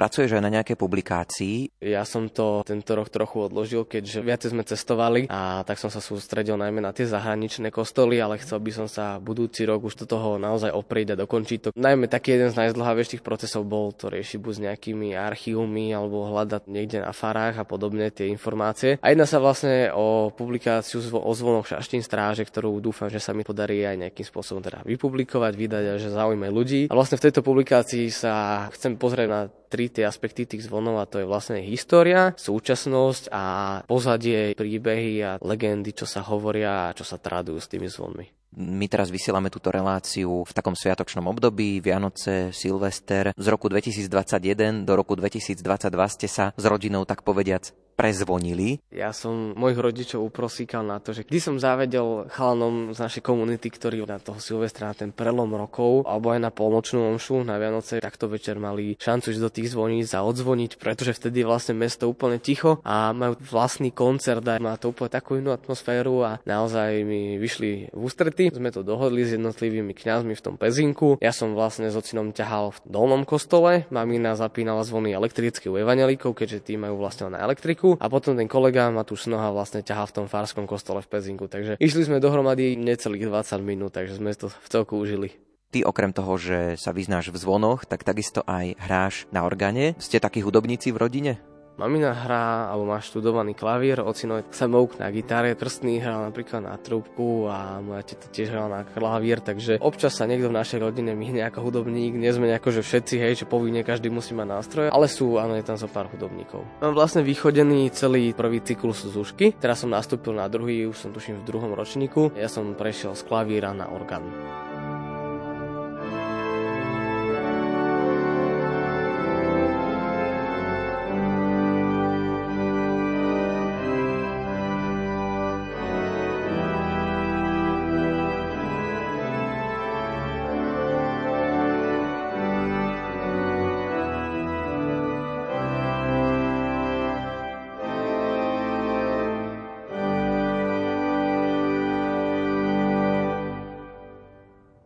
Pracuješ 0.00 0.32
aj 0.32 0.40
na 0.40 0.48
nejakej 0.48 0.80
publikácii. 0.80 1.84
Ja 1.84 2.08
som 2.08 2.32
to 2.32 2.64
tento 2.64 2.96
rok 2.96 3.12
trochu 3.12 3.52
odložil, 3.52 3.84
keďže 3.84 4.24
viacej 4.24 4.48
sme 4.56 4.64
cestovali 4.64 5.28
a 5.28 5.60
tak 5.68 5.76
som 5.76 5.92
sa 5.92 6.00
sústredil 6.00 6.56
najmä 6.56 6.80
na 6.80 6.96
tie 6.96 7.04
zahraničné 7.04 7.68
kostoly, 7.68 8.16
ale 8.16 8.40
chcel 8.40 8.64
by 8.64 8.72
som 8.72 8.88
sa 8.88 9.20
budúci 9.20 9.68
rok 9.68 9.84
už 9.84 10.00
do 10.00 10.06
toho 10.08 10.40
naozaj 10.40 10.72
oprieť 10.72 11.12
a 11.12 11.20
dokončiť 11.20 11.58
to. 11.60 11.68
Najmä 11.76 12.08
taký 12.08 12.32
jeden 12.32 12.48
z 12.48 12.56
najzdlhavejších 12.56 13.20
procesov 13.20 13.68
bol 13.68 13.92
to 13.92 14.08
riešiť 14.08 14.40
buď 14.40 14.52
s 14.56 14.64
nejakými 14.72 15.12
archívmi 15.12 15.92
alebo 15.92 16.32
hľadať 16.32 16.64
niekde 16.72 17.04
na 17.04 17.12
farách 17.12 17.60
a 17.60 17.68
podobne 17.68 18.08
tie 18.08 18.32
informácie. 18.32 18.96
A 19.04 19.12
jedná 19.12 19.28
sa 19.28 19.36
vlastne 19.36 19.92
o 19.92 20.32
publikáciu 20.32 21.04
o 21.12 21.32
zvonoch 21.36 21.68
šaštín 21.68 22.00
stráže, 22.00 22.48
ktorú 22.48 22.80
dúfam, 22.80 23.12
že 23.12 23.20
sa 23.20 23.36
mi 23.36 23.44
podarí 23.44 23.84
aj 23.84 24.00
nejakým 24.08 24.24
spôsobom 24.24 24.64
teda 24.64 24.80
vypublikovať, 24.80 25.52
vydať 25.52 25.84
a 25.92 25.94
že 26.00 26.08
zaujme 26.08 26.48
ľudí. 26.48 26.88
A 26.88 26.96
vlastne 26.96 27.20
v 27.20 27.28
tejto 27.28 27.44
publikácii 27.44 28.08
sa 28.08 28.64
chcem 28.72 28.96
pozrieť 28.96 29.28
na 29.28 29.59
tri 29.70 29.86
tie 29.86 30.02
aspekty 30.10 30.50
tých 30.50 30.66
zvonov 30.66 30.98
a 30.98 31.06
to 31.06 31.22
je 31.22 31.30
vlastne 31.30 31.62
história, 31.62 32.34
súčasnosť 32.34 33.30
a 33.30 33.44
pozadie, 33.86 34.58
príbehy 34.58 35.12
a 35.22 35.30
legendy, 35.38 35.94
čo 35.94 36.10
sa 36.10 36.26
hovoria 36.26 36.90
a 36.90 36.94
čo 36.98 37.06
sa 37.06 37.22
tradujú 37.22 37.62
s 37.62 37.70
tými 37.70 37.86
zvonmi. 37.86 38.40
My 38.50 38.90
teraz 38.90 39.14
vysielame 39.14 39.46
túto 39.46 39.70
reláciu 39.70 40.42
v 40.42 40.50
takom 40.50 40.74
sviatočnom 40.74 41.22
období, 41.30 41.78
Vianoce, 41.78 42.50
Silvester. 42.50 43.30
Z 43.38 43.46
roku 43.46 43.70
2021 43.70 44.82
do 44.82 44.92
roku 44.98 45.14
2022 45.14 45.62
ste 46.10 46.26
sa 46.26 46.50
s 46.58 46.64
rodinou, 46.66 47.06
tak 47.06 47.22
povediac, 47.22 47.70
prezvonili. 48.00 48.80
Ja 48.88 49.12
som 49.12 49.52
mojich 49.52 49.76
rodičov 49.76 50.24
uprosíkal 50.24 50.80
na 50.80 50.96
to, 51.04 51.12
že 51.12 51.28
kdy 51.28 51.36
som 51.36 51.60
zavedel 51.60 52.32
chalanom 52.32 52.96
z 52.96 52.98
našej 53.04 53.20
komunity, 53.20 53.68
ktorí 53.68 54.00
na 54.08 54.16
toho 54.16 54.40
Silvestra, 54.40 54.88
na 54.88 54.96
ten 54.96 55.12
prelom 55.12 55.52
rokov, 55.52 56.08
alebo 56.08 56.32
aj 56.32 56.40
na 56.40 56.48
polnočnú 56.48 57.12
omšu 57.12 57.44
na 57.44 57.60
Vianoce, 57.60 58.00
takto 58.00 58.32
večer 58.32 58.56
mali 58.56 58.96
šancu 58.96 59.36
ísť 59.36 59.42
do 59.44 59.50
tých 59.52 59.68
zvoníc 59.76 60.08
a 60.16 60.24
odzvoniť, 60.24 60.80
pretože 60.80 61.12
vtedy 61.12 61.44
je 61.44 61.48
vlastne 61.52 61.76
mesto 61.76 62.08
úplne 62.08 62.40
ticho 62.40 62.80
a 62.88 63.12
majú 63.12 63.36
vlastný 63.44 63.92
koncert 63.92 64.40
a 64.48 64.56
má 64.56 64.80
to 64.80 64.96
úplne 64.96 65.12
takú 65.12 65.36
inú 65.36 65.52
atmosféru 65.52 66.24
a 66.24 66.30
naozaj 66.48 67.04
mi 67.04 67.36
vyšli 67.36 67.92
v 67.92 68.00
ústrety. 68.00 68.48
Sme 68.48 68.72
to 68.72 68.80
dohodli 68.80 69.28
s 69.28 69.36
jednotlivými 69.36 69.92
kňazmi 69.92 70.32
v 70.32 70.44
tom 70.44 70.56
pezinku. 70.56 71.20
Ja 71.20 71.36
som 71.36 71.52
vlastne 71.52 71.92
s 71.92 71.98
ocinom 72.00 72.32
ťahal 72.32 72.72
v 72.72 72.78
dolnom 72.88 73.28
kostole, 73.28 73.84
mamina 73.92 74.32
zapínala 74.40 74.88
zvony 74.88 75.12
elektricky 75.12 75.68
u 75.68 75.76
evanelíkov, 75.76 76.32
keďže 76.32 76.64
tí 76.64 76.74
majú 76.80 76.96
vlastne 76.96 77.36
na 77.36 77.44
elektriku 77.44 77.89
a 77.96 78.06
potom 78.12 78.36
ten 78.36 78.46
kolega 78.46 78.92
Matúš 78.92 79.26
Snoha 79.26 79.50
vlastne 79.50 79.80
ťahal 79.80 80.06
v 80.10 80.14
tom 80.22 80.26
farskom 80.28 80.68
kostole 80.68 81.00
v 81.00 81.10
Pezinku. 81.10 81.48
Takže 81.48 81.80
išli 81.80 82.06
sme 82.06 82.22
dohromady 82.22 82.76
necelých 82.76 83.26
20 83.26 83.64
minút, 83.64 83.96
takže 83.96 84.20
sme 84.20 84.30
to 84.36 84.52
v 84.52 84.68
celku 84.68 85.00
užili. 85.00 85.34
Ty 85.70 85.86
okrem 85.86 86.10
toho, 86.10 86.34
že 86.34 86.74
sa 86.74 86.90
vyznáš 86.90 87.30
v 87.30 87.38
zvonoch, 87.38 87.86
tak 87.86 88.02
takisto 88.02 88.42
aj 88.42 88.74
hráš 88.82 89.14
na 89.30 89.46
organe. 89.46 89.94
Ste 90.02 90.18
takí 90.18 90.42
hudobníci 90.42 90.90
v 90.90 90.98
rodine? 90.98 91.32
Mamina 91.80 92.12
hrá, 92.12 92.68
alebo 92.68 92.92
má 92.92 93.00
študovaný 93.00 93.56
klavír, 93.56 94.04
ocino 94.04 94.44
sa 94.52 94.68
mouk 94.68 95.00
na 95.00 95.08
gitare, 95.08 95.56
prstný 95.56 95.96
hral 95.96 96.28
napríklad 96.28 96.60
na 96.60 96.76
trúbku 96.76 97.48
a 97.48 97.80
moja 97.80 98.04
teta 98.04 98.28
tiež 98.28 98.52
hrala 98.52 98.68
na 98.68 98.82
klavír, 98.84 99.40
takže 99.40 99.80
občas 99.80 100.12
sa 100.12 100.28
niekto 100.28 100.52
v 100.52 100.60
našej 100.60 100.76
rodine 100.76 101.16
myhne 101.16 101.40
ako 101.48 101.64
hudobník, 101.64 102.12
nie 102.12 102.28
sme 102.36 102.52
nejako, 102.52 102.68
že 102.68 102.84
všetci, 102.84 103.14
hej, 103.16 103.32
že 103.40 103.48
povinne 103.48 103.80
každý 103.80 104.12
musí 104.12 104.36
mať 104.36 104.48
nástroje, 104.52 104.88
ale 104.92 105.08
sú, 105.08 105.40
áno, 105.40 105.56
je 105.56 105.64
tam 105.64 105.80
zo 105.80 105.88
pár 105.88 106.12
hudobníkov. 106.12 106.60
Mám 106.84 106.92
vlastne 106.92 107.24
vychodený 107.24 107.88
celý 107.96 108.36
prvý 108.36 108.60
cyklus 108.60 109.08
z 109.08 109.16
ušky, 109.16 109.56
teraz 109.56 109.80
som 109.80 109.88
nastúpil 109.88 110.36
na 110.36 110.52
druhý, 110.52 110.84
už 110.84 111.00
som 111.00 111.16
tuším 111.16 111.40
v 111.40 111.48
druhom 111.48 111.72
ročníku, 111.72 112.36
ja 112.36 112.52
som 112.52 112.76
prešiel 112.76 113.16
z 113.16 113.24
klavíra 113.24 113.72
na 113.72 113.88
orgán. 113.88 114.28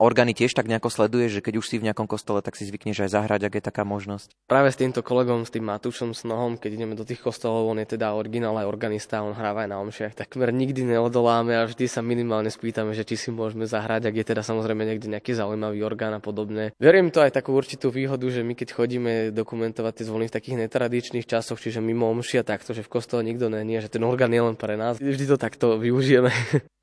Orgány 0.04 0.36
tiež 0.36 0.52
tak 0.52 0.68
nejako 0.68 0.92
sleduješ, 0.92 1.40
že 1.40 1.44
keď 1.48 1.64
už 1.64 1.66
si 1.72 1.80
v 1.80 1.88
nejakom 1.88 2.04
kostole, 2.04 2.44
tak 2.44 2.60
si 2.60 2.68
zvykneš 2.68 3.08
aj 3.08 3.10
zahrať, 3.16 3.48
ak 3.48 3.56
je 3.56 3.62
taká 3.64 3.88
možnosť. 3.88 4.36
Práve 4.44 4.68
s 4.68 4.76
týmto 4.76 5.00
kolegom, 5.00 5.48
s 5.48 5.50
tým 5.56 5.64
Matúšom 5.64 6.12
Snohom, 6.12 6.60
keď 6.60 6.76
ideme 6.76 6.92
do 6.92 7.08
tých 7.08 7.24
kostolov, 7.24 7.72
on 7.72 7.80
je 7.80 7.96
teda 7.96 8.12
originál 8.12 8.52
aj 8.60 8.68
organista, 8.68 9.24
on 9.24 9.32
hráva 9.32 9.64
aj 9.64 9.72
na 9.72 9.80
omšiach, 9.80 10.12
takmer 10.12 10.52
nikdy 10.52 10.84
neodoláme 10.84 11.56
a 11.56 11.64
vždy 11.64 11.88
sa 11.88 12.04
minimálne 12.04 12.52
spýtame, 12.52 12.92
že 12.92 13.08
či 13.08 13.16
si 13.16 13.32
môžeme 13.32 13.64
zahrať, 13.64 14.12
ak 14.12 14.14
je 14.20 14.24
teda 14.28 14.44
samozrejme 14.44 14.84
niekde 14.84 15.08
nejaký 15.08 15.32
zaujímavý 15.32 15.80
orgán 15.80 16.12
a 16.12 16.20
podobne. 16.20 16.76
Verím 16.76 17.08
to 17.08 17.24
aj 17.24 17.32
takú 17.32 17.56
určitú 17.56 17.88
výhodu, 17.88 18.28
že 18.28 18.44
my 18.44 18.52
keď 18.52 18.76
chodíme 18.76 19.12
dokumentovať 19.32 20.04
tie 20.04 20.08
zvony 20.12 20.28
v 20.28 20.36
takých 20.36 20.68
netradičných 20.68 21.24
časoch, 21.24 21.56
čiže 21.56 21.80
mimo 21.80 22.12
omšia 22.12 22.44
takto, 22.44 22.76
že 22.76 22.84
v 22.84 22.92
kostole 22.92 23.24
nikto 23.24 23.48
není, 23.48 23.80
že 23.80 23.88
ten 23.88 24.04
orgán 24.04 24.36
je 24.36 24.44
len 24.44 24.56
pre 24.60 24.76
nás, 24.76 25.00
vždy 25.00 25.24
to 25.32 25.40
takto 25.40 25.80
využijeme. 25.80 26.28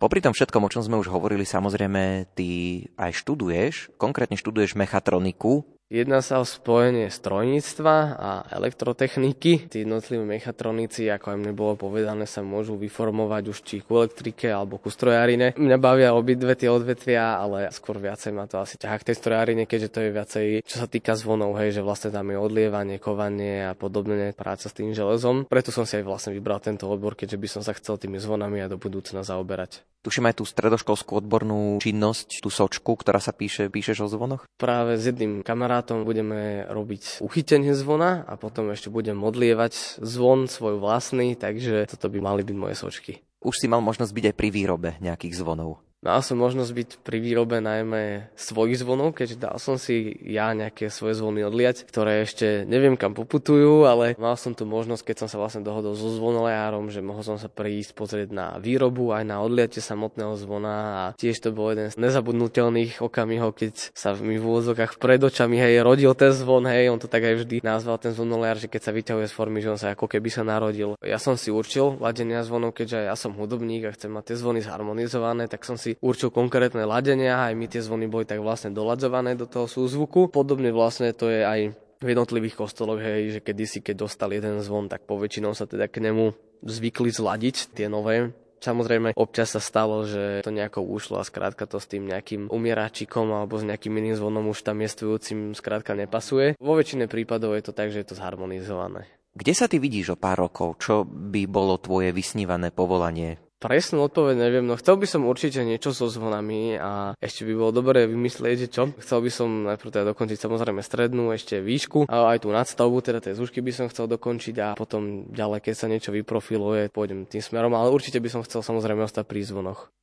Popri 0.01 0.17
tom 0.17 0.33
všetkom, 0.33 0.65
o 0.65 0.71
čom 0.73 0.81
sme 0.81 0.97
už 0.97 1.13
hovorili, 1.13 1.45
samozrejme, 1.45 2.33
ty 2.33 2.81
aj 2.97 3.10
študuješ, 3.11 3.91
konkrétne 3.99 4.35
študuješ 4.35 4.75
mechatroniku. 4.75 5.63
Jedná 5.91 6.23
sa 6.23 6.39
o 6.39 6.47
spojenie 6.47 7.11
strojníctva 7.11 7.95
a 8.15 8.47
elektrotechniky. 8.47 9.67
Tí 9.67 9.83
jednotliví 9.83 10.23
mechatronici, 10.23 11.11
ako 11.11 11.35
aj 11.35 11.37
mne 11.43 11.51
bolo 11.51 11.75
povedané, 11.75 12.23
sa 12.23 12.39
môžu 12.39 12.79
vyformovať 12.79 13.43
už 13.51 13.57
či 13.59 13.83
ku 13.83 13.99
elektrike 13.99 14.47
alebo 14.47 14.79
ku 14.79 14.87
strojarine. 14.87 15.51
Mňa 15.59 15.77
bavia 15.83 16.15
obidve 16.15 16.55
tie 16.55 16.71
odvetvia, 16.71 17.35
ale 17.35 17.67
skôr 17.75 17.99
viacej 17.99 18.31
ma 18.31 18.47
to 18.47 18.63
asi 18.63 18.79
ťahá 18.79 19.03
k 19.03 19.11
tej 19.11 19.19
strojarine, 19.19 19.67
keďže 19.67 19.91
to 19.91 19.99
je 19.99 20.09
viacej, 20.15 20.45
čo 20.63 20.79
sa 20.79 20.87
týka 20.87 21.11
zvonov, 21.19 21.59
hej, 21.59 21.75
že 21.75 21.83
vlastne 21.83 22.15
tam 22.15 22.31
je 22.31 22.39
odlievanie, 22.39 22.95
kovanie 22.95 23.67
a 23.67 23.75
podobne, 23.75 24.31
práca 24.31 24.71
s 24.71 24.77
tým 24.77 24.95
železom. 24.95 25.43
Preto 25.43 25.75
som 25.75 25.83
si 25.83 25.99
aj 25.99 26.07
vlastne 26.07 26.31
vybral 26.31 26.63
tento 26.63 26.87
odbor, 26.87 27.19
keďže 27.19 27.35
by 27.35 27.47
som 27.51 27.67
sa 27.67 27.75
chcel 27.75 27.99
tými 27.99 28.15
zvonami 28.15 28.63
aj 28.63 28.71
do 28.71 28.79
budúcna 28.79 29.27
zaoberať. 29.27 29.83
Tuším 30.01 30.33
aj 30.33 30.41
tú 30.41 30.49
stredoškolskú 30.49 31.13
odbornú 31.21 31.77
činnosť, 31.77 32.41
tú 32.41 32.49
sočku, 32.49 32.97
ktorá 32.97 33.21
sa 33.21 33.37
píše, 33.37 33.69
píšeš 33.69 34.01
o 34.01 34.07
zvonoch? 34.09 34.49
Práve 34.57 34.97
s 34.97 35.05
jedným 35.05 35.45
kamarátom 35.45 35.80
budeme 36.05 36.63
robiť 36.69 37.19
uchytenie 37.19 37.75
zvona 37.75 38.23
a 38.29 38.37
potom 38.37 38.69
ešte 38.71 38.87
budem 38.87 39.17
modlievať 39.17 39.99
zvon 39.99 40.47
svoj 40.47 40.79
vlastný, 40.79 41.35
takže 41.35 41.89
toto 41.89 42.07
by 42.07 42.21
mali 42.21 42.41
byť 42.45 42.55
moje 42.55 42.75
sočky. 42.77 43.13
Už 43.41 43.57
si 43.57 43.65
mal 43.65 43.81
možnosť 43.81 44.13
byť 44.13 44.25
aj 44.31 44.35
pri 44.37 44.49
výrobe 44.53 44.89
nejakých 45.01 45.33
zvonov. 45.33 45.81
Mal 46.01 46.25
som 46.25 46.41
možnosť 46.41 46.71
byť 46.73 46.89
pri 47.05 47.21
výrobe 47.21 47.61
najmä 47.61 48.33
svojich 48.33 48.81
zvonov, 48.81 49.13
keďže 49.13 49.37
dal 49.37 49.61
som 49.61 49.77
si 49.77 50.17
ja 50.25 50.49
nejaké 50.49 50.89
svoje 50.89 51.21
zvony 51.21 51.45
odliať, 51.45 51.85
ktoré 51.85 52.25
ešte 52.25 52.65
neviem 52.65 52.97
kam 52.97 53.13
poputujú, 53.13 53.85
ale 53.85 54.17
mal 54.17 54.33
som 54.33 54.57
tu 54.57 54.65
možnosť, 54.65 55.05
keď 55.05 55.15
som 55.21 55.29
sa 55.29 55.37
vlastne 55.37 55.61
dohodol 55.61 55.93
so 55.93 56.09
zvonolejárom, 56.09 56.89
že 56.89 57.05
mohol 57.05 57.21
som 57.21 57.37
sa 57.37 57.53
prísť 57.53 57.93
pozrieť 57.93 58.33
na 58.33 58.57
výrobu 58.57 59.13
aj 59.13 59.29
na 59.29 59.45
odliatie 59.45 59.77
samotného 59.77 60.33
zvona 60.41 60.73
a 60.73 61.03
tiež 61.13 61.37
to 61.37 61.53
bol 61.53 61.69
jeden 61.69 61.93
z 61.93 62.01
nezabudnutelných 62.01 62.97
okamihov, 62.97 63.53
keď 63.53 63.93
sa 63.93 64.17
mi 64.17 64.41
v 64.41 64.45
úvodzokách 64.57 64.97
pred 64.97 65.21
očami 65.21 65.61
hej, 65.61 65.85
rodil 65.85 66.17
ten 66.17 66.33
zvon, 66.33 66.65
hej, 66.65 66.89
on 66.89 66.97
to 66.97 67.05
tak 67.05 67.29
aj 67.29 67.45
vždy 67.45 67.61
nazval 67.61 68.01
ten 68.01 68.09
zvonolejár, 68.09 68.57
že 68.57 68.73
keď 68.73 68.89
sa 68.89 68.91
vyťahuje 68.97 69.29
z 69.29 69.37
formy, 69.37 69.61
že 69.61 69.69
on 69.69 69.77
sa 69.77 69.93
ako 69.93 70.09
keby 70.09 70.33
sa 70.33 70.41
narodil. 70.41 70.97
Ja 71.05 71.21
som 71.21 71.37
si 71.37 71.53
určil 71.53 72.01
ladenia 72.01 72.41
zvonov, 72.41 72.73
keďže 72.73 73.05
ja 73.05 73.13
som 73.13 73.37
hudobník 73.37 73.85
a 73.85 73.93
chcem 73.93 74.09
mať 74.09 74.33
tie 74.33 74.41
zvony 74.41 74.65
zharmonizované, 74.65 75.45
tak 75.45 75.61
som 75.61 75.77
si 75.77 75.90
určil 75.99 76.31
konkrétne 76.31 76.87
ladenia, 76.87 77.51
aj 77.51 77.53
my 77.57 77.65
tie 77.67 77.83
zvony 77.83 78.07
boli 78.07 78.23
tak 78.23 78.39
vlastne 78.39 78.71
doladzované 78.71 79.35
do 79.35 79.49
toho 79.49 79.67
súzvuku. 79.67 80.31
Podobne 80.31 80.71
vlastne 80.71 81.11
to 81.11 81.27
je 81.27 81.43
aj 81.43 81.59
v 82.01 82.07
jednotlivých 82.07 82.57
kostoloch, 82.57 83.03
hej, 83.03 83.37
že 83.37 83.45
kedysi, 83.45 83.83
keď 83.83 84.07
dostal 84.07 84.31
jeden 84.33 84.63
zvon, 84.63 84.89
tak 84.89 85.05
poväčšinou 85.05 85.53
sa 85.53 85.69
teda 85.69 85.85
k 85.85 86.01
nemu 86.01 86.33
zvykli 86.65 87.13
zladiť 87.13 87.77
tie 87.77 87.85
nové 87.89 88.33
Samozrejme, 88.61 89.17
občas 89.17 89.57
sa 89.57 89.61
stalo, 89.61 90.05
že 90.05 90.45
to 90.45 90.53
nejako 90.53 90.85
ušlo 90.85 91.17
a 91.17 91.25
skrátka 91.25 91.65
to 91.65 91.81
s 91.81 91.89
tým 91.89 92.05
nejakým 92.05 92.45
umieračikom 92.53 93.25
alebo 93.33 93.57
s 93.57 93.65
nejakým 93.65 93.89
iným 93.97 94.13
zvonom 94.13 94.53
už 94.53 94.61
tam 94.61 94.85
miestujúcim 94.85 95.57
skrátka 95.57 95.97
nepasuje. 95.97 96.53
Vo 96.61 96.77
väčšine 96.77 97.09
prípadov 97.09 97.57
je 97.57 97.65
to 97.65 97.73
tak, 97.73 97.89
že 97.89 98.05
je 98.05 98.13
to 98.13 98.15
zharmonizované. 98.21 99.09
Kde 99.33 99.53
sa 99.57 99.65
ty 99.65 99.81
vidíš 99.81 100.13
o 100.13 100.19
pár 100.19 100.45
rokov? 100.45 100.77
Čo 100.77 101.09
by 101.09 101.49
bolo 101.49 101.81
tvoje 101.81 102.13
vysnívané 102.13 102.69
povolanie? 102.69 103.41
Presnú 103.61 104.09
odpoveď 104.09 104.41
neviem, 104.41 104.65
no 104.65 104.73
chcel 104.73 104.97
by 104.97 105.05
som 105.05 105.29
určite 105.29 105.61
niečo 105.61 105.93
so 105.93 106.09
zvonami 106.09 106.81
a 106.81 107.13
ešte 107.21 107.45
by 107.45 107.53
bolo 107.53 107.69
dobré 107.69 108.09
vymyslieť, 108.09 108.65
že 108.65 108.67
čo. 108.73 108.89
Chcel 108.97 109.21
by 109.21 109.29
som 109.29 109.69
najprv 109.69 109.93
teda 109.93 110.05
dokončiť 110.17 110.49
samozrejme 110.49 110.81
strednú, 110.81 111.29
ešte 111.29 111.61
výšku 111.61 112.09
a 112.09 112.33
aj 112.33 112.41
tú 112.41 112.49
nadstavbu, 112.49 112.97
teda 113.05 113.21
tie 113.21 113.37
zúšky 113.37 113.61
by 113.61 113.69
som 113.69 113.85
chcel 113.93 114.09
dokončiť 114.09 114.55
a 114.57 114.67
potom 114.73 115.29
ďalej, 115.29 115.61
keď 115.61 115.75
sa 115.77 115.85
niečo 115.85 116.09
vyprofiluje, 116.09 116.89
pôjdem 116.89 117.29
tým 117.29 117.45
smerom, 117.45 117.77
ale 117.77 117.93
určite 117.93 118.17
by 118.17 118.33
som 118.33 118.41
chcel 118.41 118.65
samozrejme 118.65 119.05
ostať 119.05 119.29
pri 119.29 119.45
zvonoch. 119.45 119.93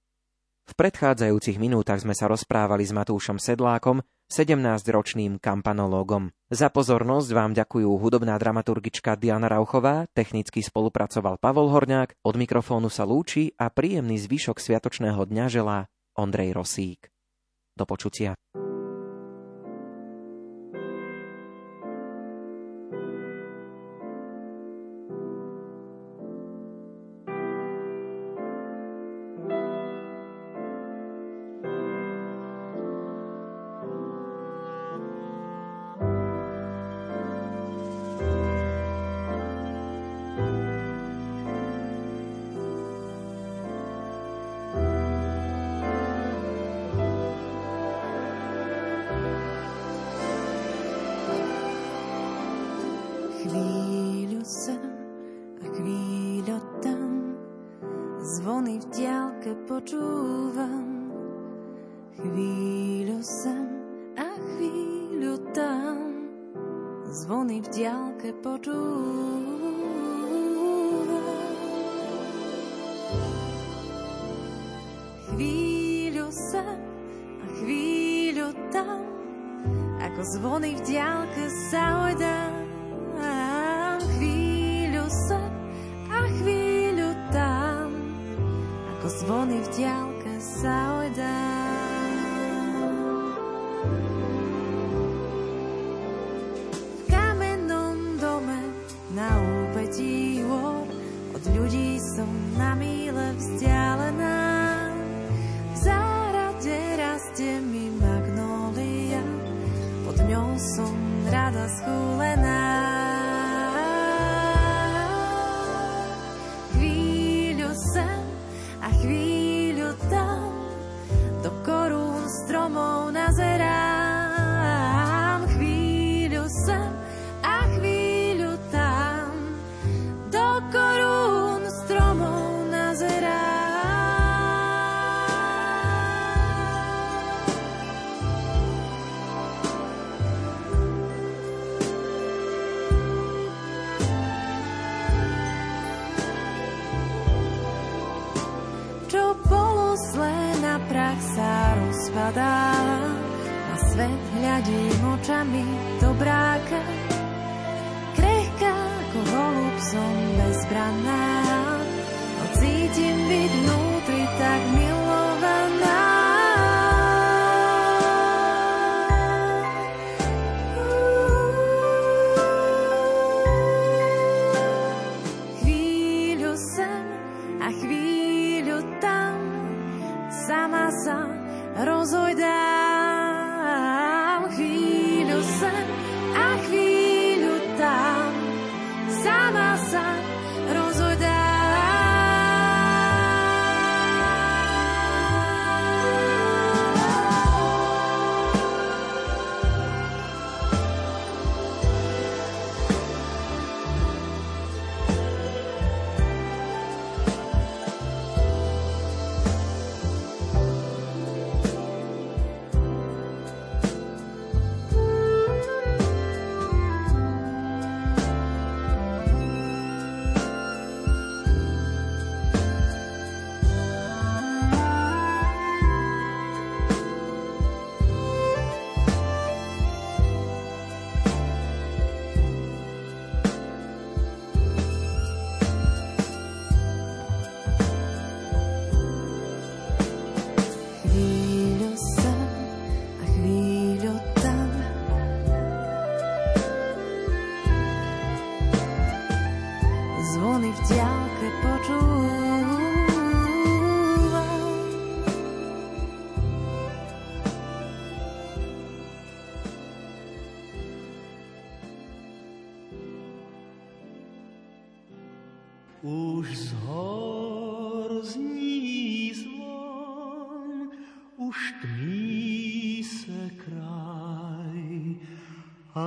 V 0.70 0.72
predchádzajúcich 0.78 1.59
minútach 1.59 1.98
sme 1.98 2.14
sa 2.14 2.30
rozprávali 2.30 2.86
s 2.86 2.94
Matúšom 2.94 3.42
Sedlákom, 3.42 3.98
17-ročným 4.29 5.41
kampanológom. 5.41 6.31
Za 6.53 6.68
pozornosť 6.68 7.29
vám 7.33 7.53
ďakujú 7.57 7.89
hudobná 7.97 8.37
dramaturgička 8.37 9.16
Diana 9.16 9.49
Rauchová, 9.49 10.05
technicky 10.12 10.61
spolupracoval 10.61 11.41
Pavol 11.41 11.72
Horňák, 11.72 12.20
od 12.20 12.35
mikrofónu 12.37 12.93
sa 12.93 13.09
lúči 13.09 13.57
a 13.57 13.72
príjemný 13.72 14.20
zvyšok 14.20 14.61
sviatočného 14.61 15.24
dňa 15.24 15.47
želá 15.49 15.79
Ondrej 16.12 16.53
Rosík. 16.53 17.09
Do 17.72 17.89
počutia. 17.89 18.37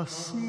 A 0.01 0.40